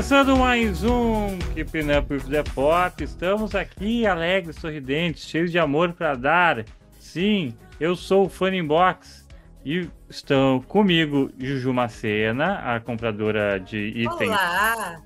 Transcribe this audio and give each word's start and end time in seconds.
Começando 0.00 0.34
mais 0.34 0.82
um 0.82 1.38
Keeping 1.52 1.92
Up 1.94 2.10
with 2.10 2.22
the 2.22 2.42
Pop. 2.54 3.04
Estamos 3.04 3.54
aqui 3.54 4.06
alegres, 4.06 4.56
sorridentes, 4.56 5.28
cheios 5.28 5.52
de 5.52 5.58
amor 5.58 5.92
para 5.92 6.14
dar. 6.14 6.64
Sim, 6.98 7.54
eu 7.78 7.94
sou 7.94 8.24
o 8.24 8.28
Funny 8.30 8.62
Box 8.62 9.28
e 9.62 9.90
estão 10.08 10.62
comigo 10.62 11.30
Juju 11.38 11.74
Macena, 11.74 12.74
a 12.74 12.80
compradora 12.80 13.60
de 13.60 13.76
itens. 13.88 14.30
Olá! 14.30 15.02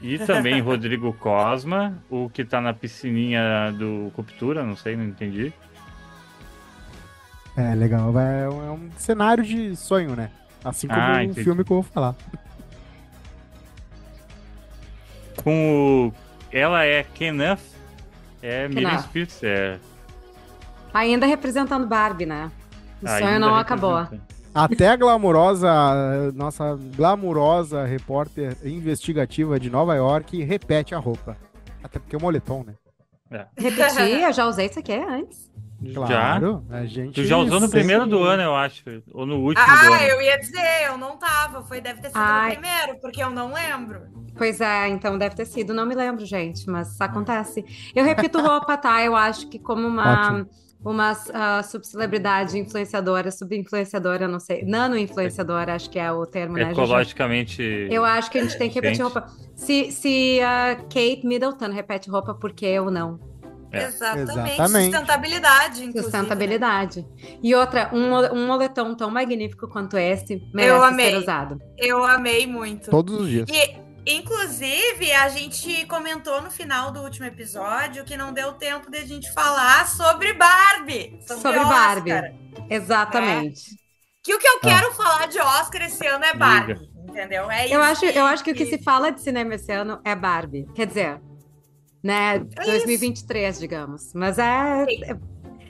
E 0.00 0.18
também 0.20 0.60
Rodrigo 0.62 1.12
Cosma, 1.12 2.00
o 2.08 2.30
que 2.30 2.44
tá 2.44 2.60
na 2.60 2.72
piscininha 2.72 3.72
do 3.76 4.12
Coptura, 4.14 4.62
não 4.62 4.76
sei, 4.76 4.94
não 4.94 5.04
entendi. 5.04 5.52
É, 7.56 7.74
legal. 7.74 8.16
É 8.20 8.48
um, 8.48 8.66
é 8.68 8.70
um 8.70 8.90
cenário 8.96 9.42
de 9.42 9.74
sonho, 9.74 10.14
né? 10.14 10.30
Assim 10.64 10.86
como 10.86 11.00
Ah, 11.00 11.24
um 11.28 11.34
filme 11.34 11.64
que 11.64 11.72
eu 11.72 11.82
vou 11.82 11.82
falar. 11.82 12.14
Com 15.42 16.08
o... 16.08 16.12
Ela 16.52 16.84
é 16.84 17.02
Kenneth, 17.02 17.60
é 18.42 18.68
Miriam. 18.68 18.98
Spitz, 18.98 19.42
é... 19.42 19.78
Ainda 20.92 21.26
representando 21.26 21.86
Barbie, 21.86 22.26
né? 22.26 22.50
O 23.02 23.08
ainda 23.08 23.26
sonho 23.26 23.40
não 23.40 23.54
acabou. 23.54 24.06
Até 24.54 24.88
a 24.88 24.96
glamurosa, 24.96 26.30
nossa 26.34 26.78
glamurosa 26.94 27.86
repórter 27.86 28.56
investigativa 28.62 29.58
de 29.58 29.70
Nova 29.70 29.94
York 29.94 30.42
repete 30.44 30.94
a 30.94 30.98
roupa. 30.98 31.38
Até 31.82 31.98
porque 31.98 32.14
é 32.14 32.18
um 32.18 32.22
moletom, 32.22 32.62
né? 32.62 32.74
Repetir, 33.56 34.22
eu 34.22 34.32
já 34.32 34.46
usei 34.46 34.66
isso 34.66 34.78
aqui 34.78 34.92
antes. 34.92 35.50
Claro, 35.94 36.64
a 36.70 36.84
gente. 36.84 37.14
Tu 37.14 37.24
já 37.24 37.36
usou 37.36 37.60
no 37.60 37.68
primeiro 37.68 38.06
do 38.06 38.22
ano, 38.22 38.42
eu 38.42 38.54
acho. 38.54 38.82
Ou 39.12 39.26
no 39.26 39.36
último 39.36 39.64
do 39.66 39.70
Ah, 39.72 39.86
ano. 39.86 39.96
eu 39.96 40.20
ia 40.22 40.38
dizer, 40.38 40.86
eu 40.86 40.96
não 40.96 41.16
tava. 41.16 41.62
Foi, 41.62 41.80
deve 41.80 42.00
ter 42.00 42.08
sido 42.08 42.18
Ai. 42.18 42.50
no 42.54 42.60
primeiro, 42.60 43.00
porque 43.00 43.22
eu 43.22 43.30
não 43.30 43.52
lembro. 43.52 44.02
Pois 44.36 44.60
é, 44.60 44.88
então 44.88 45.18
deve 45.18 45.34
ter 45.34 45.44
sido, 45.44 45.74
não 45.74 45.84
me 45.84 45.94
lembro, 45.94 46.24
gente, 46.24 46.68
mas 46.68 46.98
acontece. 47.00 47.64
Eu 47.94 48.04
repito 48.04 48.40
roupa, 48.40 48.76
tá? 48.76 49.02
Eu 49.04 49.14
acho 49.14 49.46
que 49.48 49.58
como 49.58 49.86
uma, 49.86 50.22
Ótimo. 50.22 50.48
uma 50.82 51.12
ah, 51.34 51.62
subcelebridade 51.62 52.58
influenciadora, 52.58 53.30
subinfluenciadora, 53.30 54.26
não 54.26 54.40
sei, 54.40 54.64
nano-influenciadora, 54.64 55.74
acho 55.74 55.90
que 55.90 55.98
é 55.98 56.10
o 56.10 56.24
termo, 56.24 56.54
né? 56.56 56.72
Ecologicamente. 56.72 57.62
Eu 57.90 58.04
acho 58.04 58.30
que 58.30 58.38
a 58.38 58.42
gente 58.42 58.56
tem 58.56 58.68
que 58.70 58.76
repetir 58.76 58.96
Gente. 58.96 59.04
roupa. 59.04 59.26
Se, 59.54 59.92
se 59.92 60.40
a 60.40 60.76
Kate 60.76 61.22
Middleton 61.24 61.70
repete 61.70 62.08
roupa, 62.08 62.34
por 62.34 62.52
que 62.52 62.64
eu 62.66 62.90
não? 62.90 63.20
É. 63.72 63.84
Exatamente. 63.84 64.30
Exatamente. 64.52 64.84
Sustentabilidade, 64.92 65.84
inclusive. 65.84 65.96
né? 65.96 66.02
Sustentabilidade. 66.02 67.06
E 67.42 67.54
outra, 67.54 67.90
um, 67.92 68.14
um 68.36 68.46
moletom 68.46 68.94
tão 68.94 69.10
magnífico 69.10 69.66
quanto 69.68 69.96
este 69.96 70.40
merece 70.52 70.70
Eu 70.76 70.84
amei. 70.84 71.10
ser 71.12 71.16
usado. 71.18 71.58
Eu 71.78 72.04
amei 72.04 72.46
muito. 72.46 72.90
Todos 72.90 73.20
os 73.20 73.28
dias. 73.28 73.48
E, 73.48 74.16
inclusive, 74.16 75.12
a 75.12 75.28
gente 75.28 75.86
comentou 75.86 76.40
no 76.42 76.50
final 76.50 76.90
do 76.92 77.00
último 77.00 77.26
episódio 77.26 78.04
que 78.04 78.16
não 78.16 78.32
deu 78.32 78.52
tempo 78.52 78.90
de 78.90 78.98
a 78.98 79.06
gente 79.06 79.32
falar 79.32 79.86
sobre 79.88 80.32
Barbie. 80.34 81.18
Sobre, 81.26 81.42
Sobre 81.42 81.58
Oscar. 81.60 81.70
Barbie. 82.02 82.34
Exatamente. 82.68 83.62
Que 84.24 84.34
o 84.34 84.38
que 84.38 84.46
eu 84.46 84.56
Ah. 84.56 84.60
quero 84.68 84.92
falar 84.92 85.26
de 85.26 85.38
Oscar 85.40 85.82
esse 85.82 86.06
ano 86.06 86.24
é 86.24 86.34
Barbie. 86.34 86.78
Entendeu? 87.08 87.50
É 87.50 87.66
isso 87.66 87.74
Eu 87.74 87.82
acho, 87.82 88.04
eu 88.06 88.24
acho 88.24 88.44
que 88.44 88.52
o 88.52 88.54
que 88.54 88.64
se 88.66 88.78
fala 88.82 89.10
de 89.10 89.20
cinema 89.20 89.54
esse 89.54 89.70
ano 89.72 90.00
é 90.04 90.14
Barbie. 90.14 90.66
Quer 90.74 90.86
dizer, 90.86 91.20
né, 92.02 92.36
É 92.58 92.64
2023, 92.64 93.58
digamos. 93.58 94.12
Mas 94.14 94.38
é. 94.38 94.86
Sim. 94.86 95.04
é- 95.04 95.16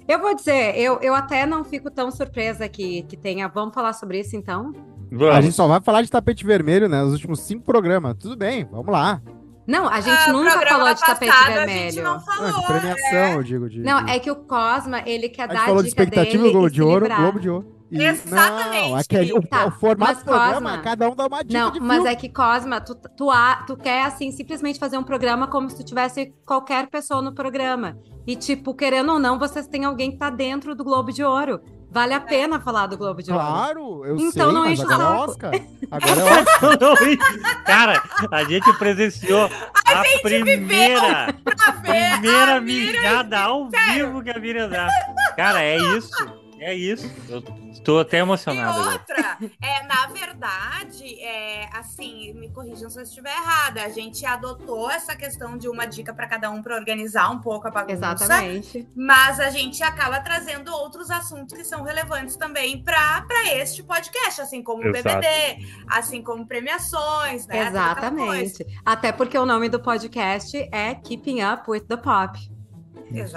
Eu 0.09 0.19
vou 0.21 0.35
dizer, 0.35 0.77
eu, 0.77 0.99
eu 1.01 1.15
até 1.15 1.47
não 1.47 1.63
fico 1.65 1.89
tão 1.91 2.11
surpresa 2.11 2.69
que, 2.69 3.03
que 3.05 3.17
tenha. 3.17 3.47
Vamos 3.49 3.73
falar 3.73 3.93
sobre 3.93 4.19
isso 4.21 4.35
então? 4.37 4.73
A 5.13 5.17
Vamos. 5.17 5.45
gente 5.45 5.53
só 5.55 5.67
vai 5.69 5.81
falar 5.81 6.03
de 6.03 6.11
tapete 6.11 6.45
vermelho, 6.45 6.89
né? 6.89 7.03
Nos 7.03 7.13
últimos 7.13 7.41
cinco 7.41 7.65
programas. 7.65 8.17
Tudo 8.19 8.37
bem, 8.37 8.65
vamos 8.65 8.89
lá. 8.93 9.23
Não, 9.65 9.87
a 9.89 10.01
gente 10.01 10.29
Ah, 10.29 10.33
nunca 10.33 10.67
falou 10.67 10.93
de 10.93 11.01
tapete 11.01 11.31
passado, 11.31 11.51
A 11.53 11.67
gente 11.67 11.67
vermelho. 11.67 12.03
não 12.03 12.15
Ah, 12.17 12.21
falou. 12.21 12.61
de 12.61 12.67
premiação, 12.67 13.33
eu 13.35 13.43
digo. 13.45 13.69
De, 13.71 13.79
Não, 13.81 13.99
é 14.09 14.19
que 14.19 14.29
o 14.31 14.35
Cosma, 14.37 15.03
ele 15.07 15.29
quer 15.29 15.43
A 15.45 15.47
dar 15.47 15.53
gente 15.55 15.63
a 15.63 15.67
falou 15.67 15.83
de 15.83 15.89
expectativa 15.89 16.31
dele 16.39 16.43
do 16.49 16.51
Globo 16.53 16.71
de 16.71 16.83
Ouro. 16.83 17.07
Globo 17.09 17.39
de 17.41 17.49
Ouro. 17.49 17.82
E- 17.93 18.03
Exatamente. 18.05 18.91
Não, 18.91 18.99
é 18.99 19.05
que 19.05 19.33
o, 19.35 19.43
Tá, 19.47 19.67
o 19.67 19.71
formato 19.71 20.13
mas 20.15 20.19
do 20.19 20.25
programa, 20.25 20.71
Cosma- 20.71 20.79
cada 20.83 21.11
um 21.11 21.15
dá 21.15 21.27
uma 21.27 21.45
dica 21.45 21.59
Não, 21.59 21.71
de 21.71 21.79
mas 21.81 21.97
filme. 21.99 22.11
é 22.13 22.17
que 22.17 22.29
Cosma, 22.31 22.81
tu, 22.81 22.95
tu, 22.95 23.31
a- 23.31 23.65
tu 23.67 23.77
quer 23.77 24.05
assim 24.05 24.31
simplesmente 24.33 24.79
fazer 24.79 24.97
um 24.97 25.03
programa 25.03 25.47
como 25.47 25.69
se 25.69 25.77
tu 25.77 25.85
tivesse 25.85 26.33
qualquer 26.47 26.87
pessoa 26.89 27.21
no 27.21 27.35
programa. 27.35 27.99
E 28.27 28.35
tipo, 28.35 28.75
querendo 28.75 29.13
ou 29.13 29.19
não, 29.19 29.39
vocês 29.39 29.67
têm 29.67 29.85
alguém 29.85 30.11
que 30.13 30.17
tá 30.17 30.31
dentro 30.31 30.75
do 30.75 30.83
Globo 30.83 31.13
de 31.13 31.23
Ouro. 31.23 31.61
Vale 31.91 32.15
a 32.15 32.21
pena 32.21 32.59
falar 32.59 32.87
do 32.87 32.97
Globo 32.97 33.23
de 33.23 33.31
Ouro. 33.31 33.45
Claro, 33.45 34.05
eu 34.07 34.17
Então 34.17 34.31
sei, 34.47 34.55
não 34.55 34.63
mas 34.65 34.73
enche 34.81 34.83
o 34.87 34.91
agora 34.91 35.03
é 35.03 35.19
saco. 35.19 35.31
Oscar. 35.31 35.51
Agora 35.91 36.21
é 36.21 36.41
Oscar. 36.41 36.79
Cara, 37.67 38.03
a 38.31 38.45
gente 38.45 38.73
presenciou 38.79 39.51
a, 39.85 40.03
primeira, 40.23 41.35
Pra 41.45 41.73
ver 41.83 42.13
primeira 42.13 42.57
a 42.57 42.61
mijada 42.63 43.39
ao 43.41 43.69
vivo 43.69 44.23
que 44.23 44.31
a 44.31 44.39
Miriam 44.39 44.71
dá. 44.71 44.89
Cara, 45.37 45.63
é 45.63 45.77
isso. 45.99 46.42
É 46.63 46.73
isso. 46.75 47.11
Eu 47.29 47.43
estou 47.73 47.99
até 47.99 48.19
E 48.19 48.21
emocionado. 48.21 48.81
agora. 48.81 48.93
outra, 48.93 49.39
é, 49.61 49.83
na 49.85 50.07
verdade, 50.07 51.21
é, 51.21 51.69
assim, 51.73 52.33
me 52.35 52.49
corrijam 52.51 52.89
se 52.89 52.99
eu 52.99 53.03
estiver 53.03 53.33
errada, 53.33 53.83
a 53.83 53.89
gente 53.89 54.25
adotou 54.25 54.89
essa 54.89 55.17
questão 55.17 55.59
de 55.59 55.69
uma 55.69 55.87
dica 55.87 56.15
para 56.15 56.29
cada 56.29 56.51
um 56.51 56.63
para 56.63 56.77
organizar 56.77 57.31
um 57.31 57.41
pouco 57.41 57.67
a 57.67 57.71
bagunça. 57.71 57.95
Exatamente. 57.95 58.87
Mas 58.95 59.41
a 59.41 59.51
gente 59.51 59.83
acaba 59.83 60.21
trazendo 60.21 60.73
outros 60.73 61.11
assuntos 61.11 61.57
que 61.57 61.65
são 61.65 61.83
relevantes 61.83 62.37
também 62.37 62.81
para 62.83 63.25
este 63.55 63.83
podcast, 63.83 64.41
assim 64.41 64.63
como 64.63 64.85
o 64.85 64.87
Exato. 64.89 65.21
BBD, 65.21 65.67
assim 65.89 66.23
como 66.23 66.47
premiações, 66.47 67.45
né? 67.49 67.67
Exatamente. 67.67 68.65
Até 68.85 69.11
porque 69.11 69.37
o 69.37 69.45
nome 69.45 69.69
do 69.69 69.81
podcast 69.81 70.57
é 70.71 70.95
Keeping 70.95 71.43
Up 71.43 71.69
with 71.69 71.83
the 71.89 71.97
Pop. 71.97 72.39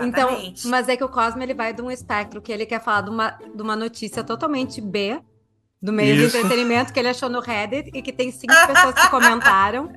Então, 0.01 0.29
mas 0.65 0.87
é 0.89 0.95
que 0.97 1.03
o 1.03 1.09
Cosmo 1.09 1.41
ele 1.43 1.53
vai 1.53 1.73
de 1.73 1.81
um 1.81 1.89
espectro 1.91 2.41
que 2.41 2.51
ele 2.51 2.65
quer 2.65 2.81
falar 2.83 3.01
de 3.01 3.09
uma, 3.09 3.29
de 3.31 3.61
uma 3.61 3.75
notícia 3.75 4.23
totalmente 4.23 4.79
B, 4.81 5.19
do 5.81 5.91
meio 5.93 6.15
Isso. 6.15 6.31
do 6.31 6.37
entretenimento, 6.39 6.91
que 6.93 6.99
ele 6.99 7.09
achou 7.09 7.29
no 7.29 7.39
Reddit 7.39 7.91
e 7.93 8.01
que 8.01 8.11
tem 8.11 8.31
cinco 8.31 8.53
pessoas 8.67 8.95
que 8.95 9.09
comentaram. 9.09 9.91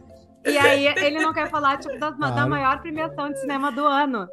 E 0.46 0.56
aí 0.56 0.86
ele 0.86 1.18
não 1.20 1.32
quer 1.32 1.50
falar 1.50 1.78
tipo, 1.78 1.98
da, 1.98 2.10
da 2.10 2.16
Claro. 2.32 2.50
maior 2.50 2.80
premiação 2.80 3.30
de 3.30 3.40
cinema 3.40 3.70
do 3.72 3.84
ano. 3.84 4.28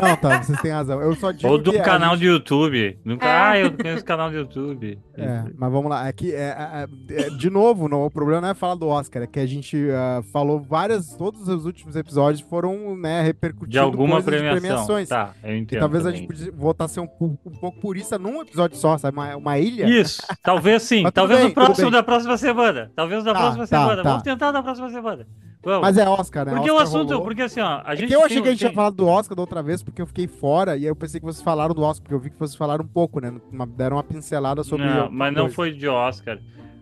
Não, 0.00 0.16
tá, 0.16 0.42
vocês 0.42 0.60
têm 0.60 0.70
razão. 0.70 1.00
Eu 1.02 1.14
só 1.16 1.32
digo 1.32 1.48
Ou 1.48 1.58
do 1.58 1.72
canal 1.82 2.10
gente- 2.10 2.20
de 2.20 2.26
YouTube. 2.26 2.98
Nunca, 3.04 3.26
É. 3.26 3.30
Ah, 3.40 3.58
eu 3.58 3.72
conheço 3.76 4.02
o 4.02 4.04
canal 4.06 4.30
de 4.30 4.36
YouTube. 4.36 4.98
É, 5.16 5.44
mas 5.56 5.72
vamos 5.72 5.90
lá. 5.90 6.06
É 6.08 6.12
que, 6.12 6.32
é, 6.34 6.38
é, 6.48 6.88
é, 7.26 7.30
de 7.30 7.48
novo, 7.50 7.88
não, 7.88 8.04
o 8.04 8.10
problema 8.10 8.40
não 8.42 8.48
é 8.48 8.54
falar 8.54 8.74
do 8.74 8.86
Oscar, 8.86 9.22
é 9.22 9.26
que 9.26 9.40
a 9.40 9.46
gente 9.46 9.76
ah, 9.90 10.22
falou 10.32 10.60
várias, 10.60 11.14
todos 11.16 11.48
os 11.48 11.64
últimos 11.64 11.96
episódios 11.96 12.40
foram, 12.42 12.96
né, 12.96 13.22
repercutindo 13.22 13.70
De 13.72 13.78
alguma 13.78 14.22
coisas 14.22 14.24
de 14.24 14.38
premiação. 14.38 14.60
premiações. 14.60 15.08
Tá, 15.08 15.32
eu 15.42 15.54
E 15.54 15.58
entendo. 15.58 15.80
talvez 15.80 16.04
a 16.04 16.08
também. 16.10 16.20
gente 16.20 16.28
podia 16.28 16.52
voltar 16.52 16.84
a 16.84 16.88
ser 16.88 17.00
um, 17.00 17.06
pu- 17.06 17.38
um 17.46 17.50
pouco 17.52 17.80
purista 17.80 18.18
num 18.18 18.40
episódio 18.42 18.76
só, 18.76 18.96
sabe? 18.98 19.16
Uma, 19.16 19.36
uma 19.36 19.58
ilha. 19.58 19.86
Isso, 19.88 20.22
talvez 20.42 20.82
sim. 20.82 21.04
Talvez 21.14 21.40
bem, 21.40 21.48
no 21.48 21.54
próximo 21.54 21.90
da 21.90 22.02
próxima 22.02 22.36
semana. 22.36 22.90
Talvez 22.94 23.24
da 23.24 23.32
Tá, 23.32 23.40
próxima 23.40 23.66
tá, 23.66 23.78
semana. 23.78 24.02
tá. 24.02 24.08
Vamos 24.10 24.22
tentar 24.22 24.52
na 24.52 24.62
próxima 24.62 24.90
semana. 24.90 25.26
Vamos. 25.64 25.80
Mas 25.80 25.98
é 25.98 26.08
Oscar, 26.08 26.46
né? 26.46 26.52
porque 26.54 26.70
o 26.70 26.74
Oscar 26.74 26.86
assunto, 26.86 27.08
rolou. 27.10 27.24
porque 27.24 27.42
assim, 27.42 27.60
ó, 27.60 27.82
a 27.84 27.92
É 27.92 27.96
gente 27.96 28.08
que 28.08 28.14
eu 28.14 28.20
achei 28.20 28.36
tem- 28.36 28.42
que 28.42 28.48
a 28.48 28.50
gente 28.52 28.58
tinha 28.60 28.70
tem- 28.70 28.76
falado 28.76 28.94
do 28.94 29.06
Oscar 29.08 29.34
da 29.34 29.42
outra 29.42 29.62
vez, 29.64 29.82
porque 29.82 30.00
eu 30.00 30.06
fiquei 30.06 30.28
fora, 30.28 30.76
e 30.76 30.80
aí 30.82 30.86
eu 30.86 30.94
pensei 30.94 31.18
que 31.18 31.26
vocês 31.26 31.42
falaram 31.42 31.74
do 31.74 31.82
Oscar, 31.82 32.02
porque 32.04 32.14
eu 32.14 32.20
vi 32.20 32.30
que 32.30 32.38
vocês 32.38 32.54
falaram 32.54 32.84
um 32.84 32.88
pouco, 32.88 33.18
né? 33.18 33.32
Uma- 33.50 33.66
deram 33.66 33.96
uma 33.96 34.04
pincelada 34.04 34.62
sobre. 34.62 34.86
Não, 34.86 35.05
mas 35.10 35.32
não 35.34 35.50
foi 35.50 35.72
de 35.72 35.88
Oscar. 35.88 36.38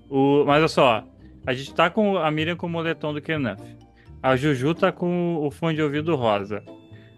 O, 0.08 0.44
mas 0.46 0.58
olha 0.58 0.68
só, 0.68 1.04
a 1.46 1.52
gente 1.54 1.74
tá 1.74 1.90
com 1.90 2.16
a 2.18 2.30
Miriam 2.30 2.56
com 2.56 2.66
o 2.66 2.70
moletom 2.70 3.12
do 3.12 3.20
Kenneth. 3.22 3.58
A 4.22 4.36
Juju 4.36 4.74
tá 4.74 4.90
com 4.92 5.36
o 5.36 5.50
fone 5.50 5.76
de 5.76 5.82
ouvido 5.82 6.14
rosa. 6.16 6.62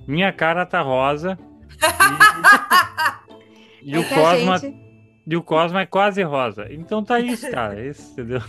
Minha 0.06 0.32
cara 0.32 0.64
tá 0.66 0.80
rosa. 0.82 1.38
E, 3.82 3.90
e 3.90 3.94
É 3.94 3.98
o 3.98 4.08
Cosma, 4.08 4.58
gente- 4.58 4.76
e 5.26 5.36
o 5.36 5.42
Cosma 5.42 5.80
é 5.82 5.86
quase 5.86 6.22
rosa. 6.22 6.66
Então 6.72 7.02
tá 7.04 7.20
isso, 7.20 7.48
cara. 7.50 7.78
É 7.80 7.88
isso, 7.88 8.12
entendeu? 8.12 8.42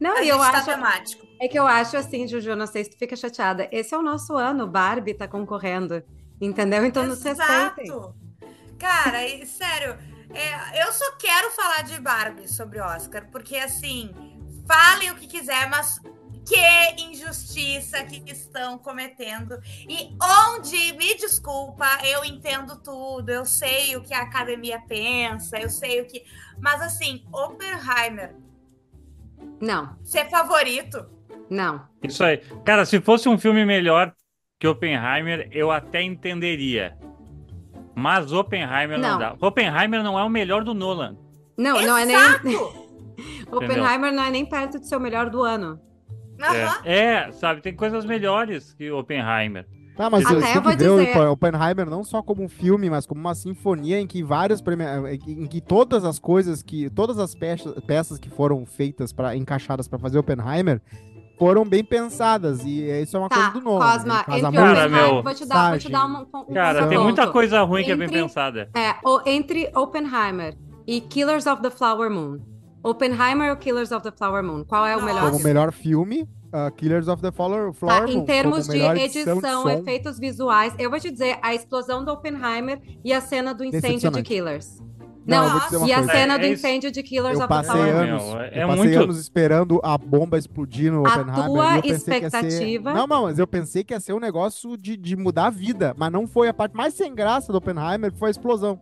Não, 0.00 0.22
e 0.22 0.28
eu 0.28 0.38
tá 0.38 0.50
acho. 0.50 0.66
temático. 0.66 1.26
É 1.40 1.48
que 1.48 1.58
eu 1.58 1.66
acho 1.66 1.96
assim, 1.96 2.26
Juju, 2.26 2.54
não 2.56 2.66
sei 2.66 2.84
se 2.84 2.90
tu 2.90 2.98
fica 2.98 3.14
chateada. 3.16 3.68
Esse 3.72 3.94
é 3.94 3.98
o 3.98 4.02
nosso 4.02 4.34
ano, 4.36 4.66
Barbie 4.66 5.14
tá 5.14 5.26
concorrendo. 5.28 6.02
Entendeu? 6.40 6.84
Então 6.84 7.06
nos 7.06 7.22
respeitem. 7.22 7.84
Exato. 7.86 8.14
Cara, 8.78 9.26
e, 9.26 9.46
sério, 9.46 9.96
é, 10.34 10.82
eu 10.82 10.92
só 10.92 11.12
quero 11.12 11.50
falar 11.50 11.82
de 11.82 12.00
Barbie 12.00 12.48
sobre 12.48 12.80
Oscar, 12.80 13.28
porque 13.30 13.56
assim, 13.56 14.10
falem 14.66 15.10
o 15.10 15.14
que 15.16 15.26
quiser, 15.26 15.68
mas 15.68 16.00
que 16.46 17.02
injustiça 17.02 18.04
que 18.04 18.22
estão 18.30 18.78
cometendo. 18.78 19.58
E 19.88 20.16
onde, 20.22 20.92
me 20.92 21.14
desculpa, 21.16 21.86
eu 22.04 22.24
entendo 22.24 22.80
tudo, 22.80 23.30
eu 23.30 23.44
sei 23.44 23.96
o 23.96 24.02
que 24.02 24.14
a 24.14 24.22
academia 24.22 24.80
pensa, 24.86 25.58
eu 25.58 25.68
sei 25.68 26.00
o 26.00 26.06
que. 26.06 26.24
Mas 26.60 26.80
assim, 26.80 27.24
Oppenheimer, 27.32 28.34
Não, 29.60 29.98
ser 30.04 30.30
favorito. 30.30 31.08
não. 31.50 31.88
Isso 32.02 32.22
aí. 32.22 32.38
Cara, 32.64 32.84
se 32.86 33.00
fosse 33.00 33.28
um 33.28 33.36
filme 33.36 33.64
melhor 33.64 34.14
que 34.60 34.68
Oppenheimer, 34.68 35.48
eu 35.50 35.72
até 35.72 36.00
entenderia. 36.02 36.96
Mas 37.96 38.30
Oppenheimer 38.30 38.98
não, 38.98 39.12
Não. 39.12 39.18
dá. 39.18 39.36
Oppenheimer 39.40 40.02
não 40.02 40.18
é 40.18 40.22
o 40.22 40.28
melhor 40.28 40.62
do 40.62 40.74
Nolan. 40.74 41.16
Não, 41.56 41.80
não 41.80 41.96
é 41.96 42.04
nem. 42.04 42.14
Exato! 42.14 42.86
Oppenheimer 43.50 44.12
não 44.12 44.22
é 44.24 44.30
nem 44.30 44.44
perto 44.44 44.78
de 44.78 44.86
ser 44.86 44.96
o 44.96 45.00
melhor 45.00 45.30
do 45.30 45.42
ano. 45.42 45.80
É, 46.84 47.24
é, 47.26 47.32
sabe, 47.32 47.62
tem 47.62 47.74
coisas 47.74 48.04
melhores 48.04 48.74
que 48.74 48.90
Oppenheimer. 48.90 49.66
Ah, 49.98 50.10
mas 50.10 50.26
Até 50.26 50.38
tem 50.42 50.54
eu 50.56 50.60
vou 50.62 50.72
o 50.72 50.76
dizer- 50.76 51.16
Oppen- 51.16 51.26
Oppenheimer 51.52 51.88
não 51.88 52.04
só 52.04 52.22
como 52.22 52.42
um 52.42 52.48
filme, 52.50 52.90
mas 52.90 53.06
como 53.06 53.18
uma 53.18 53.34
sinfonia 53.34 53.98
em 53.98 54.06
que 54.06 54.22
vários 54.22 54.60
premi- 54.60 54.84
em 55.26 55.46
que 55.46 55.58
todas 55.62 56.04
as 56.04 56.18
coisas 56.18 56.62
que 56.62 56.90
todas 56.90 57.18
as 57.18 57.34
peças, 57.34 57.72
peças 57.86 58.18
que 58.18 58.28
foram 58.28 58.66
feitas 58.66 59.10
para 59.10 59.34
encaixadas 59.34 59.88
para 59.88 59.98
fazer 59.98 60.18
Oppenheimer 60.18 60.82
foram 61.38 61.64
bem 61.64 61.84
pensadas 61.84 62.64
e 62.64 62.82
isso 63.02 63.16
é 63.16 63.20
uma 63.20 63.28
Tá, 63.28 63.36
coisa 63.36 63.50
do 63.52 63.60
nome. 63.60 63.84
Cosma, 63.84 64.24
casa 64.24 64.38
entre 64.38 64.52
Cara, 64.56 64.70
Oppenheimer, 64.72 65.12
meu, 65.12 65.22
vou 65.22 65.34
te 65.34 65.46
dar, 65.46 65.70
vou 65.70 65.78
te 65.78 65.88
dar 65.90 66.06
uma, 66.06 66.20
um 66.20 66.54
Cara, 66.54 66.78
Então- 66.78 66.88
tem 66.88 66.98
muita 66.98 67.26
coisa 67.28 67.62
ruim 67.62 67.84
que 67.84 67.92
é 67.92 67.96
bem 67.96 68.06
Entre- 68.06 68.22
pensada. 68.22 68.70
É, 68.74 68.94
o- 69.04 69.20
entre 69.26 69.70
Oppenheimer 69.74 70.56
e 70.86 71.00
Killers 71.00 71.46
of 71.46 71.60
the 71.62 71.70
Flower 71.70 72.10
Moon. 72.10 72.38
Oppenheimer 72.82 73.50
ou 73.50 73.56
Killers 73.56 73.90
of 73.92 74.02
the 74.02 74.12
Flower 74.16 74.42
Moon? 74.42 74.64
Qual 74.64 74.86
é 74.86 74.96
o 74.96 75.02
melhor? 75.02 75.30
como 75.30 75.42
melhor 75.42 75.72
filme, 75.72 76.22
uh, 76.22 76.70
Killers 76.76 77.08
of 77.08 77.20
the 77.20 77.32
Flower, 77.32 77.72
Flower 77.72 78.00
Tá, 78.02 78.06
Moon, 78.06 78.20
em 78.20 78.24
termos 78.24 78.66
de 78.66 78.72
melhor 78.72 78.96
edição, 78.96 79.64
de 79.64 79.72
efeitos 79.72 80.18
visuais, 80.18 80.72
eu 80.78 80.88
vou 80.88 81.00
te 81.00 81.10
dizer 81.10 81.36
a 81.42 81.52
explosão 81.54 82.04
do 82.04 82.12
Oppenheimer 82.12 82.80
e 83.04 83.12
a 83.12 83.20
cena 83.20 83.52
do 83.52 83.64
incêndio 83.64 84.10
de. 84.10 84.22
Killers. 84.22 84.80
Não, 85.26 85.48
Não, 85.48 85.88
e 85.88 85.92
a 85.92 85.96
coisa. 85.98 86.12
cena 86.12 86.34
É, 86.34 86.38
do 86.38 86.44
é 86.44 86.48
incêndio 86.52 86.92
de 86.92 87.02
Killers 87.02 87.38
Eu 87.38 87.44
of 87.44 87.48
the 87.48 87.54
passei 87.54 87.72
Flower 87.74 87.94
Moon. 87.94 88.14
anos, 88.14 88.52
é 88.52 88.62
eu 88.62 88.68
passei 88.68 88.84
muito- 88.84 89.02
anos 89.02 89.18
esperando 89.18 89.80
a 89.82 89.98
bomba 89.98 90.38
explodir 90.38 90.92
no 90.92 91.04
A 91.04 91.10
Oppenheimer. 91.10 91.44
tua 91.46 91.74
e 91.74 91.76
eu 91.76 91.82
pensei 91.82 92.14
que 92.20 92.24
ia 92.26 92.30
ser- 92.30 92.36
expectativa- 92.46 92.94
Não, 92.94 93.06
não, 93.08 93.22
mas 93.24 93.38
eu 93.38 93.46
pensei 93.46 93.82
que 93.82 93.92
ia 93.92 93.98
ser 94.00 94.12
um 94.12 94.20
negócio 94.20 94.76
de, 94.76 94.96
de 94.96 95.16
mudar 95.16 95.46
a 95.46 95.50
vida, 95.50 95.94
mas 95.98 96.12
não 96.12 96.28
foi 96.28 96.48
a 96.48 96.54
parte 96.54 96.76
mais 96.76 96.94
sem 96.94 97.12
graça 97.14 97.50
do 97.50 97.58
Oppenheimer, 97.58 98.12
foi 98.12 98.28
a 98.28 98.30
explosão. 98.30 98.78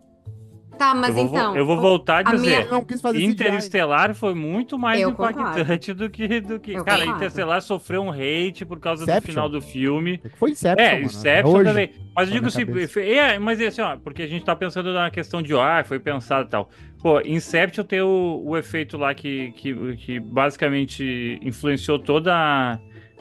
Tá, 0.77 0.93
mas 0.93 1.15
eu, 1.15 1.27
vou, 1.27 1.39
então. 1.39 1.55
eu 1.55 1.65
vou 1.65 1.79
voltar 1.79 2.19
a 2.19 2.23
dizer. 2.23 2.47
minha- 2.47 2.61
Eu 2.63 2.71
não 2.71 2.83
quis 2.83 2.99
fazer 3.01 3.19
CGI. 3.19 3.31
Interestelar 3.31 4.13
foi 4.13 4.33
muito 4.33 4.77
mais 4.77 4.99
Eu 5.01 5.09
impactante 5.11 5.93
do 5.93 6.09
que. 6.09 6.41
Do 6.41 6.59
que... 6.59 6.73
Eu 6.73 6.83
Cara, 6.83 6.99
concordo. 6.99 7.17
Interestelar 7.17 7.61
sofreu 7.61 8.03
um 8.03 8.11
hate 8.11 8.65
por 8.65 8.79
causa 8.79 9.05
do 9.05 9.09
Inception. 9.09 9.31
final 9.31 9.49
do 9.49 9.61
filme. 9.61 10.21
Foi 10.35 10.51
Inception, 10.51 10.85
É, 10.85 10.93
mano, 10.95 11.05
Inception 11.05 11.53
hoje. 11.53 11.63
também. 11.69 11.91
Mas 12.15 12.27
eu 12.27 12.33
digo 12.33 12.47
assim, 12.47 12.61
é, 13.01 13.39
mas 13.39 13.61
assim, 13.61 13.81
ó, 13.81 13.97
porque 13.97 14.23
a 14.23 14.27
gente 14.27 14.43
tá 14.45 14.55
pensando 14.55 14.93
na 14.93 15.09
questão 15.11 15.41
de, 15.41 15.53
ah, 15.55 15.83
foi 15.85 15.99
pensado 15.99 16.47
e 16.47 16.49
tal. 16.49 16.69
Pô, 17.01 17.21
Inception 17.21 17.83
tem 17.83 18.01
o, 18.01 18.41
o 18.45 18.57
efeito 18.57 18.97
lá 18.97 19.13
que, 19.13 19.51
que, 19.53 19.95
que 19.97 20.19
basicamente 20.19 21.39
influenciou 21.41 21.99
toda 21.99 22.33
a, 22.33 22.73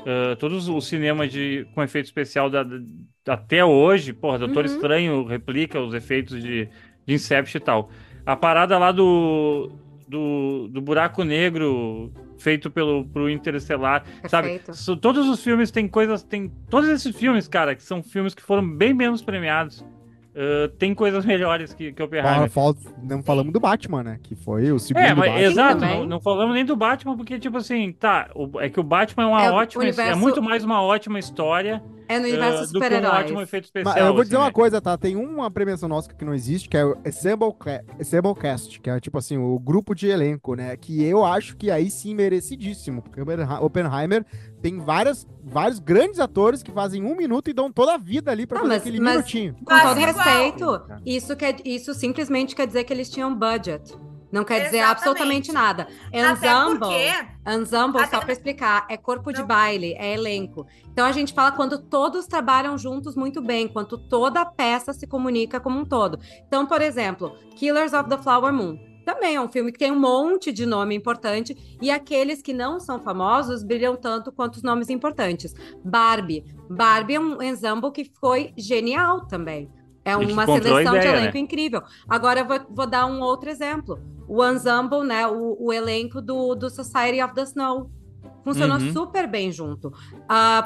ah, 0.06 0.36
todos 0.38 0.68
os 0.68 0.86
cinemas 0.86 1.30
de, 1.30 1.66
com 1.74 1.82
efeito 1.82 2.06
especial 2.06 2.48
da, 2.50 2.62
da- 2.62 2.80
até 3.26 3.64
hoje. 3.64 4.12
Porra, 4.12 4.38
Doutor 4.38 4.64
Uhum. 4.66 4.72
Estranho 4.72 5.24
replica 5.26 5.80
os 5.80 5.94
efeitos 5.94 6.42
de, 6.42 6.68
de 7.06 7.14
Inception 7.14 7.58
e 7.60 7.64
tal. 7.64 7.90
A 8.26 8.34
parada 8.36 8.78
lá 8.78 8.90
do, 8.92 9.70
do, 10.08 10.68
do 10.70 10.80
buraco 10.80 11.24
negro 11.24 12.10
feito 12.38 12.70
pelo 12.70 13.04
pro 13.06 13.28
Interestelar, 13.30 14.04
sabe? 14.28 14.48
Perfeito. 14.48 14.74
So- 14.74 14.96
todos 14.96 15.28
os 15.28 15.42
filmes 15.42 15.70
têm 15.70 15.86
coisas, 15.88 16.22
tem 16.22 16.50
todos 16.68 16.88
esses 16.88 17.14
filmes, 17.16 17.46
cara, 17.48 17.74
que 17.74 17.82
são 17.82 18.02
filmes 18.02 18.34
que 18.34 18.42
foram 18.42 18.66
bem 18.68 18.92
menos 18.94 19.22
premiados. 19.22 19.84
ah, 20.36 20.68
tem 20.78 20.92
coisas 20.94 21.24
melhores 21.24 21.72
que, 21.72 21.92
que 21.92 22.02
Oppenheimer. 22.02 22.50
Fala- 22.50 22.74
não 23.02 23.22
falamos 23.22 23.52
do 23.52 23.60
Batman, 23.60 24.02
né? 24.02 24.18
Que 24.22 24.34
foi 24.34 24.72
o 24.72 24.78
segundo 24.80 25.02
É, 25.04 25.14
mas 25.14 25.30
Batman. 25.30 25.46
exato, 25.46 25.80
não, 25.84 26.04
não 26.06 26.20
falamos 26.20 26.54
nem 26.54 26.64
do 26.64 26.74
Batman, 26.74 27.16
porque, 27.16 27.38
tipo 27.38 27.56
assim, 27.58 27.92
tá, 27.92 28.28
o- 28.34 28.58
é 28.60 28.68
que 28.68 28.80
o 28.80 28.82
Batman 28.82 29.22
é 29.22 29.26
uma 29.26 29.44
É 29.44 29.50
ótima, 29.52 29.84
universo- 29.84 30.10
é 30.10 30.14
muito 30.16 30.42
mais 30.42 30.64
uma 30.64 30.82
ótima 30.82 31.18
história 31.20 31.80
É 32.08 32.18
no 32.18 32.26
ah, 32.26 32.28
universo 32.28 32.72
do 32.72 32.78
que 32.80 32.84
um 32.84 32.88
ótimo 32.88 33.02
super-heróis. 33.08 33.40
efeito 33.48 33.64
especial. 33.64 33.94
Mas 33.94 34.04
eu 34.04 34.14
vou 34.14 34.22
dizer 34.24 34.36
assim, 34.36 34.42
uma 34.42 34.48
né? 34.48 34.52
coisa, 34.52 34.80
tá? 34.80 34.98
Tem 34.98 35.16
uma 35.16 35.50
premiação 35.50 35.88
nossa 35.88 36.12
que 36.12 36.24
não 36.24 36.34
existe, 36.34 36.68
que 36.68 36.76
é 36.76 36.84
o 36.84 36.96
Ensemble, 37.06 37.52
Ca- 37.58 37.82
Ensemble 37.98 38.34
Cast, 38.34 38.78
que 38.80 38.90
é 38.90 39.00
tipo 39.00 39.16
assim, 39.18 39.38
o 39.38 39.58
grupo 39.58 39.94
de 39.94 40.08
elenco, 40.08 40.54
né? 40.54 40.76
Que 40.76 41.02
eu 41.04 41.24
acho 41.24 41.56
que 41.56 41.70
aí 41.70 41.90
sim 41.90 42.14
merecidíssimo, 42.14 43.00
porque 43.02 43.20
Oppenheimer 43.60 44.24
tem 44.60 44.78
várias, 44.78 45.26
vários 45.42 45.78
grandes 45.78 46.20
atores 46.20 46.62
que 46.62 46.72
fazem 46.72 47.02
um 47.02 47.16
minuto 47.16 47.48
e 47.48 47.52
dão 47.52 47.70
toda 47.72 47.94
a 47.94 47.98
vida 47.98 48.30
ali 48.30 48.46
pra 48.46 48.58
Ah, 48.58 48.60
fazer 48.62 48.72
mas- 48.74 48.82
aquele 48.82 49.00
mas- 49.00 49.12
minutinho. 49.14 49.54
Com 49.64 49.64
todo 49.64 49.98
respeito, 49.98 50.82
isso, 51.06 51.36
quer, 51.36 51.56
isso 51.64 51.94
simplesmente 51.94 52.54
quer 52.54 52.66
dizer 52.66 52.84
que 52.84 52.92
eles 52.92 53.08
tinham 53.10 53.34
budget. 53.34 53.94
Não 54.34 54.42
quer 54.44 54.64
dizer 54.64 54.78
Exatamente. 54.78 54.90
absolutamente 54.98 55.52
nada. 55.52 55.86
Até 56.08 56.32
Ensemble, 56.32 56.78
porque 56.80 57.12
ensemble 57.46 58.02
Até- 58.02 58.16
só 58.16 58.20
para 58.20 58.32
explicar, 58.32 58.84
é 58.90 58.96
corpo 58.96 59.32
de 59.32 59.38
Não. 59.38 59.46
baile, 59.46 59.94
é 59.96 60.12
elenco. 60.12 60.66
Então 60.92 61.06
a 61.06 61.12
gente 61.12 61.32
fala 61.32 61.52
quando 61.52 61.78
todos 61.78 62.26
trabalham 62.26 62.76
juntos 62.76 63.14
muito 63.14 63.40
bem, 63.40 63.68
quando 63.68 63.96
toda 63.96 64.40
a 64.40 64.44
peça 64.44 64.92
se 64.92 65.06
comunica 65.06 65.60
como 65.60 65.78
um 65.78 65.84
todo. 65.84 66.18
Então, 66.48 66.66
por 66.66 66.82
exemplo, 66.82 67.32
Killers 67.54 67.92
of 67.92 68.08
the 68.08 68.18
Flower 68.18 68.52
Moon. 68.52 68.76
Também 69.06 69.36
é 69.36 69.40
um 69.40 69.48
filme 69.48 69.70
que 69.70 69.78
tem 69.78 69.92
um 69.92 70.00
monte 70.00 70.50
de 70.50 70.66
nome 70.66 70.96
importante 70.96 71.76
e 71.80 71.88
aqueles 71.88 72.42
que 72.42 72.52
não 72.52 72.80
são 72.80 72.98
famosos 72.98 73.62
brilham 73.62 73.94
tanto 73.94 74.32
quanto 74.32 74.56
os 74.56 74.62
nomes 74.64 74.90
importantes. 74.90 75.54
Barbie. 75.84 76.44
Barbie 76.68 77.14
é 77.14 77.20
um 77.20 77.40
ensemble 77.40 77.92
que 77.92 78.10
foi 78.18 78.52
genial 78.56 79.26
também. 79.28 79.70
É 80.06 80.14
uma 80.16 80.44
seleção 80.44 80.92
de 80.92 80.98
ideia, 80.98 81.16
elenco 81.16 81.36
incrível. 81.38 81.82
Agora 82.06 82.40
eu 82.40 82.44
vou, 82.46 82.60
vou 82.70 82.86
dar 82.86 83.06
um 83.06 83.20
outro 83.22 83.48
exemplo. 83.48 83.98
O 84.28 84.44
ensemble, 84.44 85.04
né? 85.04 85.26
O, 85.26 85.56
o 85.66 85.72
elenco 85.72 86.20
do, 86.20 86.54
do 86.54 86.70
Society 86.70 87.22
of 87.22 87.34
the 87.34 87.42
Snow. 87.42 87.90
Funcionou 88.42 88.78
Uhum. 88.78 88.92
super 88.92 89.26
bem 89.26 89.50
junto. 89.50 89.90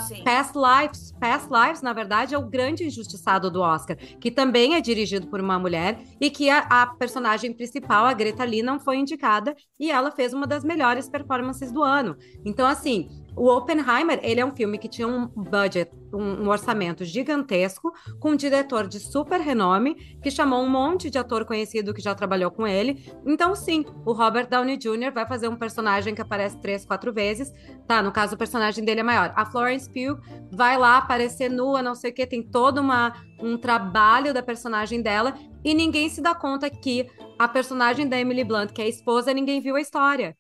Sim. 0.01 0.25
Past 0.25 0.53
Lives, 0.59 1.13
Past 1.21 1.49
Lives, 1.49 1.81
na 1.81 1.93
verdade, 1.93 2.35
é 2.35 2.39
o 2.39 2.45
grande 2.49 2.85
injustiçado 2.85 3.49
do 3.53 3.61
Oscar, 3.61 3.97
que 3.97 4.33
também 4.33 4.75
é 4.75 4.81
dirigido 4.81 5.29
por 5.29 5.41
uma 5.41 5.61
mulher 5.61 5.97
e 6.21 6.29
que 6.29 6.51
a, 6.51 6.59
a 6.69 6.87
personagem 6.89 7.53
principal, 7.53 8.05
a 8.05 8.13
Greta 8.13 8.43
Lee, 8.43 8.63
não 8.63 8.81
foi 8.81 8.97
indicada 8.97 9.55
e 9.79 9.93
ela 9.93 10.11
fez 10.11 10.33
uma 10.33 10.45
das 10.47 10.65
melhores 10.65 11.09
performances 11.09 11.71
do 11.71 11.83
ano. 11.85 12.17
Então, 12.45 12.67
assim, 12.67 13.09
o 13.39 13.57
Oppenheimer, 13.57 14.19
ele 14.23 14.41
é 14.41 14.45
um 14.45 14.55
filme 14.55 14.79
que 14.79 14.89
tinha 14.89 15.07
um 15.07 15.27
budget, 15.27 15.91
um, 16.13 16.45
um 16.45 16.49
orçamento 16.49 17.05
gigantesco, 17.05 17.93
com 18.19 18.31
um 18.31 18.37
diretor 18.37 18.89
de 18.89 18.99
super 18.99 19.41
renome, 19.41 19.95
que 20.21 20.31
chamou 20.31 20.63
um 20.63 20.69
monte 20.69 21.09
de 21.09 21.19
ator 21.19 21.45
conhecido 21.45 21.95
que 21.95 22.03
já 22.03 22.15
trabalhou 22.15 22.51
com 22.51 22.67
ele. 22.67 23.03
Então, 23.25 23.55
sim, 23.55 23.85
o 24.05 24.13
Robert 24.13 24.49
Downey 24.49 24.77
Jr. 24.77 25.13
vai 25.15 25.27
fazer 25.27 25.49
um 25.49 25.57
personagem 25.57 26.15
que 26.15 26.21
aparece 26.21 26.59
três, 26.61 26.85
quatro 26.85 27.13
vezes. 27.13 27.53
Tá, 27.87 28.03
no 28.03 28.11
caso, 28.11 28.35
o 28.35 28.39
personagem 28.39 28.85
dele 28.85 29.01
é 29.01 29.05
maior. 29.05 29.33
A 29.37 29.47
Florence 29.47 29.89
Pugh 29.89 30.21
vai 30.51 30.77
lá 30.77 30.99
aparecer 30.99 31.49
nua, 31.49 31.83
não 31.83 31.95
sei 31.95 32.11
o 32.11 32.15
que, 32.15 32.27
tem 32.27 32.43
todo 32.43 32.79
uma, 32.79 33.13
um 33.41 33.57
trabalho 33.57 34.35
da 34.35 34.43
personagem 34.43 35.01
dela, 35.01 35.35
e 35.65 35.75
ninguém 35.75 36.09
se 36.09 36.21
dá 36.21 36.35
conta 36.35 36.69
que 36.69 37.07
a 37.39 37.47
personagem 37.47 38.09
da 38.09 38.19
Emily 38.19 38.45
Blunt, 38.45 38.73
que 38.73 38.83
é 38.83 38.85
a 38.87 38.89
esposa, 38.89 39.33
ninguém 39.33 39.61
viu 39.61 39.77
a 39.77 39.81
história. 39.81 40.37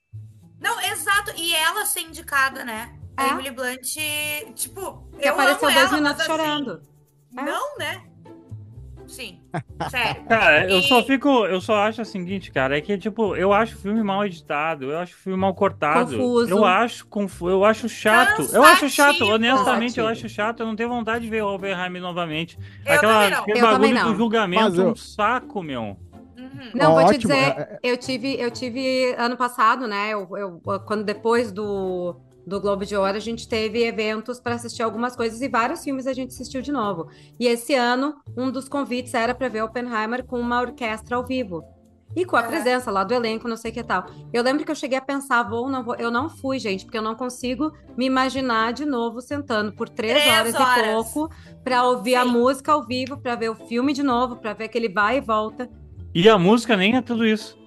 Não, 0.61 0.81
exato. 0.81 1.33
E 1.37 1.55
ela 1.55 1.85
ser 1.87 2.01
indicada, 2.01 2.65
né? 2.65 2.93
É. 3.17 3.23
A 3.23 3.29
Emily 3.29 3.51
Blunt, 3.51 3.97
tipo, 4.55 5.05
Que 5.19 5.27
eu 5.29 5.33
apareceu 5.33 5.61
dois 5.71 5.77
ela, 5.77 5.93
minutos 5.93 6.21
assim, 6.21 6.27
chorando. 6.31 6.83
É. 7.37 7.43
Não, 7.43 7.79
né? 7.79 8.03
Sim. 9.07 9.41
Sério. 9.91 10.23
Cara, 10.29 10.71
eu 10.71 10.81
E- 10.81 10.83
só 10.83 11.03
fico, 11.03 11.47
eu 11.47 11.61
só 11.63 11.77
acho 11.85 12.03
o 12.03 12.05
seguinte, 12.05 12.51
cara, 12.53 12.77
é 12.77 12.81
que 12.83 12.99
tipo, 12.99 13.35
eu 13.37 13.55
acho 13.55 13.75
o 13.75 13.79
filme 13.79 14.03
mal 14.03 14.25
editado, 14.27 14.91
eu 14.93 14.99
acho 14.99 15.15
o 15.15 15.19
filme 15.19 15.39
mal 15.39 15.55
cortado. 15.55 16.11
Confuso. 16.15 16.51
Eu 16.51 16.65
acho 16.65 17.07
confu 17.07 17.49
eu 17.49 17.65
acho 17.65 17.89
chato. 17.89 18.43
Eu 18.53 18.63
acho 18.63 18.87
chato, 18.91 19.13
Cansativo. 19.19 19.33
honestamente, 19.35 19.99
eu 19.99 20.05
Cansativo. 20.05 20.27
acho 20.27 20.29
chato, 20.29 20.61
eu 20.61 20.67
não 20.67 20.77
tenho 20.77 20.91
vontade 20.91 21.25
de 21.25 21.31
ver 21.31 21.43
o 21.43 21.55
Oppenheimer 21.55 22.03
novamente. 22.03 22.59
Eu 22.85 22.95
Aquela, 22.95 23.13
também 23.15 23.31
não. 23.31 23.41
aquele 23.43 23.59
Eu 23.59 23.63
bagulho 23.67 23.95
não. 23.95 24.13
do 24.13 24.17
julgamento, 24.19 24.63
Mas 24.65 24.79
eu- 24.79 24.89
um 24.91 24.95
saco, 24.97 25.63
meu. 25.63 25.99
Uhum. 26.53 26.71
Não, 26.75 26.93
vou 26.95 27.05
te 27.05 27.09
Ótimo, 27.17 27.21
dizer, 27.21 27.59
é- 27.59 27.79
eu 27.83 27.97
tive, 27.97 28.41
eu 28.41 28.51
tive 28.51 29.15
ano 29.19 29.37
passado, 29.37 29.87
né? 29.87 30.11
Eu, 30.11 30.29
eu- 30.37 30.61
quando 30.87 31.05
depois 31.05 31.53
do, 31.53 32.21
do 32.47 32.61
Globo 32.61 32.85
de 32.87 32.97
Ouro, 32.97 33.17
a 33.17 33.21
gente 33.21 33.49
teve 33.49 33.85
eventos 33.85 34.41
para 34.41 34.55
assistir 34.55 34.83
algumas 34.83 35.15
coisas 35.15 35.41
e 35.41 35.49
vários 35.49 35.83
filmes 35.83 36.07
a 36.07 36.13
gente 36.13 36.31
assistiu 36.33 36.63
de 36.63 36.73
novo. 36.73 37.07
E 37.39 37.47
esse 37.47 37.75
ano, 37.75 38.15
um 38.37 38.51
dos 38.51 38.69
convites 38.69 39.15
era 39.15 39.35
para 39.35 39.49
ver 39.49 39.63
Oppenheimer 39.63 40.25
com 40.25 40.39
uma 40.41 40.61
orquestra 40.61 41.17
ao 41.17 41.25
vivo. 41.27 41.63
E 42.17 42.25
com 42.25 42.37
a 42.37 42.43
presença 42.43 42.91
lá 42.91 43.05
do 43.05 43.13
elenco, 43.13 43.47
não 43.47 43.57
sei 43.57 43.71
o 43.71 43.75
que 43.75 43.85
tal. 43.85 44.05
Eu 44.33 44.43
lembro 44.43 44.65
que 44.65 44.71
eu 44.71 44.75
cheguei 44.75 44.97
a 44.97 45.01
pensar, 45.01 45.43
vou 45.43 45.65
ou 45.65 45.71
não 45.71 45.85
vou. 45.85 45.95
Eu 45.97 46.11
não 46.11 46.29
fui, 46.29 46.59
gente, 46.59 46.85
porque 46.85 46.97
eu 46.99 47.03
não 47.03 47.15
consigo 47.15 47.71
me 47.97 48.07
imaginar 48.07 48.73
de 48.73 48.85
novo 48.87 49.21
sentando 49.21 49.73
por 49.73 49.89
três, 49.91 50.23
Três 50.23 50.27
horas, 50.39 50.55
e 50.55 50.57
horas. 50.57 51.13
pouco 51.13 51.29
para 51.63 51.85
ouvir 51.85 52.17
a 52.17 52.25
Sim. 52.25 52.31
música 52.31 52.73
ao 52.73 52.85
vivo, 52.87 53.19
para 53.21 53.37
ver 53.37 53.51
o 53.51 53.55
filme 53.55 53.93
de 53.93 54.03
novo, 54.03 54.37
para 54.41 54.55
ver 54.55 54.69
que 54.69 54.79
ele 54.79 54.89
vai 54.89 55.19
e 55.19 55.21
volta. 55.21 55.69
E 56.15 56.29
a 56.29 56.39
música 56.39 56.77
nem 56.77 56.97
é 56.97 57.03
tudo 57.03 57.27
isso. 57.27 57.59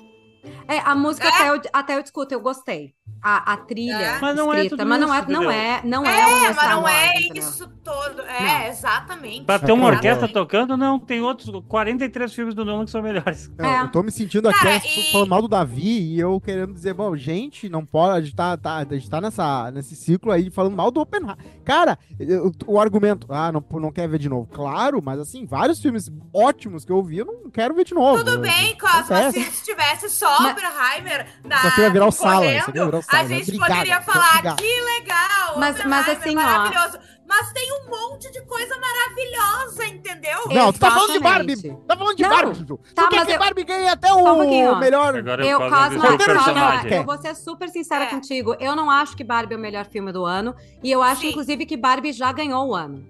É, 0.67 0.79
a 0.79 0.95
música 0.95 1.27
É? 1.27 1.29
até, 1.29 1.49
eu, 1.49 1.61
até 1.73 1.97
eu 1.97 2.01
discuto, 2.01 2.33
eu 2.33 2.41
gostei. 2.41 2.95
A, 3.21 3.53
a 3.53 3.57
trilha 3.57 3.93
É. 3.93 4.19
Mas 4.19 4.35
não 4.35 4.51
é 4.53 4.57
escrita, 4.57 4.77
tudo 4.77 4.89
mas 4.89 4.99
não 4.99 5.13
é, 5.13 5.19
isso, 5.21 5.31
não 5.31 5.51
é, 5.51 5.81
não 5.83 6.05
é, 6.05 6.19
É, 6.19 6.23
mas 6.47 6.55
Star 6.57 6.69
não 6.75 6.83
Wars, 6.83 6.95
é 6.95 7.37
isso 7.37 7.67
todo. 7.83 8.21
É, 8.21 8.69
exatamente. 8.69 9.43
Pra 9.45 9.59
ter 9.59 9.71
uma 9.71 9.89
É, 9.89 9.91
orquestra 9.93 10.27
tocando, 10.27 10.75
não. 10.77 10.99
Tem 10.99 11.21
outros 11.21 11.49
43 11.67 12.33
filmes 12.33 12.53
do 12.55 12.63
Nolan 12.65 12.85
que 12.85 12.91
são 12.91 13.01
melhores. 13.01 13.51
Eu, 13.57 13.65
É. 13.65 13.81
eu 13.81 13.87
tô 13.91 14.01
me 14.03 14.11
sentindo 14.11 14.49
aqui 14.49 14.59
Cara, 14.59 14.75
e- 14.85 15.11
falando 15.11 15.29
mal 15.29 15.41
do 15.41 15.47
Davi 15.47 16.13
e 16.13 16.19
eu 16.19 16.39
querendo 16.41 16.73
dizer, 16.73 16.93
bom, 16.93 17.15
gente, 17.15 17.69
não 17.69 17.85
pode, 17.85 18.17
a 18.17 18.21
gente 18.21 18.35
tá, 18.35 18.57
tá, 18.57 18.77
a 18.77 18.83
gente 18.85 19.09
tá 19.09 19.21
nessa, 19.21 19.71
nesse 19.71 19.95
ciclo 19.95 20.31
aí 20.31 20.49
falando 20.49 20.75
mal 20.75 20.89
do 20.91 20.99
Oppenheimer. 21.01 21.35
Cara, 21.63 21.97
eu- 22.19 22.51
o 22.65 22.79
argumento, 22.79 23.27
ah, 23.29 23.51
não, 23.51 23.63
não 23.79 23.91
quer 23.91 24.07
ver 24.07 24.19
de 24.19 24.29
novo. 24.29 24.47
Claro, 24.51 25.01
mas 25.03 25.19
assim, 25.19 25.45
vários 25.45 25.79
filmes 25.81 26.09
ótimos 26.33 26.83
que 26.85 26.91
eu 26.91 27.01
vi, 27.03 27.19
eu 27.19 27.25
não 27.25 27.49
quero 27.51 27.73
ver 27.75 27.85
de 27.85 27.93
novo. 27.93 28.23
Tudo 28.23 28.39
bem, 28.39 28.75
Cosma, 28.77 28.99
Acontece. 28.99 29.43
se 29.51 29.63
tivesse 29.65 30.09
só 30.09 30.41
Mas- 30.41 30.51
Oppenheimer 30.53 31.27
na 31.43 31.57
Isso 31.57 31.67
aqui 31.67 31.81
vai 31.81 31.89
virar 31.91 32.07
o 32.07 32.11
sala, 32.11 32.45
isso 32.45 32.47
aqui 32.47 32.55
vai 32.57 32.63
correndo, 32.71 32.85
virar 32.85 32.97
o 32.99 33.01
sala. 33.01 33.10
A 33.11 33.23
gente 33.25 33.43
Obrigado, 33.51 33.67
poderia 33.69 34.01
falar 34.01 34.29
obrigado. 34.31 34.57
que 34.57 34.81
legal, 34.81 35.59
Mas- 35.59 35.85
mas 35.85 36.09
assim, 36.09 36.31
ó. 36.31 36.41
maravilhoso. 36.41 36.99
Mas 37.27 37.53
tem 37.53 37.71
um 37.71 37.89
monte 37.89 38.29
de 38.29 38.41
coisa 38.41 38.75
maravilhosa, 38.77 39.85
entendeu? 39.87 40.39
Não, 40.49 40.73
tu 40.73 40.79
tá 40.79 40.91
falando 40.91 41.13
de 41.13 41.19
Barbie. 41.19 41.53
Exatamente. 41.53 41.87
Tá 41.87 41.95
falando 41.97 42.15
de 42.17 42.23
Não. 42.23 42.29
Barbie, 42.29 42.57
Dudu. 42.59 42.79
Tá, 42.93 43.07
tu 43.07 43.15
mas 43.15 43.25
que 43.25 43.31
eu- 43.31 43.39
Barbie 43.39 43.63
ganhe 43.63 43.87
até 43.87 44.13
um 44.13 44.23
o 44.23 44.27
ó. 44.73 44.75
melhor... 44.77 45.15
Agora 45.15 45.45
Eu, 45.45 45.61
eu 45.61 45.69
Cosma, 45.69 46.81
quer. 46.81 46.97
eu 46.99 47.03
vou 47.05 47.17
ser 47.17 47.33
super 47.35 47.69
sincera 47.69 48.03
É. 48.03 48.07
contigo. 48.07 48.53
Eu 48.59 48.75
não 48.75 48.89
acho 48.91 49.15
que 49.15 49.23
Barbie 49.23 49.53
é 49.53 49.57
o 49.57 49.61
melhor 49.61 49.85
filme 49.85 50.11
do 50.11 50.25
ano. 50.25 50.53
E 50.83 50.91
eu 50.91 51.01
acho, 51.01 51.21
Sim. 51.21 51.29
inclusive, 51.29 51.65
que 51.65 51.77
Barbie 51.77 52.11
já 52.11 52.33
ganhou 52.33 52.67
o 52.67 52.75
ano. 52.75 53.07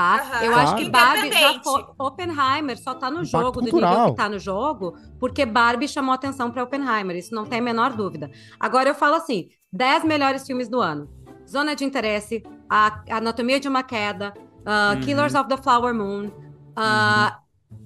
Tá? 0.00 0.16
Aham. 0.22 0.44
Eu 0.44 0.54
acho 0.54 0.64
Claro. 0.72 0.84
que 0.84 0.90
Barbie 0.90 1.32
já 1.32 1.60
foi. 1.62 1.84
Oppenheimer 1.98 2.78
só 2.78 2.94
tá 2.94 3.10
no 3.10 3.18
Impacto 3.22 3.30
jogo, 3.30 3.60
do 3.60 3.70
cultural. 3.70 3.92
nível 3.98 4.10
que 4.10 4.16
tá 4.16 4.28
no 4.30 4.38
jogo, 4.38 4.96
porque 5.18 5.44
Barbie 5.44 5.86
chamou 5.88 6.14
atenção 6.14 6.50
pra 6.50 6.62
Oppenheimer. 6.62 7.16
Isso 7.16 7.34
não 7.34 7.44
tem 7.44 7.58
a 7.58 7.62
menor 7.62 7.92
dúvida. 7.92 8.30
Agora 8.58 8.88
eu 8.88 8.94
falo 8.94 9.16
assim: 9.16 9.48
10 9.72 10.04
melhores 10.04 10.46
filmes 10.46 10.68
do 10.68 10.80
ano. 10.80 11.08
Zona 11.46 11.74
de 11.76 11.84
Interesse, 11.84 12.42
a 12.68 13.02
Anatomia 13.10 13.60
de 13.60 13.68
uma 13.68 13.82
Queda, 13.82 14.32
uh, 14.38 14.94
Uhum. 14.94 15.00
Killers 15.02 15.34
of 15.34 15.48
the 15.48 15.56
Flower 15.56 15.92
Moon, 15.94 16.26
uh, 16.28 17.36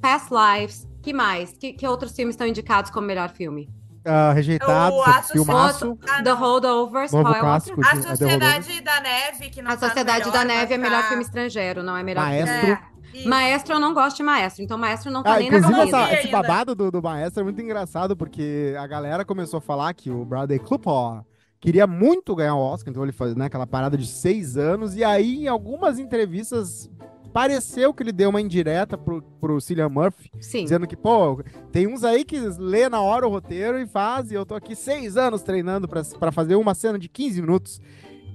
Past 0.00 0.28
Lives. 0.32 0.86
Que 1.02 1.12
mais? 1.12 1.52
Que, 1.58 1.72
que 1.72 1.86
outros 1.86 2.14
filmes 2.14 2.34
estão 2.34 2.46
indicados 2.46 2.90
como 2.90 3.06
melhor 3.06 3.28
filme? 3.30 3.68
Ah, 4.04 4.32
rejeitado, 4.32 4.94
O 4.96 5.02
Associ- 5.02 5.32
filmaço. 5.32 5.98
Ah, 6.08 6.22
The. 6.22 6.30
Holdovers, 6.32 7.12
Novo 7.12 7.24
qual 7.24 7.34
é 7.34 7.42
o 7.42 7.52
outro? 7.54 7.74
clássico 7.74 7.80
de 7.80 7.86
A 7.88 7.92
é. 7.92 8.02
Sociedade 8.02 8.80
da 8.80 9.00
Neve, 9.00 9.50
que 9.50 9.62
não 9.62 9.70
A 9.70 9.76
tá 9.76 9.88
Sociedade 9.88 10.30
da 10.30 10.44
Neve 10.44 10.74
é 10.74 10.78
melhor 10.78 11.02
tá- 11.02 11.08
filme 11.08 11.22
estrangeiro, 11.22 11.82
não 11.82 11.96
é 11.96 12.02
melhor 12.02 12.24
Maestro. 12.24 12.60
filme. 12.60 12.72
É, 12.72 13.18
isso. 13.18 13.28
Maestro, 13.28 13.74
eu 13.74 13.80
não 13.80 13.94
gosto 13.94 14.16
de 14.16 14.22
Maestro, 14.24 14.62
então 14.64 14.76
Maestro 14.76 15.10
não 15.10 15.22
tá 15.22 15.34
Ah, 15.34 15.38
nem 15.38 15.50
na 15.50 15.58
inclusive, 15.58 15.88
essa- 15.88 16.12
esse 16.14 16.28
babado 16.28 16.74
do, 16.74 16.90
do 16.90 17.00
maestro 17.02 17.40
é 17.40 17.44
muito 17.44 17.60
engraçado, 17.60 18.16
porque 18.16 18.74
a 18.78 18.86
galera 18.86 19.24
começou 19.24 19.58
a 19.58 19.60
falar 19.60 19.94
que 19.94 20.10
o 20.10 20.24
Bradley 20.24 20.58
Cooper 20.58 21.22
queria 21.60 21.86
muito 21.86 22.34
ganhar 22.34 22.56
o 22.56 22.60
Oscar, 22.60 22.90
então 22.90 23.02
ele 23.04 23.12
fazia 23.12 23.36
né, 23.36 23.46
aquela 23.46 23.66
parada 23.66 23.96
de 23.96 24.06
seis 24.06 24.56
anos, 24.56 24.96
e 24.96 25.04
aí 25.04 25.44
em 25.44 25.48
algumas 25.48 25.98
entrevistas 26.00 26.90
pareceu 27.34 27.92
que 27.92 28.02
ele 28.04 28.12
deu 28.12 28.30
uma 28.30 28.40
indireta 28.40 28.96
pro, 28.96 29.20
pro 29.40 29.60
Cillian 29.60 29.88
Murphy, 29.88 30.30
Sim. 30.40 30.62
dizendo 30.62 30.86
que, 30.86 30.96
pô, 30.96 31.42
tem 31.72 31.88
uns 31.88 32.04
aí 32.04 32.24
que 32.24 32.38
lê 32.38 32.88
na 32.88 33.02
hora 33.02 33.26
o 33.26 33.30
roteiro 33.30 33.76
e 33.78 33.86
faz, 33.86 34.30
e 34.30 34.34
eu 34.34 34.46
tô 34.46 34.54
aqui 34.54 34.76
seis 34.76 35.16
anos 35.16 35.42
treinando 35.42 35.88
pra, 35.88 36.02
pra 36.18 36.30
fazer 36.30 36.54
uma 36.54 36.74
cena 36.74 36.96
de 36.98 37.08
15 37.08 37.40
minutos. 37.42 37.80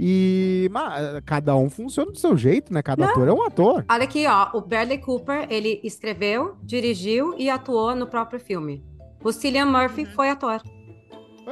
E 0.01 0.69
mas, 0.71 1.21
cada 1.25 1.55
um 1.55 1.69
funciona 1.69 2.11
do 2.11 2.17
seu 2.17 2.35
jeito, 2.37 2.73
né? 2.73 2.81
Cada 2.81 3.05
ator 3.09 3.27
é 3.27 3.33
um 3.33 3.43
ator. 3.43 3.85
Olha 3.89 4.03
aqui, 4.03 4.25
ó, 4.27 4.49
o 4.53 4.61
Bradley 4.61 4.97
Cooper, 4.97 5.47
ele 5.49 5.79
escreveu, 5.83 6.55
dirigiu 6.63 7.33
e 7.37 7.49
atuou 7.49 7.95
no 7.95 8.05
próprio 8.07 8.39
filme. 8.39 8.83
O 9.23 9.31
Cillian 9.33 9.65
Murphy 9.65 10.05
foi 10.05 10.29
ator. 10.29 10.61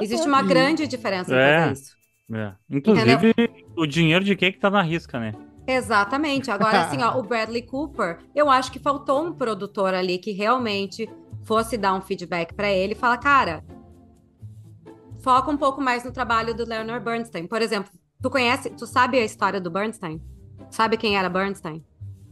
Existe 0.00 0.26
uma 0.26 0.42
E- 0.42 0.46
grande 0.46 0.86
diferença 0.86 1.34
É. 1.34 1.72
isso. 1.72 1.96
É. 2.32 2.52
Inclusive, 2.70 3.34
o 3.76 3.86
dinheiro 3.86 4.24
de 4.24 4.36
quem 4.36 4.52
que 4.52 4.58
tá 4.58 4.70
na 4.70 4.82
risca, 4.82 5.18
né? 5.18 5.32
Exatamente. 5.70 6.50
Agora, 6.50 6.86
assim, 6.86 7.02
ó, 7.02 7.18
o 7.18 7.22
Bradley 7.28 7.62
Cooper, 7.62 8.18
eu 8.34 8.48
acho 8.48 8.72
que 8.72 8.78
faltou 8.78 9.22
um 9.26 9.32
produtor 9.34 9.92
ali 9.92 10.16
que 10.18 10.32
realmente 10.32 11.08
fosse 11.42 11.76
dar 11.76 11.92
um 11.94 12.00
feedback 12.00 12.54
pra 12.54 12.70
ele 12.70 12.94
e 12.94 12.96
falar, 12.96 13.18
cara, 13.18 13.62
foca 15.20 15.50
um 15.50 15.56
pouco 15.56 15.80
mais 15.80 16.04
no 16.04 16.10
trabalho 16.10 16.54
do 16.54 16.64
Leonard 16.66 17.04
Bernstein. 17.04 17.46
Por 17.46 17.60
exemplo, 17.60 17.92
tu 18.22 18.30
conhece, 18.30 18.70
tu 18.70 18.86
sabe 18.86 19.18
a 19.18 19.24
história 19.24 19.60
do 19.60 19.70
Bernstein? 19.70 20.22
Sabe 20.70 20.96
quem 20.96 21.16
era 21.18 21.28
Bernstein? 21.28 21.84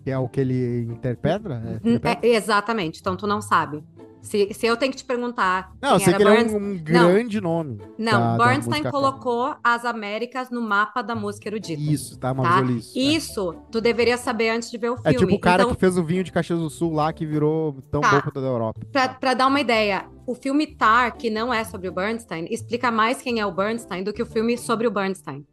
Que 0.03 0.11
é 0.11 0.19
o 0.19 0.29
que 0.29 0.41
ele 0.41 0.83
interpreta? 0.91 1.49
É, 1.55 1.89
N- 1.89 1.97
interpreta? 1.97 2.27
é, 2.27 2.31
exatamente. 2.31 3.01
Então 3.01 3.17
tu 3.17 3.27
não 3.27 3.43
sabe. 3.43 3.85
Se, 4.27 4.53
se 4.53 4.67
eu 4.67 4.77
tenho 4.77 4.91
que 4.93 4.99
te 4.99 5.05
perguntar 5.05 5.73
Não, 5.81 5.99
sei 6.01 6.13
que 6.15 6.23
ele 6.23 6.29
é 6.37 6.43
um, 6.45 6.57
um 6.57 6.79
grande 6.79 7.41
nome. 7.41 7.81
Não, 7.97 8.13
da- 8.13 8.37
da 8.37 8.45
Bernstein 8.45 8.71
música 8.81 8.91
colocou 8.91 9.55
as 9.63 9.85
Américas 9.85 10.51
no 10.51 10.61
mapa 10.61 11.01
da 11.01 11.15
música 11.15 11.49
erudita. 11.49 11.81
Isso, 11.81 12.19
tá, 12.19 12.29
Tá? 12.29 12.35
Mavoliço. 12.35 12.99
Isso, 12.99 13.55
tu 13.71 13.81
deveria 13.81 14.17
saber 14.19 14.51
antes 14.51 14.71
de 14.71 14.77
ver 14.79 14.91
o 14.91 14.95
É. 14.95 14.97
filme. 14.97 15.15
é 15.15 15.19
tipo 15.19 15.35
o 15.35 15.39
cara 15.41 15.63
então, 15.63 15.75
que 15.75 15.81
fez 15.81 15.97
o 15.97 16.03
vinho 16.05 16.25
de 16.25 16.33
Caxias 16.33 16.59
do 16.59 16.69
Sul 16.69 16.93
lá, 16.93 17.13
que 17.13 17.25
virou 17.25 17.77
tão 17.91 18.01
Tá. 18.01 18.11
bom 18.11 18.21
quanto 18.23 18.41
da 18.41 18.47
Europa. 18.49 18.81
Pra, 18.91 19.09
pra 19.11 19.35
dar 19.35 19.47
uma 19.47 19.61
ideia, 19.61 20.05
o 20.27 20.35
filme 20.35 20.67
Tar, 20.67 21.17
que 21.17 21.31
não 21.31 21.55
é 21.55 21.63
sobre 21.63 21.89
o 21.89 21.93
Bernstein, 21.93 22.47
explica 22.51 22.91
mais 22.91 23.23
quem 23.23 23.39
é 23.39 23.47
o 23.47 23.53
Bernstein 23.53 24.03
do 24.03 24.13
que 24.13 24.23
o 24.23 24.27
filme 24.27 24.59
sobre 24.59 24.87
o 24.87 24.91
Bernstein. 24.91 25.47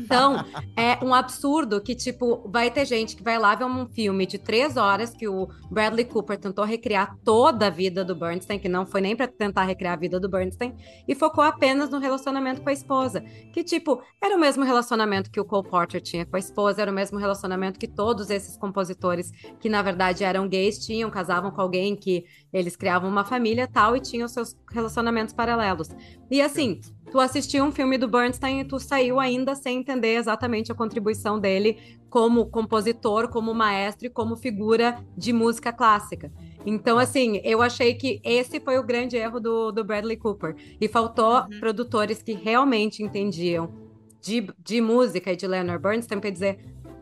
Então, 0.00 0.44
é 0.76 1.02
um 1.04 1.12
absurdo 1.12 1.80
que, 1.80 1.94
tipo, 1.94 2.48
vai 2.48 2.70
ter 2.70 2.84
gente 2.86 3.16
que 3.16 3.22
vai 3.22 3.38
lá 3.38 3.54
ver 3.54 3.64
um 3.64 3.86
filme 3.86 4.26
de 4.26 4.38
três 4.38 4.76
horas 4.76 5.10
que 5.10 5.28
o 5.28 5.48
Bradley 5.70 6.04
Cooper 6.04 6.38
tentou 6.38 6.64
recriar 6.64 7.16
toda 7.24 7.66
a 7.66 7.70
vida 7.70 8.04
do 8.04 8.14
Bernstein, 8.14 8.58
que 8.58 8.68
não 8.68 8.86
foi 8.86 9.00
nem 9.00 9.14
pra 9.14 9.26
tentar 9.26 9.64
recriar 9.64 9.94
a 9.94 9.96
vida 9.96 10.18
do 10.18 10.28
Bernstein, 10.28 10.74
e 11.06 11.14
focou 11.14 11.44
apenas 11.44 11.90
no 11.90 11.98
relacionamento 11.98 12.62
com 12.62 12.68
a 12.68 12.72
esposa. 12.72 13.20
Que, 13.52 13.62
tipo, 13.62 14.02
era 14.22 14.36
o 14.36 14.40
mesmo 14.40 14.64
relacionamento 14.64 15.30
que 15.30 15.40
o 15.40 15.44
Cole 15.44 15.68
Porter 15.68 16.00
tinha 16.00 16.24
com 16.24 16.36
a 16.36 16.38
esposa, 16.38 16.82
era 16.82 16.90
o 16.90 16.94
mesmo 16.94 17.18
relacionamento 17.18 17.78
que 17.78 17.88
todos 17.88 18.30
esses 18.30 18.56
compositores, 18.56 19.30
que 19.60 19.68
na 19.68 19.82
verdade 19.82 20.24
eram 20.24 20.48
gays, 20.48 20.78
tinham, 20.78 21.10
casavam 21.10 21.50
com 21.50 21.60
alguém 21.60 21.94
que 21.96 22.24
eles 22.52 22.76
criavam 22.76 23.08
uma 23.08 23.24
família 23.24 23.68
tal 23.68 23.96
e 23.96 24.00
tinham 24.00 24.26
seus 24.28 24.56
relacionamentos 24.70 25.34
paralelos. 25.34 25.88
E 26.30 26.40
assim, 26.40 26.80
tu 27.10 27.18
assistiu 27.20 27.64
um 27.64 27.72
filme 27.72 27.98
do 27.98 28.08
Bernstein 28.08 28.60
e 28.60 28.64
tu 28.64 28.78
saiu 28.78 29.18
ainda 29.18 29.54
sem 29.54 29.78
entender 29.78 30.14
exatamente 30.16 30.70
a 30.70 30.74
contribuição 30.74 31.38
dele 31.38 31.78
como 32.08 32.46
compositor, 32.46 33.28
como 33.28 33.54
maestro 33.54 34.06
e 34.06 34.10
como 34.10 34.36
figura 34.36 34.98
de 35.16 35.32
música 35.32 35.72
clássica. 35.72 36.32
Então, 36.64 36.98
assim, 36.98 37.40
eu 37.44 37.62
achei 37.62 37.94
que 37.94 38.20
esse 38.24 38.60
foi 38.60 38.78
o 38.78 38.82
grande 38.82 39.16
erro 39.16 39.40
do, 39.40 39.72
do 39.72 39.84
Bradley 39.84 40.16
Cooper. 40.16 40.54
E 40.80 40.88
faltou 40.88 41.42
Uhum. 41.42 41.60
produtores 41.60 42.22
que 42.22 42.32
realmente 42.32 43.02
entendiam 43.02 43.72
de, 44.20 44.48
de 44.58 44.80
música 44.80 45.32
e 45.32 45.36
de 45.36 45.46
Leonard 45.46 45.82
Bernstein 45.82 46.20
para 46.20 46.30
dizer 46.30 46.58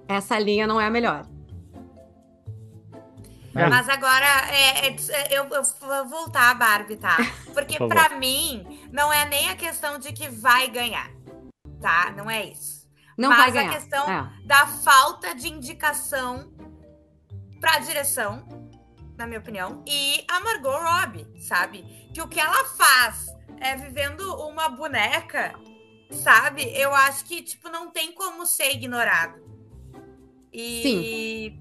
essa 0.08 0.38
linha 0.38 0.66
não 0.66 0.80
é 0.80 0.86
a 0.86 0.90
melhor. 0.90 1.26
É. 3.56 3.68
Mas 3.68 3.88
agora, 3.88 4.26
é, 4.50 4.88
é, 4.88 4.96
eu, 5.30 5.44
eu 5.48 5.62
vou 5.80 6.08
voltar 6.08 6.50
a 6.50 6.54
Barbie, 6.54 6.96
tá? 6.96 7.16
Porque 7.54 7.78
Por 7.78 7.88
pra 7.88 8.10
mim, 8.10 8.88
não 8.92 9.12
é 9.12 9.24
nem 9.24 9.48
a 9.48 9.56
questão 9.56 9.98
de 9.98 10.12
que 10.12 10.28
vai 10.28 10.68
ganhar, 10.68 11.10
tá? 11.80 12.12
Não 12.16 12.30
é 12.30 12.44
isso. 12.46 12.86
Não 13.16 13.30
Mas 13.30 13.38
vai 13.38 13.48
a 13.48 13.52
ganhar. 13.52 13.72
questão- 13.72 14.10
É. 14.10 14.30
Da 14.44 14.66
falta 14.66 15.34
de 15.34 15.48
indicação 15.48 16.52
pra 17.60 17.78
direção, 17.78 18.46
na 19.16 19.26
minha 19.26 19.38
opinião, 19.40 19.82
e 19.86 20.22
a 20.30 20.38
Margot 20.40 20.76
Robbie, 20.76 21.26
sabe? 21.40 21.82
Que 22.12 22.20
o 22.20 22.28
que 22.28 22.38
ela 22.38 22.64
faz 22.66 23.26
é 23.58 23.74
vivendo 23.74 24.20
uma 24.46 24.68
boneca, 24.68 25.54
sabe? 26.10 26.62
Eu 26.78 26.94
acho 26.94 27.24
que, 27.24 27.42
tipo, 27.42 27.70
não 27.70 27.90
tem 27.90 28.12
como 28.12 28.44
ser 28.44 28.72
ignorado. 28.72 29.40
E, 30.52 31.58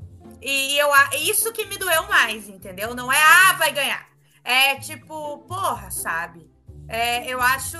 e 0.48 0.78
eu, 0.78 0.90
isso 1.22 1.52
que 1.52 1.66
me 1.66 1.78
doeu 1.78 2.08
mais, 2.08 2.48
entendeu? 2.50 2.94
Não 2.94 3.12
é, 3.12 3.18
ah, 3.22 3.54
vai 3.54 3.72
ganhar. 3.72 4.08
É 4.44 4.76
tipo, 4.76 5.40
porra, 5.48 5.90
sabe? 5.90 6.50
É, 6.88 7.28
eu 7.28 7.42
acho. 7.42 7.78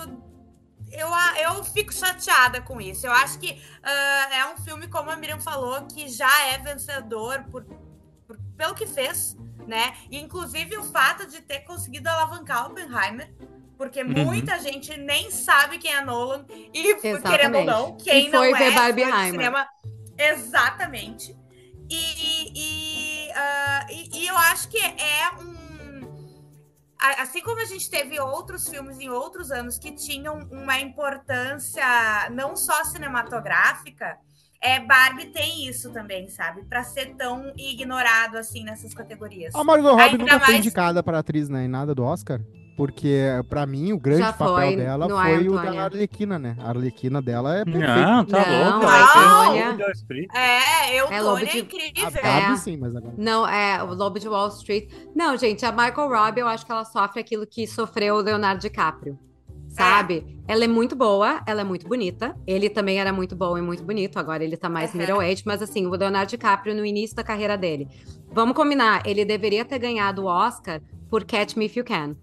Eu, 0.92 1.10
eu 1.44 1.64
fico 1.64 1.94
chateada 1.94 2.62
com 2.62 2.80
isso. 2.80 3.06
Eu 3.06 3.12
acho 3.12 3.38
que 3.40 3.62
ah, 3.84 4.30
é 4.32 4.46
um 4.54 4.58
filme, 4.58 4.88
como 4.88 5.12
a 5.12 5.16
Miriam 5.16 5.40
falou, 5.40 5.86
que 5.86 6.08
já 6.08 6.48
é 6.48 6.58
vencedor 6.58 7.44
por, 7.52 7.64
por- 8.26 8.40
pelo 8.58 8.74
que 8.74 8.88
fez, 8.88 9.36
né? 9.68 9.96
Inclusive 10.12 10.78
o 10.78 10.84
fato 10.84 11.28
de 11.28 11.42
ter 11.42 11.60
conseguido 11.62 12.10
alavancar 12.10 12.66
Oppenheimer, 12.68 13.32
porque 13.78 14.02
Uhum. 14.02 14.26
muita 14.26 14.58
gente 14.60 14.96
nem 14.98 15.30
sabe 15.30 15.78
quem 15.78 15.94
é 15.94 16.02
Nolan, 16.02 16.46
e 16.74 16.88
Exatamente. 16.88 17.24
querendo 17.30 17.58
ou 17.58 17.66
não, 17.66 17.98
quem 17.98 18.28
E 18.28 18.32
foi 18.32 18.52
não 18.52 18.58
ver 18.58 18.72
é, 18.72 18.72
Barbieheimer. 18.72 19.52
foi. 19.52 19.66
Exatamente. 20.18 21.36
E, 21.90 22.52
e, 23.28 23.32
ah, 23.34 23.88
e- 23.90 24.10
e 24.20 24.28
eu 24.28 24.38
acho 24.38 24.70
que 24.70 24.78
é 24.78 25.30
um. 25.40 25.56
Assim 27.20 27.42
como 27.42 27.62
a 27.62 27.66
gente 27.66 27.90
teve 27.90 28.20
outros 28.20 28.68
filmes 28.68 29.00
em 29.00 29.10
outros 29.10 29.52
anos 29.52 29.78
que 29.78 29.92
tinham 29.92 30.40
uma 30.52 30.80
importância 30.80 31.84
não 32.32 32.56
só 32.56 32.84
cinematográfica, 32.86 34.18
é, 34.60 34.80
Barbie 34.80 35.28
tem 35.28 35.68
isso 35.68 35.92
também, 35.92 36.28
sabe? 36.30 36.64
Pra 36.66 36.84
ser 36.84 37.14
tão 37.16 37.54
ignorado 37.56 38.38
assim 38.38 38.64
nessas 38.64 38.94
categorias. 38.94 39.54
A 39.54 39.64
Margot 39.64 39.90
Robbie 39.92 40.02
Ainda 40.04 40.18
nunca 40.18 40.40
foi 40.40 40.48
mais- 40.54 40.60
indicada 40.66 41.04
para 41.04 41.20
atriz, 41.20 41.48
né? 41.48 41.66
Em 41.66 41.68
nada 41.68 41.94
do 41.94 42.04
Oscar. 42.04 42.40
Porque 42.76 43.22
pra 43.50 43.66
mim 43.66 43.94
o 43.94 44.00
grande 44.00 44.22
Já 44.22 44.34
papel 44.34 44.56
foi 44.56 44.76
dela 44.76 45.08
no 45.08 45.16
foi 45.18 45.48
o 45.48 45.54
da 45.56 45.84
Arlequina, 45.84 46.38
né? 46.40 46.56
A 46.60 46.70
Arlequina 46.70 47.22
dela 47.22 47.56
é 47.58 47.64
perfeita. 47.66 47.96
Não, 47.96 48.26
tá 48.26 48.46
Não, 48.46 48.72
louco. 48.72 48.88
a 48.88 49.58
ela 49.58 49.76
tem 49.78 49.94
Streep. 49.96 50.30
É, 50.36 51.00
eu, 51.00 51.08
É, 51.08 51.18
é 51.18 51.46
de- 51.46 51.50
A 51.50 51.58
incrível. 51.58 52.22
Barbie 52.22 52.54
É. 52.54 52.58
sim, 52.58 52.78
mas 52.78 52.96
agora... 52.96 53.14
Não, 53.18 53.48
é 53.48 53.82
o 53.84 53.94
Lobo 53.94 54.20
de 54.20 54.28
Wall 54.28 54.50
Street. 54.50 54.90
Não, 55.16 55.38
gente, 55.38 55.66
a 55.66 55.72
Margot 55.72 56.08
Robbie, 56.08 56.42
eu 56.42 56.48
acho 56.48 56.66
que 56.66 56.72
ela 56.72 56.84
sofre 56.86 57.20
aquilo 57.22 57.48
que 57.48 57.66
sofreu 57.68 58.16
o 58.16 58.22
Leonardo 58.22 58.62
DiCaprio. 58.62 59.18
Sabe? 59.70 60.40
Ela 60.48 60.64
é 60.64 60.68
muito 60.68 60.96
boa, 60.96 61.42
ela 61.46 61.60
é 61.62 61.64
muito 61.64 61.86
bonita. 61.88 62.34
Ele 62.48 62.70
também 62.70 62.98
era 63.00 63.12
muito 63.12 63.36
bom 63.36 63.58
e 63.58 63.62
muito 63.62 63.84
bonito. 63.84 64.18
Agora 64.18 64.42
ele 64.44 64.56
tá 64.56 64.70
mais 64.70 64.94
Uhum. 64.94 65.00
middle 65.02 65.20
age, 65.20 65.44
mas 65.46 65.62
assim, 65.62 65.86
o 65.86 65.90
Leonardo 65.92 66.30
DiCaprio 66.30 66.74
no 66.74 66.86
início 66.86 67.14
da 67.16 67.24
carreira 67.26 67.58
dele. 67.58 67.88
Vamos 68.32 68.56
combinar, 68.56 69.06
ele 69.06 69.26
deveria 69.26 69.66
ter 69.66 69.78
ganhado 69.80 70.24
o 70.24 70.26
Oscar 70.28 70.82
por 71.10 71.26
Catch 71.26 71.56
Me 71.58 71.66
If 71.66 71.76
You 71.76 71.84
Can. 71.84 72.16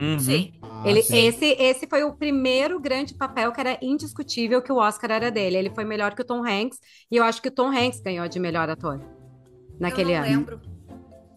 Uhum. 0.00 0.18
Sim. 0.18 0.52
Ah, 0.62 0.82
Ele, 0.86 1.02
sim. 1.02 1.26
esse, 1.26 1.44
esse 1.58 1.86
foi 1.86 2.02
o 2.04 2.12
primeiro 2.14 2.80
grande 2.80 3.14
papel 3.14 3.52
que 3.52 3.60
era 3.60 3.78
indiscutível 3.82 4.62
que 4.62 4.72
o 4.72 4.76
Oscar 4.76 5.10
era 5.10 5.30
dele. 5.30 5.56
Ele 5.58 5.70
foi 5.70 5.84
melhor 5.84 6.14
que 6.14 6.22
o 6.22 6.24
Tom 6.24 6.42
Hanks, 6.44 6.78
e 7.10 7.16
eu 7.16 7.24
acho 7.24 7.42
que 7.42 7.48
o 7.48 7.52
Tom 7.52 7.68
Hanks 7.68 8.00
ganhou 8.00 8.26
de 8.26 8.40
melhor 8.40 8.68
ator 8.70 9.00
naquele 9.78 10.12
eu 10.12 10.16
não 10.20 10.24
ano. 10.26 10.36
lembro. 10.36 10.60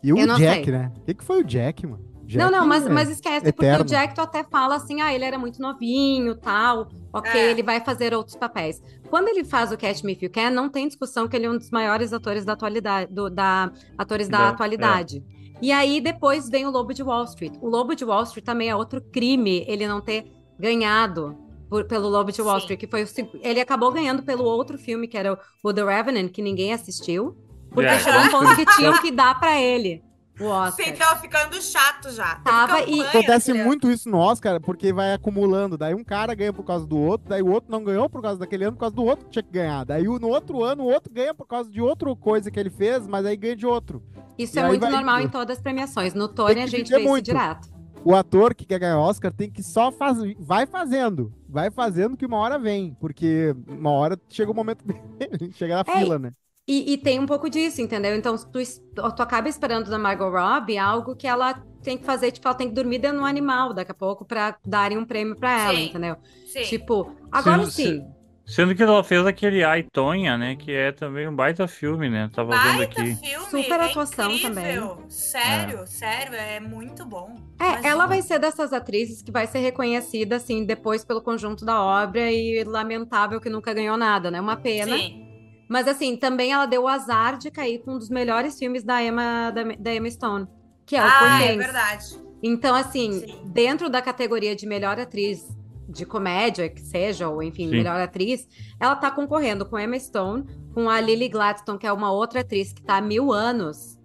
E 0.03 0.13
o 0.13 0.17
Eu 0.17 0.27
não 0.27 0.35
Jack, 0.37 0.63
sei. 0.65 0.73
né? 0.73 0.91
O 0.97 1.01
que, 1.01 1.13
que 1.13 1.23
foi 1.23 1.41
o 1.41 1.43
Jack, 1.43 1.85
mano? 1.87 2.03
Jack 2.25 2.37
não, 2.43 2.49
não, 2.59 2.65
mas, 2.67 2.85
é- 2.85 2.89
mas 2.89 3.09
esquece, 3.09 3.51
porque 3.51 3.65
eterno. 3.65 3.83
o 3.83 3.87
Jack 3.87 4.15
tu 4.15 4.21
até 4.21 4.43
fala 4.45 4.75
assim, 4.75 5.01
ah, 5.01 5.13
ele 5.13 5.25
era 5.25 5.37
muito 5.37 5.61
novinho, 5.61 6.35
tal, 6.35 6.89
ok, 7.11 7.29
É. 7.31 7.51
ele 7.51 7.61
vai 7.61 7.81
fazer 7.81 8.13
outros 8.13 8.35
papéis. 8.37 8.81
Quando 9.09 9.27
ele 9.27 9.43
faz 9.43 9.71
o 9.73 9.77
Catch 9.77 10.03
Me 10.03 10.13
If 10.13 10.23
You 10.23 10.29
Can, 10.31 10.49
não 10.51 10.69
tem 10.69 10.87
discussão 10.87 11.27
que 11.27 11.35
ele 11.35 11.45
é 11.45 11.49
um 11.49 11.57
dos 11.57 11.69
maiores 11.69 12.13
atores 12.13 12.45
da 12.45 12.53
atualidade, 12.53 13.13
do- 13.13 13.29
da, 13.29 13.71
atores 13.97 14.29
da 14.29 14.37
Da- 14.37 14.49
atualidade. 14.49 15.21
E 15.63 15.71
aí 15.71 16.01
depois 16.01 16.49
vem 16.49 16.65
o 16.65 16.69
Lobo 16.71 16.93
de 16.93 17.01
Wall 17.01 17.23
Street. 17.23 17.53
O 17.61 17.69
Lobo 17.69 17.95
de 17.95 18.03
Wall 18.03 18.23
Street 18.23 18.45
também 18.45 18.69
é 18.69 18.75
outro 18.75 18.99
crime, 19.01 19.63
ele 19.67 19.87
não 19.87 20.01
ter 20.01 20.25
ganhado 20.59 21.37
por- 21.69 21.85
pelo 21.85 22.09
Lobo 22.09 22.31
de 22.33 22.41
Wall 22.41 22.55
Sim. 22.55 22.59
Street, 22.63 22.79
que 22.81 22.87
foi 22.87 23.03
o, 23.03 23.07
ele 23.41 23.61
acabou 23.61 23.89
ganhando 23.91 24.23
pelo 24.23 24.43
outro 24.43 24.77
filme 24.77 25.07
que 25.07 25.17
era 25.17 25.33
o, 25.33 25.37
o 25.69 25.73
The 25.73 25.83
Revenant, 25.83 26.31
que 26.31 26.41
ninguém 26.41 26.73
assistiu, 26.73 27.37
porque 27.71 27.89
É, 27.89 27.99
chegou 27.99 28.19
um 28.21 28.29
ponto 28.29 28.55
que 28.57 28.65
tinham 28.75 29.01
que 29.01 29.09
dar 29.09 29.39
pra 29.39 29.59
ele 29.59 30.03
o 30.39 30.45
Oscar. 30.45 30.85
Sim, 30.85 30.93
tava 30.93 31.19
ficando 31.19 31.61
chato 31.61 32.09
já. 32.11 32.35
Tava 32.37 32.81
e- 32.81 33.01
Acontece 33.01 33.53
muito 33.53 33.89
isso 33.91 34.09
no 34.09 34.17
Oscar, 34.17 34.59
porque 34.59 34.91
vai 34.91 35.13
acumulando. 35.13 35.77
Daí 35.77 35.93
um 35.93 36.03
cara 36.03 36.33
ganha 36.33 36.51
por 36.53 36.63
causa 36.63 36.85
do 36.85 36.97
outro, 36.97 37.29
daí 37.29 37.41
o 37.41 37.51
outro 37.51 37.71
não 37.71 37.83
ganhou 37.83 38.09
por 38.09 38.21
causa 38.21 38.39
daquele 38.39 38.63
ano, 38.65 38.73
por 38.73 38.79
causa 38.81 38.95
do 38.95 39.03
outro 39.03 39.25
que 39.25 39.31
tinha 39.31 39.43
que 39.43 39.51
ganhar. 39.51 39.83
Daí 39.85 40.03
no 40.03 40.27
outro 40.27 40.63
ano, 40.63 40.83
o 40.83 40.91
outro 40.91 41.11
ganha 41.13 41.33
por 41.33 41.45
causa 41.45 41.69
de 41.69 41.79
outra 41.81 42.13
coisa 42.15 42.49
que 42.49 42.59
ele 42.59 42.69
fez, 42.69 43.07
mas 43.07 43.25
aí 43.25 43.37
ganha 43.37 43.55
de 43.55 43.65
outro. 43.65 44.01
Isso 44.37 44.57
E 44.57 44.59
é 44.59 44.67
muito 44.67 44.81
vai 44.81 44.91
normal 44.91 45.21
em 45.21 45.29
todas 45.29 45.57
as 45.57 45.63
premiações. 45.63 46.13
No 46.13 46.27
Tony 46.27 46.61
a 46.61 46.65
gente 46.67 46.83
viver 46.85 46.95
vê 46.95 47.01
isso 47.01 47.09
muito. 47.09 47.25
direto. 47.25 47.71
O 48.05 48.13
ator 48.15 48.53
que 48.53 48.65
quer 48.65 48.79
ganhar 48.79 48.99
Oscar 48.99 49.31
tem 49.31 49.49
que 49.49 49.63
só 49.63 49.89
fazer. 49.89 50.35
Vai 50.37 50.65
fazendo. 50.65 51.31
Vai 51.47 51.71
fazendo 51.71 52.17
que 52.17 52.25
uma 52.25 52.37
hora 52.37 52.59
vem. 52.59 52.97
Porque 52.99 53.55
uma 53.65 53.91
hora 53.91 54.19
chega 54.27 54.51
o 54.51 54.53
momento 54.53 54.83
dele. 54.85 55.53
chega 55.53 55.75
na 55.75 55.83
É, 55.89 55.99
fila, 55.99 56.19
né? 56.19 56.33
E, 56.67 56.93
e 56.93 56.97
tem 56.97 57.19
um 57.19 57.25
pouco 57.25 57.49
disso, 57.49 57.81
entendeu? 57.81 58.15
Então, 58.15 58.37
se 58.37 58.49
tu, 58.49 58.59
tu 58.95 59.21
acaba 59.21 59.49
esperando 59.49 59.89
da 59.89 59.99
Margot 59.99 60.29
Robbie 60.29 60.77
algo 60.77 61.15
que 61.15 61.27
ela 61.27 61.53
tem 61.83 61.97
que 61.97 62.05
fazer, 62.05 62.31
tipo, 62.31 62.47
ela 62.47 62.55
tem 62.55 62.69
que 62.69 62.73
dormir 62.73 62.99
dentro 62.99 63.17
de 63.17 63.23
um 63.23 63.25
animal 63.25 63.73
daqui 63.73 63.91
a 63.91 63.95
pouco 63.95 64.23
pra 64.23 64.57
darem 64.65 64.97
um 64.97 65.05
prêmio 65.05 65.35
pra 65.35 65.59
ela, 65.59 65.77
Sim. 65.77 65.85
entendeu? 65.85 66.15
Sim. 66.47 66.61
Tipo, 66.63 67.13
agora 67.29 67.65
Sim, 67.65 67.71
sim. 67.71 68.07
Sendo 68.45 68.75
que 68.75 68.83
ela 68.83 69.01
fez 69.03 69.25
aquele 69.25 69.63
Ai 69.63 69.83
Tonha, 69.83 70.37
né? 70.37 70.55
Que 70.57 70.71
é 70.73 70.91
também 70.91 71.27
um 71.27 71.35
baita 71.35 71.65
filme, 71.65 72.09
né? 72.09 72.29
Tava 72.33 72.51
vendo 72.51 72.77
Baita 72.77 73.01
aqui. 73.01 73.15
filme, 73.15 73.45
Super 73.45 73.79
é 73.79 73.85
atuação 73.85 74.31
incrível. 74.31 75.05
Sério, 75.07 75.87
sério, 75.87 76.35
é 76.35 76.59
muito 76.59 77.05
bom. 77.05 77.37
É, 77.57 77.63
Imagina. 77.63 77.87
ela 77.87 78.05
vai 78.05 78.21
ser 78.21 78.39
dessas 78.39 78.73
atrizes 78.73 79.21
que 79.21 79.31
vai 79.31 79.47
ser 79.47 79.59
reconhecida, 79.59 80.35
assim, 80.35 80.65
depois 80.65 81.05
pelo 81.05 81.21
conjunto 81.21 81.63
da 81.63 81.81
obra 81.81 82.29
e 82.31 82.63
lamentável 82.65 83.39
que 83.39 83.49
nunca 83.49 83.73
ganhou 83.73 83.95
nada, 83.95 84.29
né? 84.29 84.41
Uma 84.41 84.57
pena. 84.57 84.97
Sim. 84.97 85.32
Mas 85.67 85.87
assim, 85.87 86.15
também 86.15 86.51
ela 86.51 86.65
deu 86.65 86.83
o 86.83 86.87
azar 86.87 87.37
de 87.37 87.49
cair 87.49 87.79
com 87.79 87.95
um 87.95 87.97
dos 87.97 88.09
melhores 88.09 88.57
filmes 88.57 88.83
da 88.83 89.01
Emma, 89.03 89.51
da, 89.51 89.63
da 89.63 89.95
Emma 89.95 90.09
Stone, 90.09 90.47
que 90.85 90.95
é 90.95 91.01
o 91.01 91.07
ah, 91.07 91.41
é 91.41 91.57
verdade. 91.57 92.21
Então, 92.41 92.75
assim, 92.75 93.13
Sim. 93.21 93.41
dentro 93.45 93.89
da 93.89 94.01
categoria 94.01 94.55
de 94.55 94.65
melhor 94.67 94.99
atriz 94.99 95.47
de 95.87 96.05
comédia, 96.05 96.69
que 96.69 96.81
seja, 96.81 97.29
ou 97.29 97.41
enfim, 97.41 97.69
Sim. 97.69 97.75
melhor 97.77 97.99
atriz, 97.99 98.47
ela 98.79 98.95
tá 98.95 99.09
concorrendo 99.09 99.65
com 99.65 99.79
Emma 99.79 99.97
Stone, 99.97 100.43
com 100.73 100.89
a 100.89 100.99
Lily 100.99 101.29
Gladstone, 101.29 101.79
que 101.79 101.87
é 101.87 101.93
uma 101.93 102.11
outra 102.11 102.41
atriz 102.41 102.73
que 102.73 102.81
tá 102.81 102.97
há 102.97 103.01
mil 103.01 103.31
anos 103.31 103.97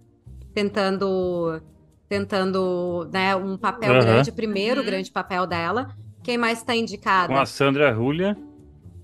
tentando, 0.53 1.61
tentando, 2.07 3.09
né, 3.11 3.35
um 3.35 3.57
papel 3.57 3.99
grande, 4.01 4.31
primeiro 4.31 4.81
Uhum. 4.81 4.85
grande 4.85 5.11
papel 5.11 5.45
dela. 5.45 5.95
Quem 6.23 6.37
mais 6.37 6.61
tá 6.63 6.75
indicada? 6.75 7.33
Com 7.33 7.39
a 7.39 7.45
Sandra 7.45 7.91
Hulha. 7.97 8.37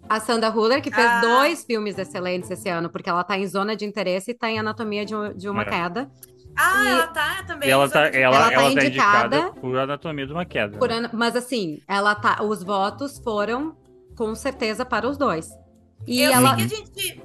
A 0.07 0.19
Sandra 0.19 0.49
Huller, 0.51 0.81
que 0.81 0.91
fez 0.91 1.05
Ah. 1.07 1.21
dois 1.21 1.63
filmes 1.65 1.97
excelentes 1.97 2.49
esse 2.51 2.69
ano, 2.69 2.89
porque 2.89 3.09
ela 3.09 3.23
tá 3.23 3.37
em 3.37 3.47
Zona 3.47 3.75
de 3.75 3.85
Interesse 3.85 4.31
e 4.31 4.33
tá 4.33 4.49
em 4.49 4.59
Anatomia 4.59 5.03
de, 5.05 5.13
de 5.35 5.49
uma 5.49 5.63
É. 5.63 5.65
Queda. 5.65 6.09
Ah, 6.57 6.83
E- 6.83 6.87
ela 6.87 7.07
tá 7.07 7.43
também. 7.45 7.67
E 7.67 7.71
ela 7.71 7.89
tá, 7.89 8.01
usando- 8.03 8.15
ela, 8.15 8.35
Ela 8.37 8.37
ela 8.37 8.49
tá 8.51 8.55
tá 8.55 8.71
indicada, 8.85 9.37
indicada 9.37 9.59
por 9.61 9.77
Anatomia 9.77 10.25
de 10.27 10.31
uma 10.33 10.45
Queda. 10.45 10.77
Por 10.77 10.89
né? 10.89 11.09
Mas 11.11 11.35
assim, 11.35 11.79
ela 11.87 12.13
tá. 12.15 12.41
Os 12.43 12.63
votos 12.63 13.19
foram 13.19 13.75
com 14.15 14.33
certeza 14.35 14.85
para 14.85 15.07
os 15.07 15.17
dois. 15.17 15.49
E 16.07 16.21
Eu 16.21 16.31
ela. 16.31 16.55
sei 16.55 16.67
que 16.67 16.73
a 16.73 16.77
gente. 16.77 17.21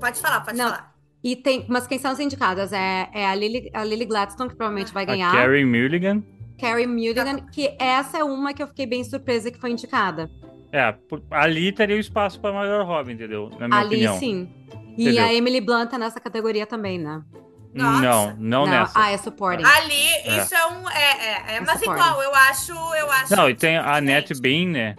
Pode 0.00 0.20
falar, 0.20 0.40
pode 0.40 0.58
Não. 0.58 0.66
falar. 0.70 0.92
E 1.24 1.34
tem. 1.36 1.64
Mas 1.68 1.86
quem 1.86 1.98
são 1.98 2.10
as 2.10 2.20
indicadas? 2.20 2.72
É, 2.72 3.08
é 3.14 3.26
a, 3.26 3.34
Lily, 3.34 3.70
a 3.72 3.82
Lily 3.84 4.04
Gladstone, 4.04 4.50
que 4.50 4.56
provavelmente 4.56 4.92
vai 4.92 5.04
A 5.04 5.06
ganhar. 5.06 5.32
Carrie 5.32 5.64
Mulligan. 5.64 6.22
Carrie 6.58 6.86
Mulligan, 6.86 7.46
que 7.52 7.74
essa 7.78 8.18
é 8.18 8.24
uma 8.24 8.52
que 8.52 8.62
eu 8.62 8.66
fiquei 8.66 8.86
bem 8.86 9.02
surpresa 9.04 9.50
que 9.50 9.58
foi 9.58 9.70
indicada. 9.70 10.30
É, 10.72 10.92
por- 10.92 11.22
ali 11.30 11.72
teria 11.72 11.96
o 11.96 12.00
espaço 12.00 12.40
pra 12.40 12.52
Margot 12.52 12.84
Robbie, 12.84 13.12
entendeu? 13.12 13.50
Na 13.58 13.68
minha 13.68 13.80
Ali 13.80 13.86
opinião. 13.88 14.18
sim. 14.18 14.48
E 14.96 15.02
Entendeu? 15.02 15.24
a 15.24 15.32
Emily 15.34 15.60
Blunt 15.60 15.90
tá 15.90 15.98
nessa 15.98 16.18
categoria 16.20 16.66
também, 16.66 16.98
né? 16.98 17.22
Nossa. 17.74 18.00
Não, 18.00 18.36
não, 18.38 18.66
nessa. 18.66 18.92
Ah, 18.98 19.10
é 19.10 19.18
supporting. 19.18 19.62
Ali, 19.64 20.08
É. 20.24 20.38
isso 20.42 20.54
é 20.54 20.66
um. 20.68 20.88
É, 20.88 20.94
é, 20.94 21.44
é, 21.52 21.56
É 21.56 21.60
mas 21.60 21.78
supporting. 21.78 22.00
igual, 22.02 22.22
eu 22.22 22.34
acho. 22.34 22.72
Eu 22.72 23.10
acho 23.12 23.36
Não, 23.36 23.50
e 23.50 23.54
tem 23.54 23.76
a. 23.76 23.96
Annette 23.96 24.32
Bean, 24.40 24.68
né? 24.70 24.96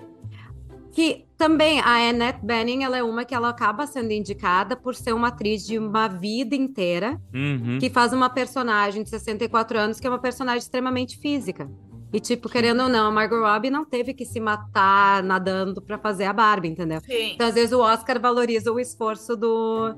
Que 0.91 1.25
também 1.37 1.79
a 1.79 2.09
Annette 2.09 2.39
Bening, 2.43 2.83
ela 2.83 2.97
é 2.97 3.03
uma 3.03 3.23
que 3.25 3.33
ela 3.35 3.49
acaba 3.49 3.85
sendo 3.85 4.11
indicada 4.11 4.75
por 4.75 4.95
ser 4.95 5.13
uma 5.13 5.27
atriz 5.27 5.65
de 5.65 5.77
uma 5.77 6.07
vida 6.07 6.55
inteira 6.55 7.19
Uhum. 7.33 7.77
que 7.79 7.89
faz 7.89 8.13
uma 8.13 8.29
personagem 8.29 9.03
de 9.03 9.09
64 9.09 9.77
anos 9.77 9.99
que 9.99 10.07
é 10.07 10.09
uma 10.09 10.17
personagem 10.19 10.59
extremamente 10.59 11.17
física. 11.19 11.69
E, 12.11 12.19
tipo, 12.19 12.47
querendo 12.47 12.83
ou 12.83 12.89
não, 12.89 13.07
a 13.07 13.11
Margot 13.11 13.41
Robbie 13.41 13.69
não 13.69 13.83
teve 13.83 14.13
que 14.13 14.25
se 14.25 14.39
matar 14.39 15.21
nadando 15.23 15.81
pra 15.81 15.97
fazer 15.97 16.25
a 16.25 16.33
Barbie, 16.33 16.69
entendeu? 16.69 17.01
Sim. 17.01 17.33
Então, 17.33 17.47
às 17.47 17.55
vezes, 17.55 17.73
o 17.73 17.81
Oscar 17.81 18.19
valoriza 18.19 18.71
o 18.71 18.79
esforço 18.79 19.35
do, 19.35 19.93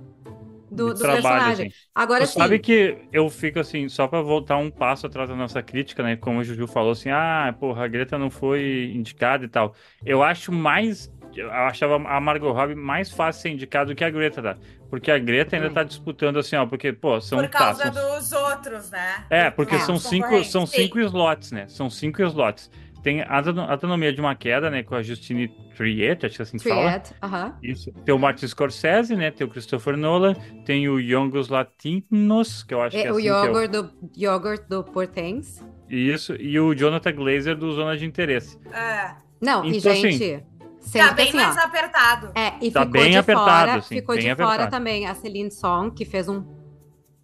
do, 0.71 0.93
do 0.93 0.95
trabalho, 0.95 1.21
personagem. 1.21 1.67
assim. 1.67 1.75
Agora, 1.93 2.25
sim, 2.25 2.39
sabe 2.39 2.59
que 2.59 2.97
eu 3.11 3.29
fico 3.29 3.59
assim, 3.59 3.87
só 3.89 4.07
pra 4.07 4.21
voltar 4.21 4.57
um 4.57 4.71
passo 4.71 5.05
atrás 5.05 5.29
da 5.29 5.35
nossa 5.35 5.61
crítica, 5.61 6.01
né? 6.01 6.15
Como 6.15 6.39
a 6.39 6.43
Juju 6.43 6.67
falou 6.67 6.91
assim, 6.91 7.09
ah, 7.09 7.55
porra, 7.59 7.85
a 7.85 7.87
Greta 7.87 8.17
não 8.17 8.29
foi 8.29 8.91
indicada 8.95 9.45
e 9.45 9.47
tal. 9.47 9.75
Eu 10.03 10.23
acho 10.23 10.51
mais. 10.51 11.11
Eu 11.35 11.51
achava 11.51 11.95
a 11.95 12.19
Margot 12.19 12.51
Robbie 12.51 12.75
mais 12.75 13.11
fácil 13.11 13.41
ser 13.41 13.49
indicada 13.49 13.87
do 13.87 13.95
que 13.95 14.03
a 14.03 14.09
Greta, 14.09 14.41
tá? 14.41 14.57
Porque 14.89 15.11
a 15.11 15.19
Greta 15.19 15.55
ainda 15.55 15.69
tá 15.69 15.83
disputando 15.83 16.37
assim, 16.39 16.55
ó, 16.55 16.65
porque, 16.65 16.91
pô, 16.91 17.21
são. 17.21 17.39
Por 17.39 17.47
tá, 17.49 17.57
causa 17.59 17.91
são- 17.93 18.17
dos 18.17 18.31
outros, 18.31 18.89
né? 18.91 19.25
É, 19.29 19.49
porque 19.51 19.75
É, 19.75 19.79
são 19.79 19.97
cinco, 19.97 20.43
são 20.43 20.65
sim. 20.65 20.83
cinco 20.83 20.99
slots, 20.99 21.51
né? 21.51 21.67
São 21.67 21.89
cinco 21.89 22.21
slots. 22.23 22.71
Tem 23.01 23.21
a 23.21 23.37
Anatomia 23.37 24.11
de 24.11 24.19
uma 24.19 24.35
Queda, 24.35 24.69
né? 24.69 24.83
Com 24.83 24.93
a 24.95 25.01
Justine 25.01 25.47
Triet, 25.77 26.25
acho 26.25 26.35
que 26.35 26.41
é 26.41 26.43
assim 26.43 26.57
que 26.57 26.67
fala. 26.67 26.99
Triad, 26.99 27.15
aham. 27.23 27.55
Isso. 27.63 27.93
Tem 28.03 28.13
o 28.13 28.19
Martin 28.19 28.45
Scorsese, 28.45 29.15
né? 29.15 29.31
Tem 29.31 29.47
o 29.47 29.49
Christopher 29.49 29.95
Nolan. 29.95 30.33
Tem 30.65 30.89
o 30.89 30.99
Yongos 30.99 31.47
Latinos, 31.47 32.63
que 32.63 32.73
eu 32.73 32.81
acho 32.81 32.97
que 32.97 33.03
é 33.03 33.07
É, 33.07 33.11
o 33.13 33.17
assim 33.17 33.27
é 33.27 33.31
o- 33.33 33.45
yogurt 33.45 33.71
do, 33.71 33.89
yogurt 34.17 34.67
do 34.67 34.83
Poor 34.83 35.07
Things. 35.07 35.63
Isso. 35.89 36.35
E 36.35 36.59
o 36.59 36.73
Jonathan 36.75 37.13
Glazer 37.13 37.55
do 37.55 37.71
Zona 37.71 37.95
de 37.97 38.05
Interesse. 38.05 38.59
É. 38.73 39.11
Não, 39.41 39.63
e 39.63 39.77
Então, 39.77 39.91
assim, 39.93 40.11
gente, 40.11 40.43
Tá 40.58 40.58
sendo 40.89 41.09
que 41.09 41.15
bem 41.15 41.27
assim, 41.29 41.37
mais 41.37 41.57
ó, 41.57 41.59
apertado. 41.61 42.31
É, 42.35 42.53
e 42.61 42.71
Tá 42.71 42.81
ficou 42.81 43.01
bem 43.01 43.11
de 43.11 43.17
apertado, 43.17 43.49
fora, 43.67 43.75
assim, 43.75 43.95
ficou 43.95 44.15
bem 44.15 44.23
de 44.25 44.35
fora 44.35 44.45
apertado. 44.47 44.71
também 44.71 45.05
a 45.07 45.15
Celine 45.15 45.51
Song, 45.51 45.91
que 45.93 46.05
fez 46.05 46.27
um 46.27 46.43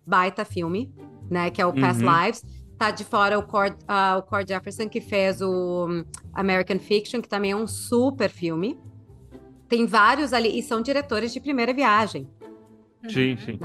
baita 0.05 0.45
filme, 0.45 0.93
né, 1.29 1.49
que 1.49 1.61
é 1.61 1.65
o 1.65 1.73
Past 1.73 2.03
Uhum. 2.03 2.23
Lives. 2.25 2.43
Tá 2.77 2.91
de 2.91 3.03
fora 3.05 3.39
o 3.39 3.43
Cord, 3.43 3.77
ah, 3.87 4.17
o 4.17 4.23
Cord 4.23 4.49
Jefferson, 4.49 4.89
que 4.89 4.99
fez 4.99 5.41
o 5.41 5.87
hum, 5.89 6.03
American 6.33 6.77
Fiction, 6.77 7.21
que 7.21 7.29
também 7.29 7.51
é 7.51 7.55
um 7.55 7.67
super 7.67 8.29
filme. 8.29 8.77
Tem 9.69 9.85
vários 9.85 10.33
ali, 10.33 10.59
e 10.59 10.61
são 10.61 10.81
diretores 10.81 11.31
de 11.33 11.39
primeira 11.39 11.73
viagem, 11.73 12.29
Sim, 13.07 13.37
sim. 13.37 13.57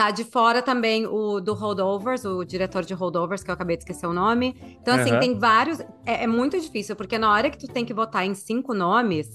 Tá 0.00 0.10
de 0.10 0.24
fora 0.24 0.62
também 0.62 1.06
o 1.06 1.40
do 1.40 1.52
Holdovers, 1.52 2.24
o 2.24 2.42
diretor 2.42 2.82
de 2.86 2.94
Holdovers, 2.94 3.42
que 3.42 3.50
eu 3.50 3.52
acabei 3.52 3.76
de 3.76 3.82
esquecer 3.82 4.06
o 4.06 4.14
nome. 4.14 4.56
Então, 4.80 4.94
assim, 4.94 5.10
Aham. 5.10 5.20
tem 5.20 5.38
vários. 5.38 5.78
É, 6.06 6.24
é 6.24 6.26
muito 6.26 6.58
difícil, 6.58 6.96
porque 6.96 7.18
na 7.18 7.30
hora 7.30 7.50
que 7.50 7.58
tu 7.58 7.66
tem 7.70 7.84
que 7.84 7.92
votar 7.92 8.24
em 8.24 8.34
cinco 8.34 8.72
nomes, 8.72 9.28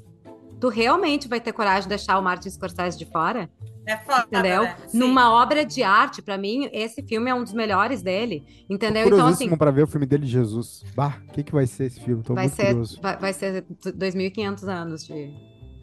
tu 0.59 0.67
realmente 0.67 1.27
vai 1.27 1.39
ter 1.39 1.53
coragem 1.53 1.83
de 1.83 1.89
deixar 1.89 2.17
o 2.17 2.23
Martin 2.23 2.49
Scorsese 2.49 2.97
de 2.97 3.05
fora? 3.05 3.47
É 3.85 3.95
foda, 3.97 4.25
Entendeu? 4.25 4.63
né? 4.63 4.75
Numa 4.91 5.31
obra 5.31 5.63
de 5.63 5.83
arte, 5.83 6.23
pra 6.23 6.35
mim, 6.35 6.67
esse 6.73 7.03
filme 7.03 7.29
é 7.29 7.35
um 7.35 7.43
dos 7.43 7.53
melhores 7.53 8.01
dele. 8.01 8.43
Entendeu? 8.67 9.05
Então, 9.05 9.27
assim, 9.27 9.55
pra 9.55 9.69
ver 9.69 9.83
o 9.83 9.87
filme 9.87 10.07
dele, 10.07 10.25
Jesus. 10.25 10.83
Bah, 10.95 11.21
o 11.29 11.31
que, 11.31 11.43
que 11.43 11.51
vai 11.51 11.67
ser 11.67 11.83
esse 11.85 11.99
filme? 12.01 12.23
Tô 12.23 12.33
vai 12.33 12.45
muito 12.45 12.55
ser, 12.55 12.69
curioso. 12.69 12.99
vai, 13.03 13.17
vai 13.19 13.33
ser 13.33 13.63
2.500 13.95 14.63
anos 14.63 15.05
de, 15.05 15.31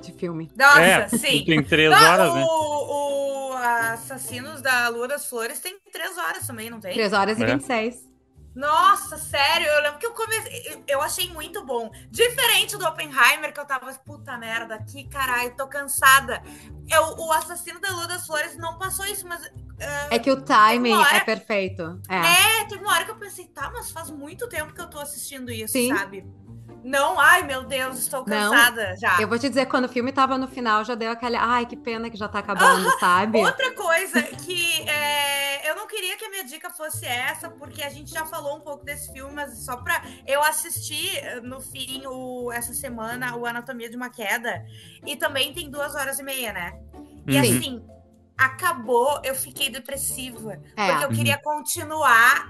de 0.02 0.12
filme. 0.12 0.50
Nossa, 0.56 0.80
é, 0.80 1.08
sim. 1.08 1.44
tem 1.44 1.62
três 1.62 1.92
Ah, 1.92 2.12
horas, 2.12 2.30
o, 2.30 2.34
né? 2.34 2.44
o 2.44 3.52
Assassinos 3.92 4.60
da 4.60 4.88
Lua 4.88 5.06
das 5.08 5.26
Flores 5.26 5.60
tem 5.60 5.76
três 5.92 6.16
horas 6.18 6.46
também, 6.46 6.68
não 6.70 6.80
tem? 6.80 6.92
3 6.92 7.12
horas 7.12 7.38
e 7.38 7.42
É. 7.44 7.46
26. 7.46 8.10
Nossa, 8.54 9.16
sério, 9.16 9.66
eu 9.66 9.82
lembro 9.82 9.98
que 9.98 10.04
eu 10.04 10.12
comecei. 10.12 10.84
eu- 10.86 11.00
achei 11.00 11.30
muito 11.32 11.64
bom. 11.64 11.90
Diferente 12.10 12.76
do 12.76 12.84
Oppenheimer, 12.86 13.50
que 13.50 13.58
eu 13.58 13.64
tava, 13.64 13.90
puta 14.04 14.36
merda, 14.36 14.78
que 14.84 15.08
caralho, 15.08 15.56
tô 15.56 15.66
cansada. 15.66 16.42
Eu, 16.90 17.02
o 17.16 17.32
Assassino 17.32 17.80
da 17.80 17.88
Lua 17.92 18.06
das 18.06 18.26
Flores 18.26 18.54
não 18.58 18.76
passou 18.78 19.06
isso, 19.06 19.26
mas. 19.26 19.42
ah, 19.80 20.08
É 20.10 20.18
que 20.18 20.30
o 20.30 20.38
timing 20.42 20.90
Uma 20.92 21.00
hora- 21.00 21.16
é 21.16 21.20
perfeito. 21.20 21.98
É. 22.10 22.60
É, 22.60 22.64
teve 22.66 22.82
uma 22.84 22.92
hora 22.92 23.06
que 23.06 23.10
eu 23.12 23.16
pensei, 23.16 23.46
tá, 23.46 23.70
mas 23.72 23.90
faz 23.90 24.10
muito 24.10 24.46
tempo 24.48 24.74
que 24.74 24.80
eu 24.82 24.90
tô 24.90 24.98
assistindo 25.00 25.50
isso, 25.50 25.72
Sim. 25.72 25.96
sabe? 25.96 26.26
Não, 26.84 27.18
ai 27.18 27.42
meu 27.44 27.64
Deus, 27.64 27.98
estou 27.98 28.24
Não, 28.26 28.50
cansada 28.50 28.96
já. 28.96 29.20
Eu 29.20 29.28
vou 29.28 29.38
te 29.38 29.48
dizer, 29.48 29.66
quando 29.66 29.84
o 29.84 29.88
filme 29.88 30.10
tava 30.12 30.36
no 30.36 30.48
final, 30.48 30.84
já 30.84 30.94
deu 30.94 31.10
aquela. 31.10 31.38
Ai, 31.40 31.66
que 31.66 31.76
pena 31.76 32.10
que 32.10 32.16
já 32.16 32.28
tá 32.28 32.40
acabando, 32.40 32.90
sabe? 32.98 33.38
Outra 33.38 33.72
coisa 33.74 34.22
que 34.22 34.82
é, 34.88 35.70
eu 35.70 35.76
não 35.76 35.86
queria 35.86 36.16
que 36.16 36.24
a 36.24 36.30
minha 36.30 36.44
dica 36.44 36.70
fosse 36.70 37.06
essa, 37.06 37.48
porque 37.50 37.82
a 37.82 37.88
gente 37.88 38.10
já 38.10 38.26
falou 38.26 38.56
um 38.56 38.60
pouco 38.60 38.84
desse 38.84 39.12
filme, 39.12 39.32
mas 39.32 39.64
só 39.64 39.76
pra. 39.76 40.02
Eu 40.26 40.42
assisti 40.42 41.16
eh, 41.18 41.40
no 41.40 41.60
fim 41.60 42.02
o, 42.06 42.50
essa 42.52 42.74
semana 42.74 43.36
o 43.36 43.46
Anatomia 43.46 43.88
de 43.88 43.96
uma 43.96 44.10
Queda, 44.10 44.64
e 45.06 45.16
também 45.16 45.52
tem 45.52 45.70
duas 45.70 45.94
horas 45.94 46.18
e 46.18 46.22
meia, 46.22 46.52
né? 46.52 46.72
E 47.28 47.36
Uhum. 47.36 47.40
assim, 47.40 47.84
acabou, 48.36 49.20
eu 49.24 49.34
fiquei 49.34 49.70
depressiva. 49.70 50.60
É. 50.76 50.90
Porque 50.90 51.04
eu 51.04 51.10
queria 51.10 51.38
continuar 51.38 52.48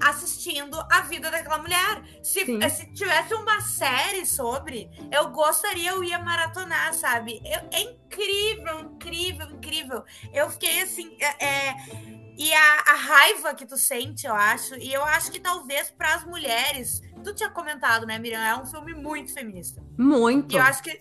assistindo 0.00 0.78
a 0.90 1.00
vida 1.02 1.30
daquela 1.30 1.58
mulher. 1.58 2.02
Se, 2.22 2.44
Sim. 2.44 2.68
se 2.68 2.92
tivesse 2.92 3.34
uma 3.34 3.60
série 3.60 4.26
sobre, 4.26 4.90
eu 5.12 5.30
gostaria, 5.30 5.90
eu 5.90 6.02
ia 6.02 6.18
maratonar, 6.18 6.92
sabe? 6.94 7.40
Eu- 7.44 7.68
é 7.72 7.80
incrível, 7.80 8.80
incrível, 8.80 9.50
incrível. 9.50 10.04
Eu 10.32 10.50
fiquei 10.50 10.82
assim. 10.82 11.16
é- 11.20 11.44
é, 11.46 11.76
e 12.36 12.52
a, 12.52 12.80
a 12.88 12.94
raiva 12.96 13.54
que 13.54 13.64
tu 13.64 13.76
sente, 13.76 14.26
eu 14.26 14.34
acho, 14.34 14.74
e 14.74 14.92
eu 14.92 15.04
acho 15.04 15.30
que 15.30 15.38
talvez 15.38 15.90
para 15.90 16.14
as 16.16 16.24
mulheres, 16.24 17.00
tu 17.22 17.32
tinha 17.32 17.48
comentado, 17.48 18.06
né, 18.06 18.18
Miriam? 18.18 18.42
É 18.42 18.56
um 18.56 18.66
filme 18.66 18.92
muito 18.94 19.32
feminista. 19.32 19.80
Muito. 19.96 20.52
E 20.52 20.56
eu 20.58 20.62
acho 20.62 20.82
que 20.82 21.00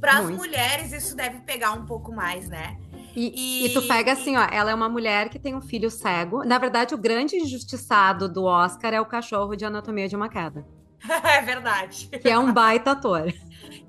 para 0.00 0.18
as 0.18 0.30
mulheres 0.30 0.92
isso 0.92 1.14
deve 1.14 1.40
pegar 1.40 1.72
um 1.72 1.84
pouco 1.84 2.10
mais, 2.12 2.48
né? 2.48 2.78
E, 3.18 3.62
E- 3.64 3.66
e 3.66 3.72
tu 3.74 3.82
pega 3.88 4.12
assim, 4.12 4.36
ó, 4.36 4.46
ela 4.50 4.70
é 4.70 4.74
uma 4.74 4.88
mulher 4.88 5.28
que 5.28 5.38
tem 5.38 5.54
um 5.54 5.60
filho 5.60 5.90
cego. 5.90 6.44
Na 6.44 6.58
verdade, 6.58 6.94
o 6.94 6.98
grande 6.98 7.36
injustiçado 7.36 8.28
do 8.28 8.44
Oscar 8.44 8.92
é 8.94 9.00
o 9.00 9.06
cachorro 9.06 9.56
de 9.56 9.64
Anatomia 9.64 10.06
de 10.08 10.14
uma 10.16 10.28
Queda, 10.28 10.64
é 11.24 11.40
verdade. 11.42 12.08
que 12.22 12.28
é 12.28 12.38
um 12.38 12.52
baita 12.52 12.92
ator. 12.92 13.32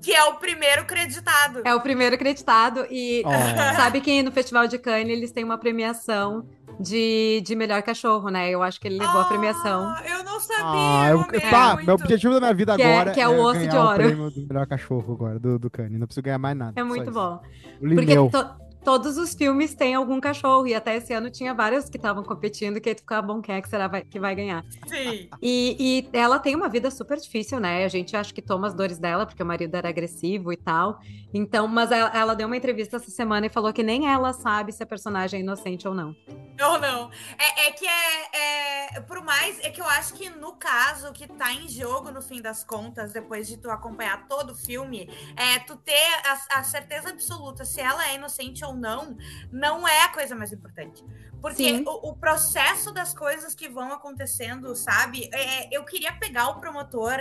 Que 0.02 0.12
é 0.12 0.24
o 0.24 0.34
primeiro 0.34 0.84
creditado. 0.84 1.62
É 1.64 1.74
o 1.74 1.80
primeiro 1.80 2.14
acreditado 2.14 2.86
e 2.90 3.22
Ó. 3.24 3.30
sabe 3.76 4.00
que 4.00 4.22
no 4.22 4.30
Festival 4.32 4.66
de 4.66 4.78
Cannes 4.78 5.08
eles 5.16 5.30
têm 5.32 5.44
uma 5.44 5.56
premiação 5.58 6.46
de, 6.78 7.40
de 7.44 7.54
melhor 7.54 7.82
cachorro, 7.82 8.28
né? 8.30 8.48
Eu 8.50 8.62
acho 8.62 8.80
que 8.80 8.88
ele 8.88 8.98
levou 8.98 9.20
a 9.20 9.24
premiação. 9.24 9.84
Ah, 9.96 10.02
eu 10.08 10.24
não 10.24 10.40
sabia. 10.40 10.64
Ah, 10.64 11.08
eu 11.10 11.50
pá, 11.50 11.74
muito. 11.74 11.86
meu 11.86 11.94
objetivo 11.94 12.34
da 12.34 12.40
minha 12.40 12.54
vida 12.54 12.76
Que 12.76 12.82
é- 12.82 12.92
agora 12.94 13.10
que 13.12 13.20
é 13.20 13.28
o 13.28 13.38
osso 13.40 13.60
de 13.60 13.66
ganhar 13.68 13.82
ouro. 13.84 13.92
o 13.92 13.96
prêmio 13.96 14.30
do 14.30 14.46
melhor 14.46 14.66
cachorro 14.66 15.12
agora, 15.14 15.38
do, 15.38 15.58
do 15.58 15.70
Cane. 15.70 15.98
Não 15.98 16.06
preciso 16.06 16.22
ganhar 16.24 16.38
mais 16.38 16.56
nada. 16.56 16.72
É 16.80 16.82
muito 16.84 17.10
bom. 17.10 17.40
O 17.80 17.88
Porque 17.94 18.14
to- 18.16 18.50
todos 18.84 19.16
os 19.16 19.34
filmes 19.34 19.74
têm 19.74 19.94
algum 19.94 20.20
cachorro 20.20 20.66
e 20.66 20.74
até 20.74 20.96
esse 20.96 21.12
ano 21.12 21.30
tinha 21.30 21.54
vários 21.54 21.88
que 21.88 21.96
estavam 21.96 22.22
competindo 22.22 22.80
que 22.80 22.88
aí 22.88 22.94
tu 22.94 23.00
ficava 23.00 23.26
bom 23.26 23.40
quem 23.40 23.54
é 23.56 23.62
que 23.62 23.68
será 23.68 23.88
vai- 23.88 24.02
que 24.04 24.18
vai 24.18 24.34
ganhar. 24.34 24.64
Sim. 24.86 25.28
E, 25.42 25.76
e 26.12 26.16
ela 26.16 26.38
tem 26.38 26.54
uma 26.54 26.68
vida 26.68 26.90
super 26.90 27.18
difícil, 27.18 27.60
né? 27.60 27.84
A 27.84 27.88
gente 27.88 28.16
acha 28.16 28.32
que 28.32 28.42
toma 28.42 28.66
as 28.66 28.74
dores 28.74 28.98
dela, 28.98 29.26
porque 29.26 29.42
o 29.42 29.46
marido 29.46 29.74
era 29.74 29.88
agressivo 29.88 30.52
e 30.52 30.56
tal. 30.56 30.98
Então, 31.32 31.68
mas 31.68 31.90
ela, 31.92 32.10
ela 32.14 32.34
deu 32.34 32.46
uma 32.46 32.56
entrevista 32.56 32.96
essa 32.96 33.10
semana 33.10 33.46
e 33.46 33.50
falou 33.50 33.72
que 33.72 33.82
nem 33.82 34.08
ela 34.08 34.32
sabe 34.32 34.72
se 34.72 34.82
a 34.82 34.86
personagem 34.86 35.40
é 35.40 35.42
inocente 35.42 35.86
ou 35.86 35.94
não. 35.94 36.14
Ou 36.62 36.78
não. 36.78 37.10
É, 37.38 37.68
é 37.68 37.72
que 37.72 37.86
é, 37.86 38.96
é- 38.96 39.00
Por 39.00 39.22
mais. 39.22 39.58
É 39.60 39.70
que 39.70 39.80
eu 39.80 39.86
acho 39.86 40.14
que 40.14 40.28
no 40.30 40.52
caso 40.54 41.12
que 41.12 41.26
tá 41.28 41.52
em 41.52 41.68
jogo, 41.68 42.10
no 42.10 42.20
fim 42.20 42.40
das 42.42 42.64
contas, 42.64 43.12
depois 43.12 43.46
de 43.46 43.56
tu 43.56 43.70
acompanhar 43.70 44.26
todo 44.28 44.50
o 44.50 44.54
filme, 44.54 45.08
é 45.36 45.58
tu 45.60 45.76
ter 45.76 45.92
a, 46.24 46.58
a 46.58 46.62
certeza 46.64 47.10
absoluta 47.10 47.64
se 47.64 47.80
ela 47.80 48.08
é 48.08 48.14
inocente 48.16 48.64
ou 48.64 48.69
não, 48.74 49.16
não 49.52 49.86
é 49.86 50.02
a 50.04 50.08
coisa 50.08 50.34
mais 50.34 50.52
importante. 50.52 51.04
Porque 51.40 51.82
o, 51.86 52.10
o 52.10 52.16
processo 52.16 52.92
das 52.92 53.14
coisas 53.14 53.54
que 53.54 53.68
vão 53.68 53.92
acontecendo, 53.92 54.74
sabe? 54.76 55.30
É, 55.32 55.74
eu 55.74 55.84
queria 55.84 56.12
pegar 56.12 56.48
o 56.48 56.60
promotor 56.60 57.18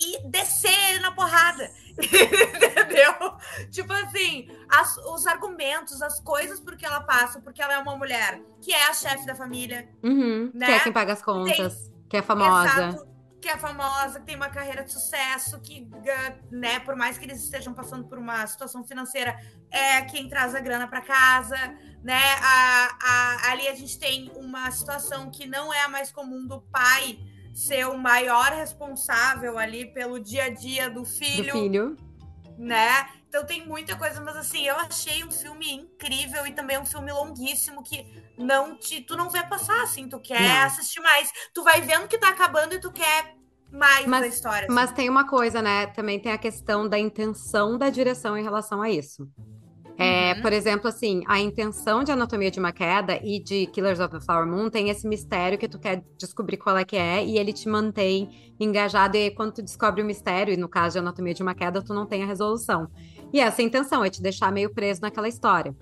e 0.00 0.20
descer 0.28 0.74
ele 0.90 0.98
na 0.98 1.12
porrada. 1.12 1.70
Entendeu? 1.96 3.36
Tipo 3.70 3.92
assim, 3.92 4.48
as- 4.68 4.96
os 4.98 5.26
argumentos, 5.26 6.02
as 6.02 6.18
coisas 6.20 6.58
por 6.58 6.76
que 6.76 6.84
ela 6.84 7.00
passa, 7.02 7.40
porque 7.40 7.62
ela 7.62 7.74
é 7.74 7.78
uma 7.78 7.96
mulher 7.96 8.40
que 8.60 8.72
é 8.72 8.86
a 8.88 8.94
chefe 8.94 9.24
da 9.26 9.34
família, 9.34 9.88
Uhum, 10.02 10.50
Né? 10.52 10.66
Que 10.66 10.72
é 10.72 10.80
quem 10.80 10.92
paga 10.92 11.12
as 11.12 11.22
contas, 11.22 11.92
que 12.08 12.16
é 12.16 12.22
famosa. 12.22 12.68
Exato, 12.88 13.06
que 13.42 13.48
é 13.48 13.58
famosa, 13.58 14.20
que 14.20 14.26
tem 14.26 14.36
uma 14.36 14.48
carreira 14.48 14.84
de 14.84 14.92
sucesso, 14.92 15.60
que, 15.60 15.80
ga- 15.80 16.36
né, 16.50 16.78
por 16.78 16.94
mais 16.94 17.18
que 17.18 17.24
eles 17.26 17.42
estejam 17.42 17.74
passando 17.74 18.04
por 18.08 18.16
uma 18.16 18.46
situação 18.46 18.84
financeira, 18.84 19.36
é 19.70 20.00
quem 20.02 20.28
traz 20.28 20.54
a 20.54 20.60
grana 20.60 20.86
para 20.86 21.00
casa, 21.00 21.56
né? 22.04 22.22
A, 22.40 22.96
a- 23.02 23.50
ali 23.50 23.66
a 23.66 23.74
gente 23.74 23.98
tem 23.98 24.30
uma 24.36 24.70
situação 24.70 25.28
que 25.30 25.44
não 25.46 25.74
é 25.74 25.82
a 25.82 25.88
mais 25.88 26.12
comum 26.12 26.46
do 26.46 26.60
pai 26.62 27.18
ser 27.52 27.86
o 27.88 27.98
maior 27.98 28.52
responsável 28.52 29.58
ali 29.58 29.92
pelo 29.92 30.20
dia 30.20 30.44
a 30.44 30.48
dia 30.48 30.88
do 30.88 31.00
Do 31.02 31.04
filho, 31.04 31.52
filho. 31.52 31.96
né? 32.56 33.08
Então 33.34 33.46
tem 33.46 33.66
muita 33.66 33.96
coisa, 33.96 34.20
mas 34.20 34.36
assim, 34.36 34.66
eu 34.66 34.76
achei 34.76 35.24
um 35.24 35.30
filme 35.30 35.72
incrível 35.72 36.46
e 36.46 36.52
também 36.52 36.78
um 36.78 36.84
filme 36.84 37.10
longuíssimo 37.10 37.82
que 37.82 38.04
não 38.36 38.76
te, 38.76 39.00
tu 39.00 39.16
não 39.16 39.30
vê 39.30 39.42
passar 39.44 39.82
assim, 39.82 40.06
tu 40.06 40.20
quer 40.20 40.38
Não. 40.38 40.66
assistir 40.66 41.00
mais. 41.00 41.30
Tu 41.54 41.64
vai 41.64 41.80
vendo 41.80 42.06
que 42.06 42.18
tá 42.18 42.28
acabando 42.28 42.74
e 42.74 42.78
tu 42.78 42.92
quer 42.92 43.34
mais 43.72 44.04
Mas- 44.06 44.20
da 44.20 44.26
história. 44.26 44.66
assim. 44.66 44.74
Mas 44.74 44.92
tem 44.92 45.08
uma 45.08 45.26
coisa, 45.26 45.62
né? 45.62 45.86
Também 45.86 46.20
tem 46.20 46.30
a 46.30 46.36
questão 46.36 46.86
da 46.86 46.98
intenção 46.98 47.78
da 47.78 47.88
direção 47.88 48.36
em 48.36 48.42
relação 48.42 48.82
a 48.82 48.90
isso. 48.90 49.26
É, 49.98 50.34
Uhum. 50.34 50.42
por 50.42 50.52
exemplo, 50.52 50.88
assim, 50.88 51.22
a 51.26 51.38
intenção 51.38 52.02
de 52.02 52.10
Anatomia 52.10 52.50
de 52.50 52.58
uma 52.58 52.72
Queda 52.72 53.18
e 53.22 53.42
de 53.42 53.66
Killers 53.66 54.00
of 54.00 54.10
the 54.10 54.20
Flower 54.24 54.46
Moon 54.46 54.68
tem 54.70 54.88
esse 54.88 55.06
mistério 55.06 55.58
que 55.58 55.68
tu 55.68 55.78
quer 55.78 56.02
descobrir 56.18 56.56
qual 56.56 56.76
é 56.78 56.84
que 56.84 56.96
é 56.96 57.24
e 57.24 57.38
ele 57.38 57.52
te 57.52 57.68
mantém 57.68 58.54
engajado. 58.58 59.16
E 59.16 59.24
aí, 59.24 59.30
quando 59.30 59.52
tu 59.54 59.62
descobre 59.62 60.02
o 60.02 60.04
mistério, 60.04 60.52
e 60.52 60.56
no 60.56 60.68
caso 60.68 60.94
de 60.94 60.98
Anatomia 60.98 61.34
de 61.34 61.42
uma 61.42 61.54
Queda, 61.54 61.82
tu 61.82 61.92
não 61.94 62.06
tem 62.06 62.22
a 62.22 62.26
resolução. 62.26 62.88
E 63.32 63.40
essa 63.40 63.60
é 63.60 63.64
a 63.64 63.66
intenção, 63.66 64.04
é 64.04 64.10
te 64.10 64.20
deixar 64.22 64.52
meio 64.52 64.70
preso 64.72 65.00
naquela 65.00 65.28
história. 65.28 65.74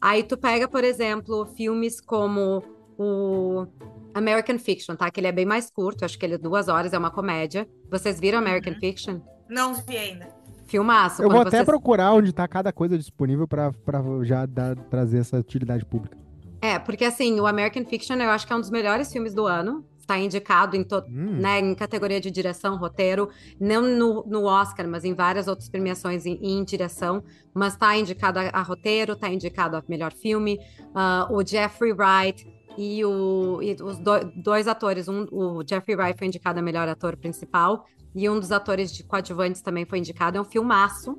Aí 0.00 0.22
tu 0.22 0.36
pega, 0.36 0.66
por 0.68 0.84
exemplo, 0.84 1.46
filmes 1.46 2.00
como 2.00 2.62
o 2.98 3.66
American 4.14 4.58
Fiction, 4.58 4.94
tá? 4.96 5.10
Que 5.10 5.20
ele 5.20 5.26
é 5.28 5.32
bem 5.32 5.46
mais 5.46 5.70
curto, 5.70 6.04
acho 6.04 6.18
que 6.18 6.24
ele 6.26 6.34
é 6.34 6.38
duas 6.38 6.68
horas, 6.68 6.92
é 6.92 6.98
uma 6.98 7.10
comédia. 7.10 7.68
Vocês 7.90 8.20
viram 8.20 8.38
American 8.38 8.74
Uhum. 8.74 8.80
Fiction? 8.80 9.20
Não 9.48 9.74
vi 9.74 9.96
ainda. 9.96 10.28
Filmaço. 10.66 11.22
Eu 11.22 11.28
vou 11.28 11.40
até 11.40 11.50
vocês- 11.58 11.64
procurar 11.66 12.12
onde 12.14 12.32
tá 12.32 12.46
cada 12.48 12.72
coisa 12.72 12.96
disponível 12.96 13.46
pra, 13.46 13.72
pra 13.72 14.02
já 14.22 14.46
dar, 14.46 14.74
trazer 14.76 15.18
essa 15.18 15.36
utilidade 15.38 15.84
pública. 15.84 16.16
É, 16.60 16.78
porque 16.78 17.04
assim, 17.04 17.38
o 17.40 17.46
American 17.46 17.84
Fiction 17.84 18.16
eu 18.16 18.30
acho 18.30 18.46
que 18.46 18.52
é 18.52 18.56
um 18.56 18.60
dos 18.60 18.70
melhores 18.70 19.12
filmes 19.12 19.34
do 19.34 19.46
ano. 19.46 19.84
Está 20.02 20.18
indicado 20.18 20.76
em, 20.76 20.84
Hum, 21.08 21.38
né, 21.40 21.60
em 21.60 21.74
categoria 21.76 22.20
de 22.20 22.28
direção, 22.28 22.76
roteiro, 22.76 23.28
não 23.58 23.82
no, 23.82 24.24
no 24.26 24.44
Oscar, 24.44 24.86
mas 24.88 25.04
em 25.04 25.14
várias 25.14 25.46
outras 25.46 25.68
premiações 25.68 26.26
em, 26.26 26.38
em 26.42 26.64
direção. 26.64 27.22
Mas 27.54 27.74
está 27.74 27.96
indicado 27.96 28.40
a, 28.40 28.48
a 28.52 28.62
roteiro, 28.62 29.12
está 29.12 29.28
indicado 29.30 29.76
a 29.76 29.82
melhor 29.88 30.12
filme. 30.12 30.58
Ah, 30.92 31.28
o 31.30 31.46
Jeffrey 31.46 31.92
Wright 31.92 32.44
e, 32.76 33.04
o, 33.04 33.62
e 33.62 33.76
os 33.80 33.98
do- 34.00 34.32
dois 34.34 34.66
atores, 34.66 35.06
um, 35.06 35.24
o 35.30 35.62
Jeffrey 35.66 35.96
Wright 35.96 36.18
foi 36.18 36.26
indicado 36.26 36.58
a 36.58 36.62
melhor 36.62 36.88
ator 36.88 37.16
principal 37.16 37.84
e 38.14 38.28
um 38.28 38.40
dos 38.40 38.50
atores 38.50 38.92
de 38.92 39.04
coadjuvantes 39.04 39.62
também 39.62 39.86
foi 39.86 39.98
indicado. 40.00 40.36
É 40.36 40.40
um 40.40 40.44
filmaço. 40.44 41.16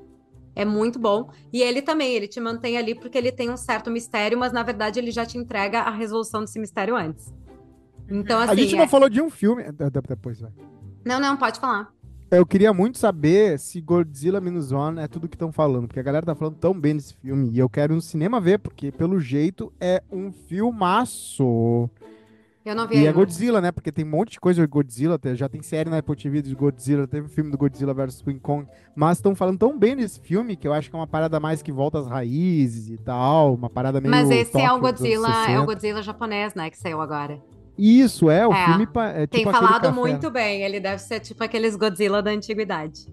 É 0.56 0.66
muito 0.66 1.00
bom. 1.00 1.30
E 1.52 1.64
ele 1.64 1.82
também, 1.82 2.14
ele 2.14 2.28
te 2.28 2.40
mantém 2.40 2.78
ali 2.78 2.94
porque 2.94 3.18
ele 3.18 3.32
tem 3.32 3.50
um 3.50 3.58
certo 3.58 3.90
mistério, 3.90 4.38
mas 4.38 4.54
na 4.54 4.62
verdade 4.62 5.00
ele 5.00 5.10
já 5.10 5.26
te 5.26 5.38
entrega 5.38 5.80
a 5.80 5.90
resolução 5.90 6.42
desse 6.42 6.60
mistério 6.60 6.96
antes. 6.96 7.34
Então, 8.14 8.40
assim. 8.40 8.52
a 8.52 8.56
gente 8.56 8.76
é- 8.76 8.78
não 8.78 8.88
falou 8.88 9.10
de 9.10 9.20
um 9.22 9.30
filme. 9.30 9.64
de- 9.64 9.90
Depois, 10.08 10.40
vai. 10.40 10.52
Não, 11.04 11.20
não, 11.20 11.36
pode 11.36 11.60
falar. 11.60 11.92
Eu 12.32 12.46
queria 12.46 12.74
muito 12.74 12.98
saber 12.98 13.60
se 13.60 13.80
Godzilla 13.80 14.42
Minus 14.42 14.72
One 14.72 15.00
é 15.00 15.08
tudo 15.08 15.28
que 15.28 15.36
estão 15.36 15.52
falando, 15.52 15.88
porque 15.88 16.00
a 16.00 16.04
galera 16.04 16.26
tá 16.26 16.34
falando 16.34 16.56
tão 16.56 16.74
bem 16.80 16.96
desse 16.96 17.14
filme 17.16 17.52
e 17.52 17.60
eu 17.60 17.70
quero 17.70 17.94
no 17.94 18.02
cinema 18.02 18.40
ver, 18.42 18.58
porque 18.58 18.92
pelo 18.92 19.20
jeito 19.20 19.72
é 19.80 20.02
um 20.12 20.32
filmaço. 20.32 21.90
Eu 22.66 22.76
não 22.76 22.88
vi 22.88 22.96
E 22.96 22.98
é 22.98 23.00
ainda. 23.02 23.12
Godzilla, 23.14 23.60
né? 23.62 23.72
Porque 23.72 23.92
tem 23.92 24.06
um 24.06 24.10
monte 24.10 24.32
de 24.32 24.40
coisa 24.40 24.62
de 24.62 24.68
Godzilla, 24.68 25.20
já 25.36 25.50
tem 25.50 25.62
série 25.62 25.90
na 25.90 25.98
Apple 25.98 26.16
TV 26.16 26.42
de 26.42 26.56
Godzilla, 26.56 27.06
teve 27.06 27.28
o 27.28 27.30
filme 27.30 27.52
do 27.52 27.58
Godzilla 27.58 27.94
vs 27.94 28.22
King 28.22 28.40
Kong, 28.40 28.66
mas 28.96 29.18
estão 29.18 29.36
falando 29.36 29.60
tão 29.60 29.78
bem 29.78 29.96
desse 29.96 30.20
filme 30.22 30.56
que 30.56 30.68
eu 30.68 30.74
acho 30.74 30.90
que 30.90 30.96
é 30.96 31.00
uma 31.00 31.06
parada 31.06 31.40
mais 31.42 31.62
que 31.62 31.72
volta 31.74 32.00
às 32.00 32.08
raízes 32.08 32.90
e 32.90 32.98
tal, 32.98 33.54
uma 33.54 33.70
parada 33.70 34.00
meio 34.00 34.10
Mas 34.10 34.30
esse 34.32 34.58
é 34.58 34.72
o 34.72 34.80
Godzilla, 34.80 35.28
é 35.28 35.32
o 35.32 35.34
60. 35.46 35.66
Godzilla 35.66 36.02
japonês, 36.02 36.56
né, 36.56 36.70
que 36.70 36.78
saiu 36.78 37.02
agora. 37.02 37.40
Isso, 37.78 38.30
é, 38.30 38.48
o 38.48 38.54
É. 38.54 38.66
filme 38.66 38.84
é 38.96 39.28
Tem 39.28 39.40
tipo 39.40 39.50
aquele 39.50 39.66
falado 39.66 39.82
café. 39.84 39.92
muito 40.00 40.30
bem, 40.30 40.62
ele 40.62 40.80
deve 40.80 41.00
ser 41.00 41.20
tipo 41.20 41.44
aqueles 41.44 41.76
Godzilla 41.76 42.22
da 42.22 42.32
antiguidade. 42.32 43.08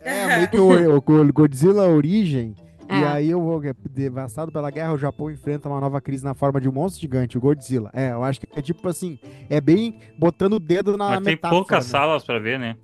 É, 0.00 0.36
meio 0.36 0.48
que 0.48 0.58
o, 0.58 0.96
o 0.96 1.32
Godzilla 1.32 1.88
Origem. 1.88 2.54
E 2.88 2.92
É. 2.92 3.06
aí, 3.08 3.34
o, 3.34 3.60
devastado 3.90 4.52
pela 4.52 4.70
guerra, 4.70 4.92
o 4.92 4.98
Japão 4.98 5.30
enfrenta 5.30 5.68
uma 5.68 5.80
nova 5.80 6.00
crise 6.02 6.22
na 6.22 6.34
forma 6.34 6.60
de 6.60 6.68
um 6.68 6.72
monstro 6.72 7.00
gigante, 7.00 7.38
o 7.38 7.40
Godzilla. 7.40 7.90
É, 7.94 8.12
eu 8.12 8.22
acho 8.22 8.40
que 8.40 8.46
é 8.54 8.60
tipo 8.60 8.86
assim, 8.86 9.18
é 9.48 9.58
bem 9.60 9.98
botando 10.18 10.54
o 10.54 10.60
dedo 10.60 10.96
na 10.96 11.10
Mas 11.12 11.24
tem 11.24 11.36
poucas 11.36 11.86
né? 11.86 11.90
salas 11.90 12.22
pra 12.24 12.38
ver, 12.38 12.58
né? 12.58 12.76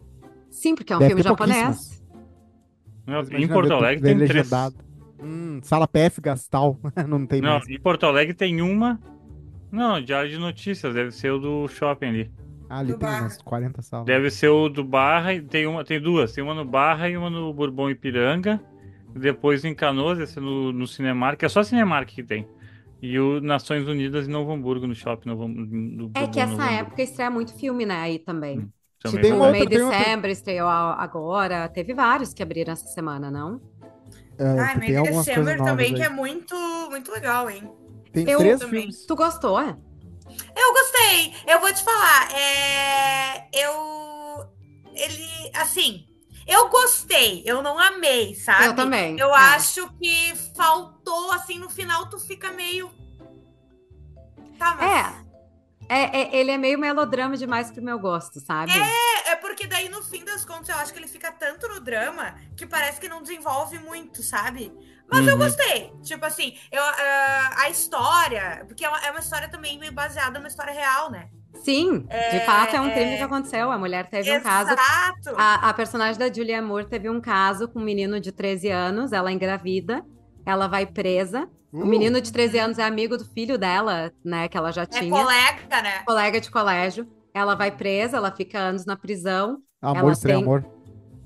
Sim, 0.51 0.75
porque 0.75 0.93
é 0.93 0.97
um 0.97 0.99
Deve 0.99 1.11
filme 1.11 1.23
japonês. 1.23 2.03
Não, 3.07 3.21
Em 3.39 3.47
Porto 3.47 3.73
Alegre 3.73 4.03
tem 4.03 4.27
três. 4.27 4.51
Hum, 5.23 5.61
sala 5.63 5.87
PF 5.87 6.21
Gastal, 6.21 6.79
não 7.07 7.27
tem 7.27 7.43
Não, 7.43 7.51
mais. 7.59 7.69
em 7.69 7.79
Porto 7.79 8.07
Alegre 8.07 8.33
tem 8.33 8.63
uma. 8.63 8.99
Não, 9.71 10.01
Diário 10.01 10.31
de 10.31 10.39
Notícias, 10.39 10.95
deve 10.95 11.11
ser 11.13 11.31
o 11.31 11.39
do 11.39 11.69
shopping 11.69 12.07
ali. 12.07 12.31
Ah, 12.69 12.79
ali 12.79 12.93
Do 12.93 12.99
tem 12.99 13.09
Barra. 13.09 13.23
umas 13.23 13.43
40 13.43 13.83
salas. 13.83 14.07
Deve 14.07 14.31
ser 14.31 14.49
o 14.49 14.69
do 14.69 14.85
Barra 14.85 15.35
e 15.35 15.43
tem 15.43 15.67
uma, 15.67 15.85
tem 15.85 16.01
duas, 16.01 16.33
tem 16.33 16.43
uma 16.43 16.55
no 16.55 16.65
Barra 16.65 17.09
e 17.09 17.17
uma 17.17 17.29
no 17.29 17.53
Bourbon 17.53 17.91
Ipiranga. 17.91 18.61
Depois 19.13 19.65
em 19.65 19.75
Canoas, 19.75 20.21
esse 20.21 20.39
é 20.39 20.41
no, 20.43 20.73
no 20.73 20.87
Cinemark, 20.87 21.43
é 21.43 21.49
só 21.49 21.63
Cinemark 21.65 22.09
que 22.09 22.23
tem. 22.23 22.47
E 23.03 23.19
o 23.19 23.41
Nações 23.41 23.89
Unidas 23.89 24.29
em 24.29 24.31
Novo 24.31 24.53
Hamburgo, 24.53 24.87
no 24.87 24.95
shopping 24.95 25.29
Novo, 25.29 25.49
no 25.49 26.13
É 26.15 26.27
que 26.29 26.39
essa 26.39 26.53
Novo 26.53 26.63
Hamburgo 26.63 26.81
época 26.81 27.03
estreia 27.03 27.31
muito 27.31 27.55
filme, 27.55 27.85
né, 27.85 27.97
aí 27.97 28.19
também. 28.21 28.61
Hum, 28.61 28.69
também. 29.01 29.21
Tem 29.21 29.33
Tipo, 29.33 29.45
no 29.45 29.51
meio 29.51 29.67
de 29.67 29.77
dezembro 29.77 30.31
estreou 30.31 30.69
agora. 30.69 31.69
Teve 31.69 31.93
vários 31.93 32.33
que 32.33 32.43
abriram 32.43 32.73
essa 32.73 32.87
semana, 32.87 33.31
não? 33.31 33.61
É, 34.39 34.67
tem 34.79 34.79
meio 34.79 35.03
de 35.03 35.11
novas 35.11 35.27
também, 35.59 35.87
aí. 35.87 35.95
que 35.95 36.03
é 36.03 36.09
muito, 36.09 36.55
muito 36.91 37.11
legal, 37.11 37.51
hein? 37.51 37.69
Tem 38.13 38.29
Eu 38.29 38.39
três 38.39 38.59
também. 38.61 38.81
filmes. 38.81 39.07
Tu 39.07 39.17
gostou? 39.17 39.61
Eu 39.61 40.73
gostei. 40.73 41.35
Eu 41.47 41.61
vou 41.61 41.73
te 41.73 41.83
falar. 41.83 42.33
É... 42.33 43.49
Eu. 43.53 44.47
Ele. 44.95 45.51
Assim. 45.55 46.07
Eu 46.47 46.69
gostei. 46.69 47.43
Eu 47.47 47.63
não 47.63 47.79
amei, 47.79 48.35
sabe? 48.35 48.67
Eu 48.67 48.75
também. 48.75 49.19
Eu 49.19 49.29
é. 49.29 49.39
acho 49.55 49.89
que 49.99 50.35
faltou, 50.57 51.31
assim, 51.33 51.59
no 51.59 51.71
final 51.71 52.09
tu 52.09 52.19
fica 52.19 52.51
meio. 52.51 52.91
Tá, 54.59 54.75
mas. 54.75 54.91
É. 54.91 55.30
É, 55.93 56.21
é- 56.21 56.37
ele 56.37 56.53
é 56.53 56.57
meio 56.57 56.79
melodrama 56.79 57.37
demais 57.37 57.71
pro 57.73 57.83
meu 57.83 57.99
gosto, 57.99 58.39
sabe? 58.41 58.73
É, 59.27 59.35
porque 59.37 59.67
daí 59.67 59.89
no 59.89 60.03
fim 60.05 60.25
das 60.25 60.45
contas 60.45 60.69
eu 60.69 60.77
acho 60.77 60.93
que 60.93 60.99
ele 61.01 61.09
fica 61.09 61.33
tanto 61.33 61.69
no 61.69 61.81
drama 61.81 62.35
que 62.57 62.65
parece 62.65 63.01
que 63.01 63.09
não 63.09 63.21
desenvolve 63.21 63.79
muito, 63.81 64.23
sabe? 64.23 64.73
Mas 65.11 65.27
eu 65.27 65.33
Uhum. 65.33 65.41
gostei. 65.41 65.93
Tipo 66.05 66.25
assim, 66.27 66.57
eu, 66.71 66.81
ah, 66.81 67.55
a 67.63 67.71
história. 67.71 68.65
Porque 68.69 68.85
é 68.85 68.89
uma, 68.89 69.01
é 69.01 69.11
uma 69.11 69.19
história 69.19 69.49
também 69.49 69.79
meio 69.79 69.93
baseada 69.93 70.39
numa 70.39 70.47
história 70.49 70.73
real, 70.73 71.11
né? 71.11 71.29
Sim, 71.65 72.07
de 72.31 72.41
fato 72.47 72.77
é 72.77 72.81
um 72.81 72.91
crime 72.93 73.17
que 73.17 73.23
aconteceu. 73.25 73.73
A 73.73 73.77
mulher 73.79 74.09
teve 74.09 74.31
um 74.39 74.41
caso. 74.41 74.71
Exato. 74.71 75.35
A, 75.37 75.69
a 75.71 75.75
personagem 75.75 76.17
da 76.19 76.33
Julia 76.33 76.63
Moore 76.63 76.87
teve 76.89 77.11
um 77.11 77.21
caso 77.21 77.67
com 77.69 77.81
um 77.81 77.83
menino 77.85 78.21
de 78.21 78.31
13 78.31 78.71
anos, 78.71 79.13
ela 79.13 79.33
engravida, 79.33 80.05
ela 80.51 80.67
vai 80.67 80.87
presa. 80.87 81.49
O 81.73 81.83
Uh, 81.83 81.87
menino 81.87 82.21
de 82.21 82.33
13 82.33 82.59
anos 82.59 82.79
é 82.79 82.83
amigo 82.83 83.17
do 83.17 83.25
filho 83.25 83.57
dela, 83.57 84.13
né? 84.25 84.49
Que 84.49 84.57
ela 84.59 84.73
já 84.73 84.83
É 84.83 84.87
tinha. 84.87 85.11
colega, 85.11 85.83
né? 85.83 86.03
Colega 86.05 86.41
de 86.41 86.51
colégio. 86.51 87.07
Ela 87.33 87.55
vai 87.55 87.71
presa, 87.71 88.17
ela 88.17 88.33
fica 88.33 88.59
anos 88.59 88.85
na 88.85 88.97
prisão. 88.97 89.59
Amor, 89.81 89.97
ela 89.99 90.13
estranho 90.13 90.39
tem- 90.39 90.45
amor. 90.47 90.67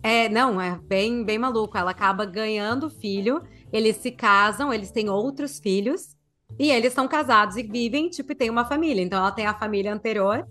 É, 0.03 0.29
não, 0.29 0.61
é 0.61 0.79
bem, 0.87 1.25
bem 1.25 1.39
maluco. 1.39 1.79
Ela 1.79 1.93
acaba 1.93 2.27
ganhando 2.27 2.89
o 2.89 2.91
filho, 2.91 3.43
eles 3.73 3.97
se 3.97 4.11
casam, 4.11 4.71
eles 4.73 4.91
têm 4.91 5.09
outros 5.09 5.59
filhos, 5.59 6.15
e 6.59 6.71
eles 6.71 6.93
são 6.93 7.09
casados 7.09 7.57
e 7.57 7.63
vivem, 7.63 8.11
tipo, 8.11 8.33
e 8.33 8.35
tem 8.35 8.51
uma 8.51 8.67
família. 8.67 9.01
Então 9.03 9.19
ela 9.19 9.33
tem 9.33 9.47
a 9.47 9.55
família 9.55 9.93
anterior. 9.95 10.47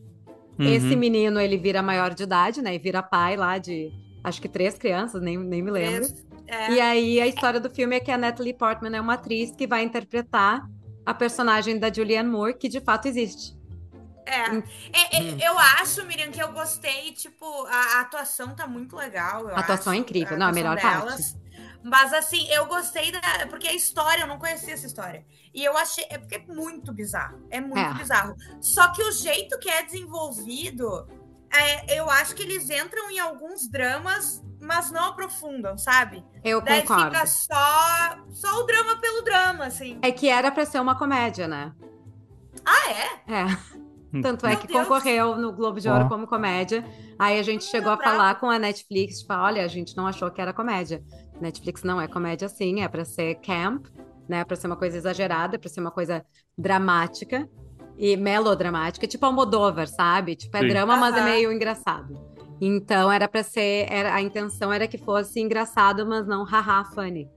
Uhum. 0.60 0.66
Esse 0.66 0.96
menino, 0.96 1.40
ele 1.40 1.56
vira 1.58 1.84
maior 1.84 2.16
de 2.16 2.24
idade, 2.24 2.64
né? 2.64 2.74
E 2.74 2.80
vira 2.80 3.04
pai 3.04 3.36
lá 3.38 3.60
de, 3.60 3.92
acho 4.24 4.42
que 4.42 4.50
três 4.50 4.76
crianças, 4.76 5.22
nem, 5.22 5.38
nem 5.38 5.62
me 5.62 5.70
lembro. 5.70 6.08
É. 6.48 6.72
E 6.72 6.82
aí 6.82 7.22
a 7.22 7.28
história 7.28 7.60
do 7.60 7.70
filme 7.70 7.96
é 7.96 8.00
que 8.00 8.12
a 8.12 8.18
Natalie 8.18 8.54
Portman 8.54 8.96
é 8.96 9.02
uma 9.02 9.14
atriz 9.14 9.52
que 9.52 9.66
vai 9.66 9.84
interpretar 9.84 10.68
a 11.06 11.14
personagem 11.14 11.78
da 11.80 11.92
Julianne 11.92 12.30
Moore, 12.30 12.54
que 12.58 12.70
de 12.70 12.80
fato 12.82 13.08
existe. 13.08 13.58
É. 14.26 14.52
Hum. 14.52 14.64
É, 14.94 15.18
é, 15.18 15.22
Hum. 15.22 15.38
Eu 15.42 15.58
acho, 15.60 16.06
Miriam, 16.06 16.32
que 16.32 16.42
eu 16.42 16.52
gostei, 16.54 17.12
tipo, 17.14 17.46
a, 17.66 17.98
a 17.98 18.02
atuação 18.02 18.56
tá 18.56 18.66
muito 18.68 18.96
legal. 18.96 19.50
eu 19.50 19.56
A 19.56 19.60
atuação 19.60 19.92
é 19.94 19.98
acho, 19.98 20.02
incrível, 20.02 20.38
não, 20.38 20.48
a 20.48 20.52
melhor 20.52 20.80
parte. 20.80 21.36
Mas 21.84 22.14
assim, 22.14 22.48
eu 22.50 22.66
gostei 22.66 23.12
da. 23.12 23.20
Porque 23.50 23.68
a 23.68 23.74
história, 23.74 24.22
eu 24.22 24.28
não 24.28 24.40
conhecia 24.40 24.74
essa 24.74 24.88
história. 24.88 25.26
E 25.54 25.62
eu 25.64 25.78
achei. 25.78 26.06
É 26.10 26.18
porque 26.18 26.36
é 26.36 26.46
muito 26.48 26.94
bizarro. 26.94 27.46
É 27.52 27.60
muito 27.60 27.78
É. 27.78 27.94
bizarro. 27.94 28.36
Só 28.62 28.90
que 28.94 29.04
o 29.04 29.12
jeito 29.12 29.60
que 29.60 29.70
é 29.70 29.84
desenvolvido, 29.84 31.06
é, 31.56 32.00
eu 32.00 32.10
acho 32.10 32.36
que 32.36 32.44
eles 32.44 32.70
entram 32.70 33.10
em 33.12 33.20
alguns 33.20 33.70
dramas, 33.70 34.44
mas 34.60 34.92
não 34.92 35.06
aprofundam, 35.06 35.78
sabe? 35.78 36.24
Eu 36.44 36.62
Daí 36.62 36.82
concordo. 36.82 37.12
fica 37.12 37.26
só, 37.26 38.18
só 38.32 38.60
o 38.60 38.64
drama 38.64 38.98
pelo 39.00 39.22
drama, 39.22 39.66
assim. 39.66 40.00
É 40.02 40.12
que 40.12 40.30
era 40.30 40.52
pra 40.52 40.66
ser 40.66 40.80
uma 40.80 40.98
comédia, 40.98 41.48
né? 41.48 41.74
Ah, 42.66 42.92
é? 42.92 43.34
É. 43.34 44.22
Tanto 44.22 44.46
é 44.46 44.56
que 44.56 44.68
Deus. 44.68 44.80
concorreu 44.82 45.36
no 45.38 45.52
Globo 45.52 45.80
de 45.80 45.90
Ouro 45.90 46.08
como 46.08 46.28
comédia. 46.28 46.86
Aí 47.18 47.40
a 47.40 47.44
gente 47.44 47.64
chegou 47.64 47.92
a 47.92 47.98
falar 47.98 48.36
com 48.40 48.48
a 48.50 48.60
Netflix, 48.60 49.20
tipo, 49.22 49.34
olha, 49.34 49.64
a 49.64 49.68
gente 49.68 49.98
não 49.98 50.06
achou 50.06 50.30
que 50.30 50.40
era 50.40 50.54
comédia. 50.54 51.04
Netflix 51.42 51.84
não 51.84 52.00
é 52.00 52.08
comédia 52.08 52.48
sim, 52.48 52.82
é 52.82 52.88
pra 52.88 53.04
ser 53.06 53.36
camp, 53.36 53.88
né? 54.30 54.44
Pra 54.44 54.56
ser 54.56 54.68
uma 54.68 54.76
coisa 54.76 54.98
exagerada, 54.98 55.58
pra 55.58 55.68
ser 55.68 55.82
uma 55.82 55.90
coisa 55.92 56.24
dramática 56.56 57.50
e 58.04 58.18
melodramática, 58.18 59.08
tipo 59.08 59.26
Almodóvar, 59.26 59.88
sabe? 59.88 60.36
Tipo, 60.36 60.58
é 60.58 60.60
Sim. 60.60 60.68
drama, 60.68 60.98
mas 60.98 61.16
é 61.16 61.24
meio 61.24 61.54
engraçado. 61.54 62.20
Então 62.60 63.10
era 63.10 63.30
pra 63.30 63.42
ser, 63.44 63.88
era, 63.90 64.14
a 64.14 64.22
intenção 64.22 64.74
era 64.74 64.86
que 64.90 64.98
fosse 64.98 65.40
engraçado, 65.40 66.06
mas 66.06 66.28
não 66.28 66.44
haha 66.44 66.84
funny. 66.84 67.30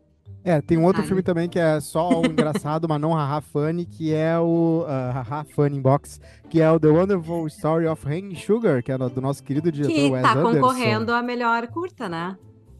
É, 0.43 0.61
tem 0.61 0.77
um 0.77 0.85
outro 0.85 1.05
filme 1.05 1.23
também 1.23 1.49
que 1.49 1.59
é 1.59 1.79
só 1.79 2.21
o 2.21 2.27
engraçado, 2.27 2.89
mas 2.89 3.01
não 3.01 3.13
haha 3.13 3.41
funny, 3.41 3.87
que 3.87 4.13
é 4.13 4.37
o 4.41 4.83
uh, 4.83 5.13
haha 5.13 5.45
funny 5.55 5.81
box, 5.81 6.21
que 6.51 6.61
é 6.61 6.69
o 6.69 6.81
The 6.81 6.89
Wonderful 6.89 7.47
Story 7.47 7.87
of 7.87 8.05
Hank 8.05 8.35
Sugar, 8.35 8.83
que 8.83 8.91
é 8.91 8.99
do 8.99 9.21
nosso 9.21 9.45
querido 9.45 9.71
diretor 9.71 9.95
Que 9.95 10.11
Wes 10.11 10.23
tá 10.23 10.33
Anderson. 10.33 10.53
concorrendo 10.53 11.13
a 11.13 11.23
melhor 11.23 11.65
curta, 11.69 12.09
né? 12.09 12.37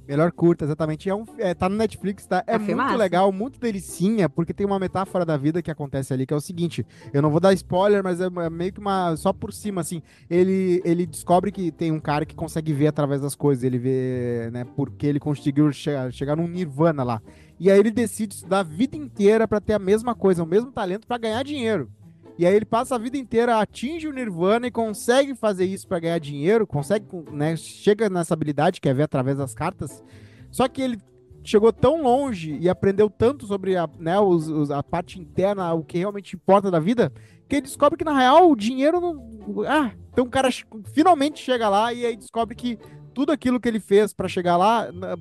Melhor 0.07 0.31
curta, 0.33 0.65
exatamente. 0.65 1.09
É 1.09 1.15
um, 1.15 1.25
é, 1.39 1.55
tá 1.55 1.69
no 1.69 1.77
Netflix, 1.77 2.27
tá? 2.27 2.45
É, 2.47 2.55
É 2.55 2.59
muito 2.59 2.99
legal, 2.99 3.33
muito 3.33 3.59
delicinha, 3.59 4.29
porque 4.29 4.55
tem 4.55 4.67
uma 4.67 4.79
metáfora 4.79 5.25
da 5.25 5.37
vida 5.37 5.61
que 5.63 5.71
acontece 5.71 6.13
ali, 6.13 6.27
que 6.27 6.33
é 6.33 6.37
o 6.37 6.41
seguinte: 6.41 6.87
eu 7.13 7.21
não 7.21 7.31
vou 7.31 7.41
dar 7.41 7.53
spoiler, 7.55 8.03
mas 8.03 8.21
é, 8.21 8.27
é 8.27 8.51
meio 8.51 8.73
que 8.73 8.81
uma. 8.81 9.17
Só 9.17 9.33
por 9.33 9.53
cima, 9.53 9.81
assim. 9.81 10.03
Ele, 10.31 10.81
ele 10.85 11.07
descobre 11.07 11.51
que 11.51 11.71
tem 11.71 11.91
um 11.93 12.01
cara 12.01 12.25
que 12.25 12.35
consegue 12.35 12.73
ver 12.73 12.87
através 12.89 13.21
das 13.21 13.35
coisas, 13.35 13.65
ele 13.65 13.79
vê, 13.79 14.51
né, 14.53 14.65
porque 14.77 15.07
ele 15.07 15.19
conseguiu 15.21 15.73
chegar, 15.73 16.13
chegar 16.13 16.37
num 16.37 16.47
nirvana 16.47 17.03
lá. 17.03 17.21
E 17.59 17.71
aí 17.71 17.79
ele 17.79 17.91
decide 17.91 18.35
estudar 18.35 18.61
a 18.61 18.63
vida 18.63 18.97
inteira 18.97 19.49
pra 19.49 19.61
ter 19.61 19.73
a 19.73 19.79
mesma 19.79 20.15
coisa, 20.15 20.43
o 20.43 20.47
mesmo 20.47 20.71
talento 20.71 21.07
pra 21.07 21.17
ganhar 21.17 21.43
dinheiro. 21.43 21.91
E 22.39 22.47
aí 22.47 22.55
ele 22.55 22.65
passa 22.67 22.95
a 22.95 22.99
vida 22.99 23.17
inteira, 23.17 23.59
atinge 23.61 24.07
o 24.07 24.13
Nirvana 24.13 24.67
e 24.67 24.71
consegue 24.71 25.35
fazer 25.35 25.65
isso 25.65 25.89
pra 25.89 25.99
ganhar 25.99 26.19
dinheiro, 26.19 26.67
consegue, 26.67 27.07
né, 27.33 27.57
chega 27.57 28.11
nessa 28.11 28.35
habilidade 28.35 28.81
que 28.81 28.89
é 28.89 28.95
ver 28.95 29.05
através 29.05 29.39
das 29.39 29.55
cartas. 29.55 30.05
Só 30.51 30.69
que 30.69 30.83
ele 30.83 30.99
chegou 31.43 31.73
tão 31.73 32.03
longe 32.03 32.59
e 32.61 32.69
aprendeu 32.69 33.09
tanto 33.09 33.47
sobre 33.47 33.77
a, 33.77 33.89
né, 33.99 34.19
os- 34.19 34.49
os- 34.49 34.71
a 34.71 34.83
parte 34.83 35.19
interna, 35.21 35.73
o 35.73 35.83
que 35.85 35.97
realmente 35.99 36.35
importa 36.37 36.71
da 36.71 36.79
vida, 36.81 37.11
que 37.49 37.57
ele 37.57 37.63
descobre 37.63 37.97
que 37.97 38.05
na 38.05 38.19
real 38.19 38.51
o 38.51 38.57
dinheiro 38.57 39.01
não. 39.01 39.65
Ah, 39.67 39.93
então 40.13 40.25
o 40.25 40.29
cara 40.31 40.49
finalmente 40.93 41.39
chega 41.39 41.69
lá 41.69 41.93
e 41.93 42.05
aí 42.05 42.17
descobre 42.17 42.55
que 42.57 42.79
tudo 43.17 43.33
aquilo 43.33 43.59
que 43.59 43.67
ele 43.67 43.81
fez 43.81 44.13
pra 44.13 44.29
chegar 44.29 44.59
lá 44.59 44.93
na- 44.93 45.17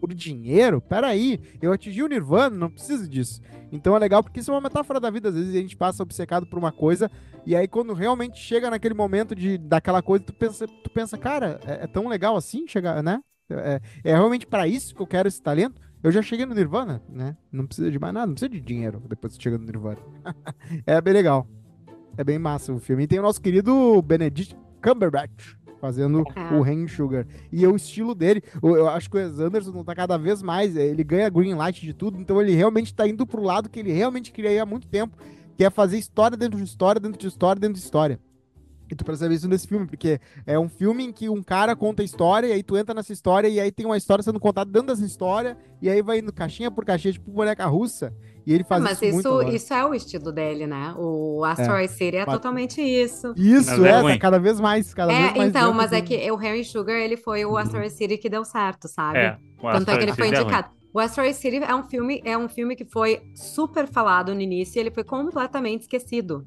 por 0.00 0.14
dinheiro, 0.14 0.80
peraí, 0.80 1.40
eu 1.60 1.72
atingi 1.72 2.00
o 2.00 2.06
Nirvana, 2.06 2.56
não 2.56 2.70
preciso 2.70 3.08
disso. 3.08 3.40
Então 3.72 3.96
é 3.96 3.98
legal 3.98 4.22
porque 4.22 4.38
isso 4.38 4.52
é 4.52 4.54
uma 4.54 4.60
metáfora 4.60 5.00
da 5.00 5.10
vida. 5.10 5.28
Às 5.28 5.34
vezes 5.34 5.52
a 5.52 5.58
gente 5.58 5.76
passa 5.76 6.04
obcecado 6.04 6.46
por 6.46 6.56
uma 6.56 6.70
coisa 6.70 7.10
e 7.44 7.56
aí 7.56 7.66
quando 7.66 7.94
realmente 7.94 8.38
chega 8.38 8.70
naquele 8.70 8.94
momento 8.94 9.34
de 9.34 9.58
daquela 9.58 10.00
coisa, 10.00 10.24
tu 10.24 10.32
pensa, 10.32 10.68
tu 10.68 10.88
pensa 10.90 11.18
cara, 11.18 11.58
é, 11.66 11.82
é 11.82 11.86
tão 11.88 12.06
legal 12.06 12.36
assim 12.36 12.64
chegar, 12.68 13.02
né? 13.02 13.20
É, 13.50 13.80
é 14.04 14.12
realmente 14.14 14.46
pra 14.46 14.68
isso 14.68 14.94
que 14.94 15.02
eu 15.02 15.06
quero 15.06 15.26
esse 15.26 15.42
talento. 15.42 15.80
Eu 16.00 16.12
já 16.12 16.22
cheguei 16.22 16.46
no 16.46 16.54
Nirvana, 16.54 17.02
né? 17.08 17.36
Não 17.50 17.66
precisa 17.66 17.90
de 17.90 17.98
mais 17.98 18.14
nada, 18.14 18.26
não 18.28 18.34
precisa 18.34 18.50
de 18.50 18.60
dinheiro 18.60 19.02
depois 19.08 19.36
que 19.36 19.42
chega 19.42 19.58
no 19.58 19.66
Nirvana. 19.66 19.98
é 20.86 21.00
bem 21.00 21.12
legal. 21.12 21.44
É 22.16 22.22
bem 22.22 22.38
massa 22.38 22.72
o 22.72 22.78
filme. 22.78 23.02
E 23.02 23.06
tem 23.08 23.18
o 23.18 23.22
nosso 23.22 23.40
querido 23.40 24.00
Benedict 24.00 24.56
Cumberbatch 24.80 25.56
fazendo 25.82 26.22
É. 26.36 26.54
o 26.54 26.62
Rain 26.62 26.86
Sugar. 26.86 27.26
E 27.50 27.64
é 27.64 27.68
o 27.68 27.74
estilo 27.74 28.14
dele. 28.14 28.40
Eu 28.62 28.88
acho 28.88 29.10
que 29.10 29.16
o 29.16 29.20
Wes 29.20 29.40
Anderson 29.40 29.82
tá 29.82 29.96
cada 29.96 30.16
vez 30.16 30.40
mais. 30.40 30.76
é, 30.76 30.86
Ele 30.86 31.02
ganha 31.02 31.28
green 31.28 31.54
light 31.54 31.80
de 31.84 31.92
tudo, 31.92 32.16
então 32.20 32.40
ele 32.40 32.52
realmente 32.54 32.94
tá 32.94 33.06
indo 33.06 33.26
pro 33.26 33.42
lado 33.42 33.68
que 33.68 33.80
ele 33.80 33.90
realmente 33.92 34.30
queria 34.30 34.62
há 34.62 34.64
muito 34.66 34.86
tempo, 34.86 35.16
que 35.56 35.64
é 35.64 35.70
fazer 35.70 35.98
história 35.98 36.36
dentro 36.36 36.56
de 36.56 36.64
história, 36.64 37.00
dentro 37.00 37.18
de 37.18 37.26
história, 37.26 37.58
dentro 37.60 37.74
de 37.74 37.80
história. 37.84 38.20
E 38.92 38.94
tu 38.94 39.06
percebe 39.06 39.34
isso 39.34 39.48
nesse 39.48 39.66
filme, 39.66 39.86
porque 39.86 40.20
é 40.46 40.58
um 40.58 40.68
filme 40.68 41.04
em 41.04 41.10
que 41.10 41.26
um 41.26 41.42
cara 41.42 41.74
conta 41.74 42.02
a 42.02 42.04
história, 42.04 42.48
e 42.48 42.52
aí 42.52 42.62
tu 42.62 42.76
entra 42.76 42.94
nessa 42.94 43.10
história, 43.10 43.48
e 43.48 43.58
aí 43.58 43.72
tem 43.72 43.86
uma 43.86 43.96
história 43.96 44.22
sendo 44.22 44.38
contada 44.38 44.70
dentro 44.70 44.88
dessa 44.88 45.06
história, 45.06 45.56
e 45.80 45.88
aí 45.88 46.02
vai 46.02 46.18
indo 46.18 46.30
caixinha 46.30 46.70
por 46.70 46.84
caixinha, 46.84 47.14
tipo 47.14 47.30
boneca 47.30 47.64
russa. 47.64 48.12
E 48.44 48.52
ele 48.52 48.62
faz 48.64 48.82
Mas 48.82 49.00
isso, 49.00 49.14
muito 49.14 49.42
isso, 49.44 49.56
isso 49.56 49.72
é 49.72 49.86
o 49.86 49.94
estilo 49.94 50.30
dele, 50.30 50.66
né? 50.66 50.94
O 50.98 51.42
Asteroid 51.42 51.90
City 51.90 52.18
é 52.18 52.26
totalmente 52.26 52.82
isso. 52.82 53.32
Isso, 53.34 53.82
é 53.82 53.88
é, 53.88 54.02
tá 54.02 54.18
cada 54.18 54.38
vez 54.38 54.60
mais, 54.60 54.92
cada 54.92 55.10
vez 55.10 55.30
É, 55.30 55.38
mais 55.38 55.48
então, 55.48 55.72
mas 55.72 55.90
é 55.90 56.02
que 56.02 56.30
o 56.30 56.36
Harry 56.36 56.62
Sugar, 56.62 56.96
ele 56.96 57.16
foi 57.16 57.46
o 57.46 57.56
Asteroid 57.56 57.94
City 57.94 58.18
que 58.18 58.28
deu 58.28 58.44
certo, 58.44 58.88
sabe? 58.88 59.20
É, 59.20 59.38
o 59.58 59.70
Tanto 59.72 59.90
é 59.90 59.96
que 59.96 60.02
ele 60.02 60.12
foi 60.12 60.26
City 60.26 60.36
é 60.36 60.42
indicado. 60.42 60.68
O 60.92 61.00
Asteroid 61.00 61.34
City 61.34 61.56
é 61.64 61.74
um 61.74 61.84
filme, 61.84 62.20
é 62.26 62.36
um 62.36 62.48
filme 62.48 62.76
que 62.76 62.84
foi 62.84 63.22
super 63.34 63.86
falado 63.86 64.34
no 64.34 64.40
início 64.42 64.78
e 64.78 64.80
ele 64.80 64.90
foi 64.90 65.04
completamente 65.04 65.82
esquecido. 65.82 66.46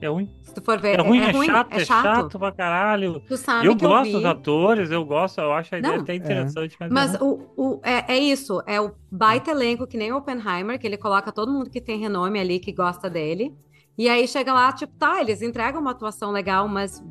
É 0.00 0.08
ruim. 0.08 0.30
Se 0.42 0.54
tu 0.54 0.62
for 0.62 0.78
ver, 0.78 0.98
É 0.98 1.02
ruim, 1.02 1.20
é, 1.20 1.30
ruim, 1.30 1.46
chato, 1.46 1.72
é 1.72 1.76
é 1.80 1.84
chato. 1.84 2.02
chato 2.04 2.38
pra 2.38 2.52
caralho. 2.52 3.20
Tu 3.26 3.36
sabe 3.36 3.66
Eu 3.66 3.76
que 3.76 3.84
eu 3.84 3.88
gosto 3.88 4.04
vi, 4.06 4.12
dos 4.12 4.24
atores, 4.24 4.90
eu 4.90 5.04
gosto, 5.04 5.40
eu 5.40 5.52
acho 5.52 5.74
a 5.74 5.78
ideia 5.78 5.94
Não. 5.94 6.02
até 6.02 6.14
interessante, 6.14 6.76
mas, 6.78 6.92
mas 6.92 7.14
é 7.14 7.18
o, 7.22 7.40
o, 7.56 7.80
é, 7.82 8.14
é 8.14 8.18
isso, 8.18 8.62
é 8.66 8.80
o 8.80 8.92
baita 9.10 9.50
elenco 9.50 9.86
que 9.86 9.96
nem 9.96 10.12
o 10.12 10.18
Oppenheimer, 10.18 10.78
que 10.78 10.86
ele 10.86 10.98
coloca 10.98 11.32
todo 11.32 11.50
mundo 11.50 11.70
que 11.70 11.80
tem 11.80 11.98
renome 11.98 12.38
ali, 12.38 12.58
que 12.58 12.72
gosta 12.72 13.08
dele. 13.08 13.54
E 13.96 14.08
aí 14.08 14.28
chega 14.28 14.52
lá, 14.52 14.70
tipo, 14.72 14.92
tá, 14.98 15.20
eles 15.20 15.40
entregam 15.40 15.80
uma 15.80 15.92
atuação 15.92 16.30
legal, 16.30 16.68
mas... 16.68 17.02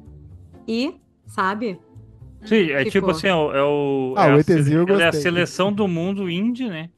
E, 0.68 0.96
sabe? 1.26 1.80
Sim, 2.44 2.70
é 2.72 2.78
ficou. 2.86 2.92
tipo 2.92 3.12
assim, 3.12 3.28
é 3.28 3.36
o. 3.36 3.52
É 3.52 3.64
o, 3.64 4.14
Ah, 4.16 4.28
é 4.28 4.34
o 4.34 4.38
a 4.38 4.92
eu 4.92 5.00
é 5.00 5.08
a 5.08 5.12
seleção 5.12 5.74
do 5.74 5.88
mundo 5.88 6.30
indie, 6.30 6.70
né? 6.70 6.90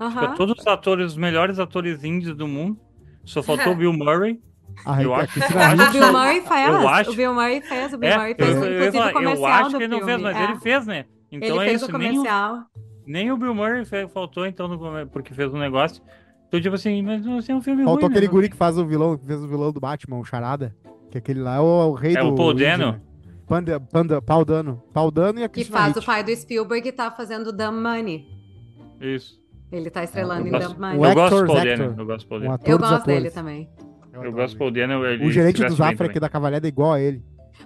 Aham. 0.00 0.20
Tipo, 0.22 0.36
todos 0.36 0.58
os 0.58 0.66
atores, 0.66 1.12
os 1.12 1.16
melhores 1.16 1.58
atores 1.58 2.02
indies 2.02 2.34
do 2.34 2.48
mundo. 2.48 2.78
Só 3.24 3.42
faltou 3.42 3.72
o 3.74 3.76
Bill 3.76 3.92
Murray. 3.92 4.40
Ah, 4.86 5.02
eu 5.02 5.14
a 5.14 5.18
acho- 5.22 5.38
eu 5.38 5.88
O 5.88 5.92
Bill 5.92 6.12
Murray 6.12 6.40
fez. 6.42 6.68
Eu 6.68 6.88
acho- 6.88 7.10
O 7.10 7.14
Bill 7.14 7.34
Murray 7.34 7.60
fez. 7.60 7.92
O 7.92 7.98
Bill 7.98 8.10
É, 8.10 8.16
Murray 8.16 8.30
eu, 8.32 8.36
fez, 8.46 8.56
eu, 8.56 8.64
inclusive, 8.72 8.92
falar, 8.92 9.04
o 9.04 9.08
eu 9.08 9.14
comercial 9.14 9.46
acho 9.52 9.70
do 9.70 9.76
que 9.78 9.82
ele 9.84 9.88
não 9.88 9.98
filme. 9.98 10.12
fez, 10.12 10.22
mas 10.22 10.36
é. 10.36 10.44
ele 10.44 10.60
fez, 10.60 10.86
né? 10.86 11.04
Então 11.32 11.48
ele 11.48 11.58
é 11.58 11.68
fez 11.68 11.82
isso, 11.82 11.94
o 11.94 11.98
nem 11.98 12.10
o, 12.10 12.14
comercial. 12.14 12.58
nem 13.06 13.32
o 13.32 13.36
Bill 13.36 13.54
Murray 13.54 13.84
faltou, 14.12 14.46
então, 14.46 14.66
no 14.68 15.06
porque 15.08 15.32
fez 15.34 15.52
um 15.54 15.58
negócio. 15.58 16.02
Então, 16.48 16.60
tipo 16.60 16.74
assim, 16.74 17.00
mas 17.02 17.24
não 17.24 17.38
é 17.38 17.54
um 17.54 17.60
filme 17.62 17.84
Faltou 17.84 18.02
ruim, 18.08 18.10
aquele 18.10 18.26
né? 18.26 18.32
guri 18.32 18.48
que 18.48 18.56
faz 18.56 18.76
o 18.76 18.84
vilão, 18.84 19.16
que 19.16 19.24
fez 19.24 19.40
o 19.42 19.46
vilão 19.46 19.70
do 19.70 19.78
Batman, 19.78 20.18
o 20.18 20.24
Charada. 20.24 20.74
Que 21.10 21.18
aquele 21.18 21.40
lá 21.40 21.56
é 21.56 21.60
o, 21.60 21.64
o 21.90 21.94
rei 21.94 22.16
É 22.16 22.20
do. 22.20 22.28
o 22.28 22.34
Paul 22.34 22.54
Dano. 22.54 22.92
né? 22.92 23.00
Panda, 23.46 23.80
Panda, 23.80 24.22
Paul 24.22 24.44
Dano. 24.44 24.82
Paul 24.92 25.10
Dano 25.10 25.40
e 25.40 25.44
a 25.44 25.48
Que 25.48 25.64
faz 25.64 25.92
o 25.92 25.94
Ricci. 25.96 26.06
pai 26.06 26.22
do 26.24 26.34
Spielberg 26.36 26.82
que 26.82 26.92
tá 26.92 27.10
fazendo 27.10 27.52
Dumb 27.52 27.80
Money. 27.80 28.26
Isso. 29.00 29.38
Ele 29.72 29.88
tá 29.90 30.02
estrelando 30.04 30.42
eu 30.42 30.46
em 30.48 30.50
gosto- 30.50 30.68
Dumb 30.68 30.80
Money. 30.80 30.98
O 30.98 31.06
Eu 31.06 31.14
gosto 31.14 31.40
do 31.40 31.46
Paul. 31.46 31.64
Dano. 31.64 31.94
Eu 31.98 32.06
gosto 32.06 32.26
do 32.26 32.28
Paul 32.28 32.40
Um 32.42 32.56
Eu 32.64 32.78
gosto 32.78 33.06
dele 33.06 33.30
também. 33.30 33.68
Eu 34.12 34.32
gosto 34.32 34.58
do 34.58 34.78
ele 34.78 35.24
O 35.24 35.30
gerente 35.30 35.64
do 35.64 35.74
Zafra 35.74 36.06
aqui 36.06 36.20
da 36.20 36.28
Cavalhada 36.28 36.66
é 36.66 36.68
igual 36.68 36.92
a 36.92 37.00
ele. 37.00 37.22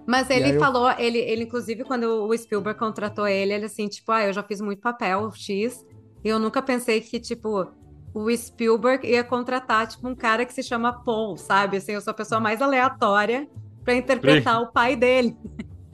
Mas 0.06 0.28
ele 0.28 0.44
aí 0.46 0.54
eu- 0.54 0.60
falou, 0.60 0.90
ele, 0.98 1.18
ele 1.18 1.44
inclusive, 1.44 1.84
quando 1.84 2.04
o 2.26 2.36
Spielberg 2.36 2.78
contratou 2.78 3.26
ele, 3.26 3.52
ele 3.54 3.64
assim, 3.66 3.88
tipo, 3.88 4.10
ah, 4.12 4.24
eu 4.24 4.32
já 4.32 4.42
fiz 4.42 4.60
muito 4.60 4.80
papel 4.80 5.30
X, 5.34 5.84
e 6.22 6.28
eu 6.28 6.38
nunca 6.38 6.60
pensei 6.60 7.00
que, 7.00 7.18
tipo, 7.20 7.66
o 8.12 8.36
Spielberg 8.36 9.06
ia 9.06 9.24
contratar, 9.24 9.86
tipo, 9.86 10.06
um 10.08 10.14
cara 10.14 10.44
que 10.44 10.52
se 10.52 10.62
chama 10.62 10.92
Paul, 10.92 11.36
sabe? 11.36 11.78
Assim, 11.78 11.92
eu 11.92 12.00
sou 12.00 12.10
a 12.10 12.14
pessoa 12.14 12.40
mais 12.40 12.60
aleatória 12.60 13.48
pra 13.84 13.94
interpretar 13.94 14.60
o 14.60 14.72
pai 14.72 14.94
dele. 14.96 15.36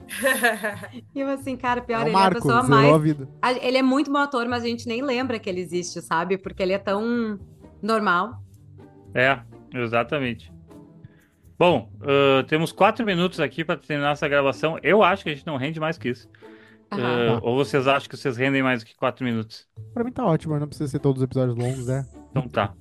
E 1.15 1.19
eu 1.21 1.27
assim, 1.29 1.55
cara, 1.55 1.81
pior, 1.81 1.99
é 1.99 2.01
ele 2.01 2.09
é 2.11 2.13
a 2.13 2.19
Marco, 2.19 2.35
pessoa 2.41 2.63
mais 2.63 2.93
a 2.93 2.97
vida. 2.97 3.29
A- 3.41 3.53
Ele 3.53 3.77
é 3.77 3.81
muito 3.81 4.11
bom 4.11 4.17
ator, 4.17 4.45
mas 4.47 4.63
a 4.63 4.67
gente 4.67 4.85
nem 4.87 5.01
lembra 5.01 5.39
que 5.39 5.49
ele 5.49 5.61
existe, 5.61 6.01
sabe? 6.01 6.37
Porque 6.37 6.61
ele 6.61 6.73
é 6.73 6.77
tão 6.77 7.39
normal. 7.81 8.33
É, 9.13 9.39
exatamente. 9.73 10.51
Bom, 11.57 11.91
ah, 12.01 12.43
temos 12.47 12.71
quatro 12.71 13.05
minutos 13.05 13.39
aqui 13.39 13.63
para 13.63 13.77
terminar 13.77 14.13
essa 14.13 14.27
gravação. 14.27 14.79
Eu 14.81 15.03
acho 15.03 15.23
que 15.23 15.29
a 15.29 15.33
gente 15.35 15.45
não 15.45 15.57
rende 15.57 15.79
mais 15.79 15.97
que 15.97 16.09
isso. 16.09 16.27
Ah, 16.89 17.39
ou 17.41 17.55
vocês 17.55 17.87
acham 17.87 18.09
que 18.09 18.17
vocês 18.17 18.35
rendem 18.35 18.61
mais 18.61 18.81
do 18.81 18.85
que 18.85 18.95
quatro 18.95 19.23
minutos? 19.23 19.67
Pra 19.93 20.03
mim 20.03 20.11
tá 20.11 20.25
ótimo, 20.25 20.59
não 20.59 20.67
precisa 20.67 20.89
ser 20.89 20.99
todos 20.99 21.21
os 21.21 21.23
episódios 21.23 21.55
longos, 21.55 21.87
né? 21.87 22.05
Então 22.31 22.49
tá. 22.49 22.73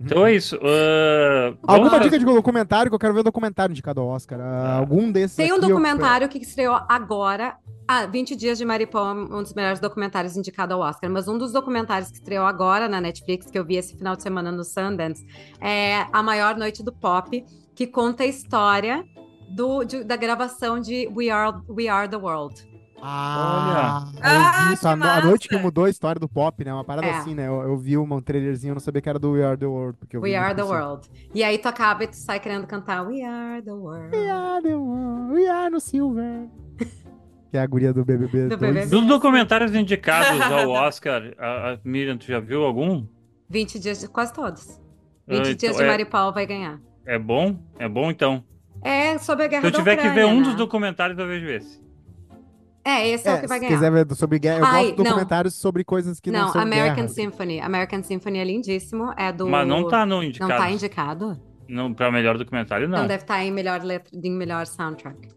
Então 0.00 0.26
é 0.26 0.34
isso. 0.34 0.56
ah, 0.62 1.54
vamos 1.62 1.82
Alguma 1.86 2.00
dica 2.00 2.18
de 2.18 2.24
documentário 2.24 2.90
que 2.90 2.94
eu 2.94 2.98
quero 2.98 3.12
ver 3.14 3.20
o 3.20 3.24
documentário 3.24 3.72
indicado 3.72 4.00
ao 4.00 4.08
Oscar? 4.08 4.40
Ah, 4.40 4.76
algum 4.78 5.10
desses. 5.12 5.36
Tem 5.36 5.52
um 5.52 5.56
aqui 5.56 5.64
eu- 5.64 5.68
documentário 5.68 6.28
que 6.28 6.38
estreou 6.38 6.78
agora. 6.88 7.56
Ah, 7.88 8.04
20 8.06 8.34
Dias 8.34 8.58
de 8.58 8.64
Maripó, 8.64 9.12
um 9.12 9.42
dos 9.42 9.54
melhores 9.54 9.78
documentários 9.78 10.36
indicado 10.36 10.74
ao 10.74 10.80
Oscar. 10.80 11.08
Mas 11.10 11.28
um 11.28 11.38
dos 11.38 11.52
documentários 11.52 12.10
que 12.10 12.16
estreou 12.16 12.44
agora 12.44 12.88
na 12.88 13.00
Netflix, 13.00 13.48
que 13.50 13.58
eu 13.58 13.64
vi 13.64 13.76
esse 13.76 13.96
final 13.96 14.16
de 14.16 14.22
semana 14.22 14.50
no 14.50 14.64
Sundance, 14.64 15.24
é 15.60 16.04
A 16.12 16.22
Maior 16.22 16.56
Noite 16.56 16.82
do 16.82 16.92
Pop, 16.92 17.44
que 17.74 17.86
conta 17.86 18.24
a 18.24 18.26
história 18.26 19.04
do, 19.48 19.84
de- 19.84 20.02
da 20.02 20.16
gravação 20.16 20.80
de 20.80 21.08
We 21.14 21.30
Are, 21.30 21.58
We 21.68 21.86
Are 21.86 22.08
the 22.08 22.16
World. 22.16 22.65
Ah, 23.02 24.04
eu 24.14 24.20
Ah, 24.22 24.64
vi 24.68 24.74
isso. 24.74 24.88
A, 24.88 24.92
que 24.94 24.98
no- 24.98 25.04
a 25.06 25.20
noite 25.22 25.48
que 25.48 25.56
mudou 25.58 25.84
a 25.84 25.90
história 25.90 26.18
do 26.18 26.28
pop, 26.28 26.64
né? 26.64 26.72
Uma 26.72 26.84
parada 26.84 27.06
É. 27.06 27.10
assim, 27.18 27.34
né? 27.34 27.46
Eu, 27.46 27.62
eu 27.62 27.76
vi 27.76 27.96
um 27.96 28.20
trailerzinho, 28.20 28.70
eu 28.72 28.74
não 28.74 28.80
sabia 28.80 29.00
que 29.02 29.08
era 29.08 29.18
do 29.18 29.32
We 29.32 29.44
Are 29.44 29.56
the 29.56 29.66
World. 29.66 29.98
Porque 29.98 30.16
eu 30.16 30.20
We 30.22 30.34
Are 30.34 30.54
the 30.54 30.62
cima. 30.62 30.74
World. 30.74 31.08
E 31.34 31.44
aí 31.44 31.58
tu 31.58 31.68
acaba 31.68 32.04
e 32.04 32.08
tu 32.08 32.16
sai 32.16 32.40
querendo 32.40 32.66
cantar 32.66 33.06
We 33.06 33.22
Are 33.22 33.62
the 33.62 33.72
World. 33.72 34.16
We 34.16 34.30
Are 34.30 34.62
the 34.62 34.74
World, 34.74 35.32
We 35.34 35.48
Are 35.48 35.70
no 35.70 35.80
Silver. 35.80 36.48
que 37.50 37.56
é 37.56 37.60
a 37.60 37.66
guria 37.66 37.92
do 37.92 38.04
BBB. 38.04 38.48
Do 38.48 38.56
2. 38.56 38.60
BBB. 38.60 38.86
Dos 38.86 39.06
documentários 39.06 39.74
indicados 39.74 40.40
ao 40.40 40.70
Oscar, 40.70 41.22
a, 41.38 41.72
a 41.74 41.78
Miriam, 41.84 42.16
tu 42.16 42.26
já 42.26 42.40
viu 42.40 42.64
algum? 42.64 43.06
20 43.48 43.78
dias 43.78 44.00
de 44.00 44.08
quase 44.08 44.32
todos. 44.32 44.80
Ah, 45.28 45.34
20 45.34 45.40
então 45.40 45.54
dias 45.56 45.76
de 45.76 45.82
é- 45.82 45.86
Maripol 45.86 46.32
vai 46.32 46.46
ganhar. 46.46 46.80
É 47.06 47.18
bom? 47.18 47.56
É 47.78 47.88
bom 47.88 48.10
então. 48.10 48.42
É 48.82 49.16
sobre 49.18 49.44
a 49.44 49.48
guerra 49.48 49.62
Se 49.62 49.68
eu 49.68 49.72
tiver 49.72 49.96
que 49.96 50.02
ver 50.02 50.10
Ucrânia, 50.24 50.34
um 50.34 50.38
né? 50.40 50.44
dos 50.46 50.54
documentários, 50.56 51.18
eu 51.18 51.26
vejo 51.26 51.46
esse. 51.48 51.85
É, 52.88 53.08
esse 53.08 53.26
é, 53.28 53.32
o 53.32 53.36
É, 53.36 53.40
que 53.40 53.46
vai 53.48 53.58
se 53.58 53.64
ganhar. 53.66 53.74
quiser 53.76 53.90
ver 53.90 54.14
sobre 54.14 54.38
guerra, 54.38 54.58
eu 54.60 54.64
Ai, 54.64 54.82
gosto 54.84 54.96
de 54.96 55.02
não. 55.02 55.04
documentários 55.10 55.54
sobre 55.54 55.82
coisas 55.82 56.20
que 56.20 56.30
não, 56.30 56.42
não, 56.46 56.52
são 56.52 56.60
American 56.60 56.94
guerra. 56.94 57.08
Symphony. 57.08 57.60
American 57.60 58.02
Symphony 58.02 58.38
é 58.38 58.44
lindíssimo. 58.44 59.12
É 59.16 59.32
do. 59.32 59.48
Mas 59.48 59.66
não 59.66 59.88
tá 59.88 60.06
no 60.06 60.16
Não 60.16 60.22
indicado. 60.22 60.50
tá 60.56 60.70
indicado? 60.70 61.40
Não, 61.68 61.92
pra 61.92 62.12
melhor 62.12 62.38
documentário, 62.38 62.88
Não, 62.88 62.98
não. 63.00 63.06
deve 63.08 63.24
estar 63.24 63.44
em 63.44 63.50
melhor 63.50 63.82
letra, 63.82 64.08
em 64.14 64.30
melhor 64.30 64.66
soundtrack. 64.66 65.28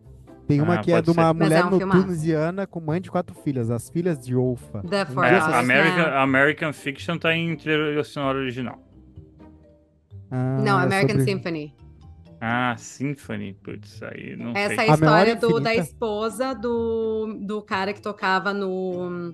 Tem 0.47 0.61
uma 0.61 0.75
Ah, 0.75 0.77
que 0.79 0.91
é 0.91 1.01
de 1.01 1.09
uma 1.09 1.27
ser. 1.27 1.33
Mas 1.33 1.47
mulher 1.47 1.61
é 1.61 1.65
um 1.65 1.79
tunisiana 1.79 2.67
com 2.67 2.79
mãe 2.79 3.01
de 3.01 3.09
quatro 3.09 3.35
filhas, 3.35 3.69
as 3.71 3.89
filhas 3.89 4.19
de 4.19 4.35
Olfa. 4.35 4.81
The 4.87 5.03
Um 5.03 5.05
Four 5.07 5.25
É, 5.25 5.31
Daughters, 5.39 5.55
American, 5.55 5.97
né? 6.07 6.17
American 6.17 6.73
Fiction 6.73 7.17
tá 7.17 7.35
em 7.35 7.55
trilha 7.55 8.03
sonora 8.03 8.37
original. 8.39 8.77
Ah, 10.31 10.57
Não, 10.63 10.79
é 10.79 10.83
American 10.83 11.17
sobre- 11.17 11.31
Symphony. 11.31 11.75
Ah, 12.41 12.75
Symphony. 12.77 13.53
Putz, 13.53 14.01
aí 14.03 14.35
não 14.35 14.51
Essa 14.51 14.73
é 14.73 14.77
sei. 14.77 14.89
a 14.89 14.91
A 14.91 14.95
história 14.95 15.35
do, 15.35 15.59
da 15.59 15.75
esposa 15.75 16.53
do, 16.53 17.37
do 17.41 17.61
cara 17.61 17.93
que 17.93 18.01
tocava 18.01 18.53
no. 18.53 19.33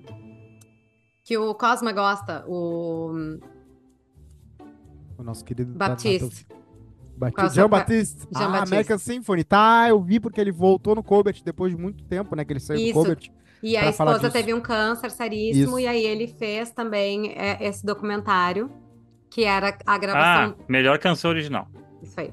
Que 1.24 1.36
o 1.36 1.54
Cosma 1.54 1.92
gosta, 1.92 2.44
o 2.46 3.38
O 5.18 5.22
nosso 5.22 5.44
querido 5.44 5.72
Baptiste. 5.72 6.46
Batista. 7.16 7.46
É 7.46 7.48
Jean 7.50 7.68
Baptiste. 7.68 8.18
Jean 8.36 8.46
ah, 8.46 8.48
Baptiste. 8.48 8.74
American 8.74 8.98
Symphony. 8.98 9.44
Tá, 9.44 9.86
eu 9.88 10.00
vi 10.02 10.20
porque 10.20 10.40
ele 10.40 10.52
voltou 10.52 10.94
no 10.94 11.02
Colbert 11.02 11.40
depois 11.44 11.74
de 11.74 11.80
muito 11.80 12.04
tempo, 12.04 12.36
né? 12.36 12.44
Que 12.44 12.52
ele 12.52 12.60
saiu 12.60 12.78
Isso. 12.78 12.88
do 12.88 12.94
Colbert. 12.94 13.30
E 13.62 13.76
a 13.76 13.88
esposa 13.88 14.30
teve 14.30 14.52
um 14.52 14.60
câncer 14.60 15.10
seríssimo, 15.10 15.78
Isso. 15.78 15.80
e 15.80 15.86
aí 15.86 16.04
ele 16.04 16.28
fez 16.28 16.70
também 16.70 17.32
é, 17.32 17.66
esse 17.66 17.84
documentário, 17.84 18.70
que 19.30 19.44
era 19.44 19.70
a 19.86 19.94
Ah, 19.94 19.98
gravação. 19.98 20.56
melhor 20.68 20.98
canção 20.98 21.30
original. 21.30 21.66
Isso 22.02 22.20
aí. 22.20 22.30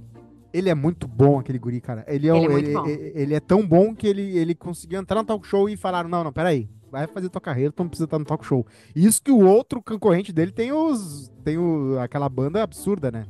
Ele 0.54 0.70
é 0.70 0.76
muito 0.76 1.08
bom, 1.08 1.40
aquele 1.40 1.58
guri, 1.58 1.82
cara. 1.82 2.06
Ele 2.08 2.30
é, 2.30 2.36
Ele 2.38 2.48
um- 2.48 2.86
é 2.86 2.92
ele, 2.92 3.12
ele- 3.16 3.34
é 3.34 3.40
tão 3.40 3.66
bom 3.68 3.96
que 3.96 4.06
ele, 4.08 4.38
ele 4.38 4.54
conseguiu 4.54 5.00
entrar 5.00 5.20
no 5.22 5.26
talk 5.28 5.48
show 5.48 5.68
e 5.68 5.76
falaram: 5.76 6.08
não, 6.08 6.24
não, 6.24 6.32
peraí. 6.32 6.70
Vai 6.92 7.08
fazer 7.08 7.28
tua 7.30 7.42
carreira, 7.42 7.72
tu 7.72 7.82
não 7.82 7.90
precisa 7.90 8.06
estar 8.06 8.20
no 8.20 8.26
talk 8.26 8.46
show. 8.46 8.64
Isso 8.96 9.20
que 9.20 9.32
o 9.32 9.40
outro 9.48 9.82
concorrente 9.82 10.32
dele 10.32 10.52
tem 10.52 10.72
os. 10.72 11.32
Tem 11.44 11.58
o, 11.58 11.98
aquela 12.00 12.30
banda 12.30 12.62
absurda, 12.62 13.10
né? 13.10 13.26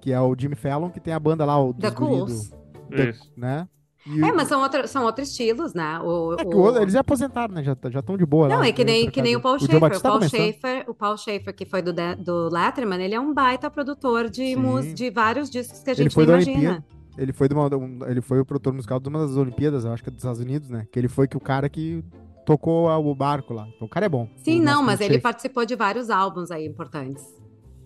Que 0.00 0.12
é 0.12 0.20
o 0.20 0.34
Jimmy 0.38 0.54
Fallon, 0.54 0.90
que 0.90 1.00
tem 1.00 1.12
a 1.12 1.18
banda 1.18 1.44
lá, 1.44 1.60
o 1.60 1.74
The 1.74 1.90
dos 1.90 1.98
guri 1.98 2.10
do- 2.20 2.90
né? 3.36 3.66
E 4.06 4.22
É, 4.22 4.32
o- 4.32 4.36
mas 4.36 4.48
são, 4.48 4.62
outro, 4.62 4.88
são 4.88 5.04
outros 5.04 5.28
estilos, 5.28 5.74
né? 5.74 5.98
O, 6.00 6.32
é 6.34 6.44
que 6.44 6.54
o- 6.56 6.60
o 6.60 6.76
eles 6.78 6.94
já 6.94 7.00
aposentaram, 7.00 7.54
né? 7.54 7.62
Já 7.62 7.72
estão 7.72 8.16
de 8.16 8.24
boa 8.24 8.48
lá. 8.48 8.56
Não, 8.56 8.62
é 8.64 8.72
que 8.72 8.84
tem 8.84 9.02
nem, 9.02 9.10
que 9.10 9.20
nem 9.20 9.36
o. 9.36 9.40
Paul 9.40 9.58
Schaefer. 9.58 9.76
O 9.76 9.90
tá 9.90 10.00
Paul 10.00 10.14
começando. 10.14 10.40
Schaefer, 10.40 10.84
o 10.88 10.94
Paul 10.94 11.16
Schaefer, 11.18 11.54
que 11.54 11.66
foi 11.66 11.82
do, 11.82 11.92
do 11.92 12.48
Letterman, 12.50 13.02
ele 13.02 13.14
é 13.14 13.20
um 13.20 13.34
baita 13.34 13.70
produtor 13.70 14.30
de, 14.30 14.56
mus, 14.56 14.94
de 14.94 15.10
vários 15.10 15.50
discos 15.50 15.80
que 15.82 15.90
a 15.90 15.92
Ele 15.92 16.02
gente 16.04 16.14
foi 16.14 16.24
não 16.24 16.32
da 16.34 16.42
imagina. 16.42 16.56
Olimpíada. 16.58 16.84
Ele 17.18 17.32
foi, 17.34 17.48
uma- 17.52 17.76
um- 17.76 17.98
ele 18.06 18.20
foi 18.22 18.40
o 18.40 18.44
produtor 18.44 18.72
musical 18.72 18.98
de 18.98 19.08
uma 19.08 19.18
das 19.18 19.36
Olimpíadas, 19.36 19.84
eu 19.84 19.92
acho 19.92 20.02
que 20.02 20.08
é 20.08 20.12
dos 20.12 20.20
Estados 20.20 20.40
Unidos, 20.40 20.70
né? 20.70 20.86
Que 20.90 20.98
ele 20.98 21.08
foi 21.08 21.28
que 21.28 21.36
o 21.36 21.40
cara 21.40 21.68
que 21.68 22.02
tocou 22.46 22.88
o 22.88 23.14
barco 23.14 23.52
lá. 23.52 23.66
Então 23.76 23.86
o 23.86 23.90
cara 23.90 24.06
é 24.06 24.08
bom. 24.08 24.26
Sim, 24.36 24.60
O 24.60 24.64
não, 24.64 24.82
mas 24.82 25.00
ele 25.02 25.18
participou 25.18 25.66
de 25.66 25.76
vários 25.76 26.08
álbuns 26.08 26.50
aí 26.50 26.66
importantes. 26.66 27.22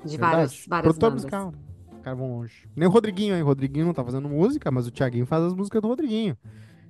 De 0.04 0.10
Verdade. 0.12 0.32
vários, 0.36 0.66
várias 0.68 0.96
Produtor 0.96 1.10
bandas. 1.10 1.24
musical. 1.24 1.54
Caras 2.04 2.18
vão 2.18 2.28
longe. 2.36 2.68
Nem 2.76 2.86
o 2.86 2.90
Rodriguinho, 2.90 3.34
hein? 3.34 3.42
O 3.42 3.46
Rodriguinho 3.46 3.86
não 3.86 3.94
tá 3.94 4.04
fazendo 4.04 4.28
música, 4.28 4.70
mas 4.70 4.86
o 4.86 4.90
Thiaguinho 4.90 5.24
faz 5.26 5.42
as 5.42 5.54
músicas 5.54 5.80
do 5.80 5.88
Rodriguinho. 5.88 6.36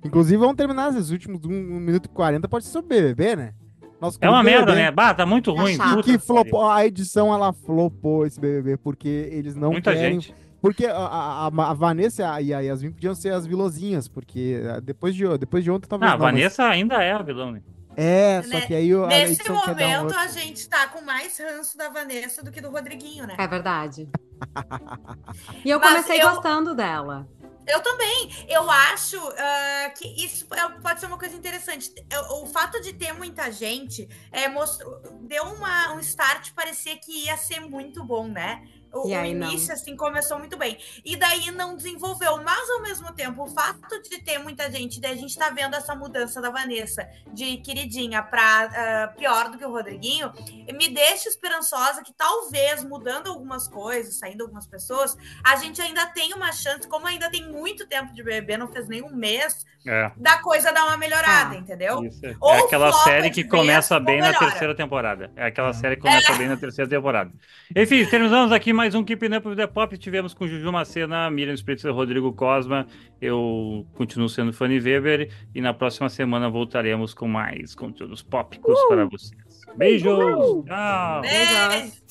Inclusive, 0.03 0.37
vamos 0.37 0.55
terminar 0.55 0.89
esses 0.91 1.09
últimos 1.09 1.43
1 1.45 1.49
minuto 1.49 2.05
e 2.05 2.09
40, 2.09 2.47
pode 2.49 2.65
ser 2.65 2.71
sobre 2.71 2.89
BBB, 3.01 3.35
né? 3.35 3.53
Nosso 3.99 4.17
É 4.21 4.29
uma 4.29 4.43
merda, 4.43 4.65
BBB, 4.67 4.81
né? 4.83 4.91
Bah, 4.91 5.13
tá 5.13 5.25
muito 5.25 5.53
Tá 5.55 5.61
ruim. 5.61 5.77
puta 5.77 6.03
que 6.03 6.19
flopou, 6.19 6.69
a 6.69 6.85
edição 6.85 7.33
ela 7.33 7.53
flopou 7.53 8.25
esse 8.25 8.39
BBB 8.39 8.77
porque 8.77 9.07
eles 9.31 9.55
não 9.55 9.71
Muita 9.71 9.93
querem 9.93 10.19
gente. 10.19 10.35
Porque 10.61 10.85
a, 10.85 10.95
a, 10.97 11.47
a 11.47 11.73
Vanessa 11.73 12.41
e 12.41 12.53
a 12.53 12.59
Yasmin 12.59 12.91
podiam 12.91 13.15
ser 13.15 13.31
as 13.33 13.45
vilãzinhas, 13.47 14.07
porque 14.07 14.59
eh, 14.63 14.81
depois 14.81 15.15
de, 15.15 15.25
depois 15.37 15.63
de 15.63 15.69
ontem 15.71 15.87
talvez 15.87 16.11
Ah, 16.11 16.15
a 16.15 16.17
não, 16.17 16.25
mas- 16.25 16.33
Vanessa 16.35 16.63
ainda 16.65 17.01
é 17.03 17.11
a 17.13 17.21
vilã, 17.21 17.51
né? 17.51 17.61
É, 17.97 18.41
só 18.43 18.49
Né? 18.49 18.61
que 18.67 18.75
aí 18.75 18.93
o- 18.93 19.05
um 19.05 19.67
momento, 19.67 20.03
outro- 20.03 20.19
a 20.19 20.27
gente 20.27 20.67
tá 20.67 20.87
com 20.87 21.01
mais 21.01 21.37
ranço 21.39 21.77
da 21.77 21.89
Vanessa 21.89 22.43
do 22.43 22.51
que 22.51 22.59
do 22.61 22.69
Rodriguinho, 22.69 23.25
né? 23.25 23.35
É 23.37 23.47
verdade. 23.47 24.09
E 25.63 25.69
eu 25.69 25.79
Mas 25.79 25.89
comecei 26.05 26.21
eu- 26.21 26.29
gostando 26.31 26.75
dela. 26.75 27.27
Eu 27.67 27.81
também. 27.81 28.45
Eu 28.47 28.69
acho 28.69 29.17
ah, 29.37 29.89
que 29.97 30.07
isso 30.23 30.45
é- 30.53 30.79
pode 30.81 30.99
ser 30.99 31.07
uma 31.07 31.17
coisa 31.17 31.35
interessante. 31.35 31.91
Eu- 32.11 32.43
O 32.43 32.47
fato 32.47 32.79
de 32.79 32.93
ter 32.93 33.11
muita 33.13 33.51
gente 33.51 34.07
é, 34.31 34.47
mostrou, 34.47 35.01
deu 35.21 35.43
uma, 35.45 35.93
um 35.93 35.99
start, 35.99 36.51
parecia 36.53 36.95
que 36.97 37.25
ia 37.25 37.35
ser 37.37 37.61
muito 37.61 38.03
bom, 38.03 38.27
né? 38.27 38.63
O, 38.95 39.09
o 39.09 39.15
aí 39.15 39.33
não. 39.33 39.49
início, 39.51 39.73
assim, 39.73 39.95
começou 39.95 40.39
muito 40.39 40.57
bem. 40.57 40.77
E 41.03 41.15
daí 41.15 41.51
não 41.51 41.75
desenvolveu. 41.75 42.41
Mas, 42.43 42.69
ao 42.69 42.81
mesmo 42.81 43.13
tempo, 43.13 43.43
o 43.43 43.47
fato 43.47 44.01
de 44.01 44.19
ter 44.21 44.37
muita 44.39 44.71
gente, 44.71 44.99
daí 45.01 45.11
a 45.11 45.15
gente 45.17 45.37
tá 45.37 45.49
vendo 45.49 45.75
essa 45.75 45.93
mudança 45.95 46.41
da 46.41 46.49
Vanessa 46.49 47.07
de 47.33 47.57
queridinha 47.57 48.23
pra 48.23 48.63
ah, 48.63 49.07
pior 49.17 49.49
do 49.49 49.57
que 49.57 49.65
o 49.65 49.71
Rodriguinho, 49.71 50.31
me 50.73 50.87
deixa 50.89 51.27
esperançosa 51.29 52.03
que 52.03 52.13
talvez, 52.13 52.83
mudando 52.83 53.29
algumas 53.29 53.67
coisas, 53.67 54.17
saindo 54.17 54.43
algumas 54.43 54.65
pessoas, 54.67 55.17
a 55.43 55.55
gente 55.57 55.81
ainda 55.81 56.05
tem 56.07 56.33
uma 56.33 56.51
chance, 56.51 56.87
como 56.87 57.05
ainda 57.07 57.29
tem 57.29 57.45
muito 57.51 57.85
tempo 57.87 58.13
de 58.13 58.23
bebê, 58.23 58.57
não 58.57 58.67
fez 58.67 58.87
nem 58.87 59.03
um 59.03 59.15
mês, 59.15 59.65
É. 59.87 60.11
da 60.17 60.37
coisa 60.39 60.71
dar 60.71 60.85
uma 60.85 60.97
melhorada, 60.97 61.55
Ah, 61.55 61.57
entendeu? 61.59 62.03
Isso. 62.05 62.25
É 62.25 62.35
Ou 62.39 62.65
aquela 62.65 62.89
flopa 62.91 63.03
série 63.09 63.29
que 63.29 63.43
começa 63.43 63.99
bem 63.99 64.19
na 64.19 64.27
melhora. 64.27 64.45
terceira 64.49 64.75
temporada. 64.75 65.31
É 65.35 65.45
aquela 65.47 65.73
série 65.73 65.95
que 65.95 66.01
começa 66.01 66.33
bem 66.33 66.47
na 66.47 66.57
terceira 66.57 66.89
temporada. 66.89 67.31
Enfim, 67.75 68.05
terminamos 68.05 68.51
aqui 68.51 68.71
mais 68.73 68.84
um 68.93 69.03
Keeping 69.03 69.33
Up 69.35 69.47
with 69.47 69.55
the 69.55 69.65
Pop. 69.65 69.97
Tivemos 69.97 70.33
com 70.33 70.47
Juju 70.47 70.71
Macena, 70.71 71.29
Miriam 71.31 71.55
Spritzer, 71.55 71.91
Rodrigo 71.93 72.31
Cosma. 72.33 72.85
Eu 73.19 73.87
continuo 73.95 74.29
sendo 74.29 74.53
Fanny 74.53 74.79
Weber. 74.79 75.31
E 75.53 75.61
na 75.61 75.73
próxima 75.73 76.09
semana 76.09 76.49
voltaremos 76.49 77.13
com 77.13 77.27
mais 77.27 77.73
conteúdos 77.73 78.21
pópicos 78.21 78.77
para 78.87 79.05
vocês. 79.05 79.61
Beijos! 79.77 80.65
Tchau! 80.65 81.21
Beijo. 81.21 82.04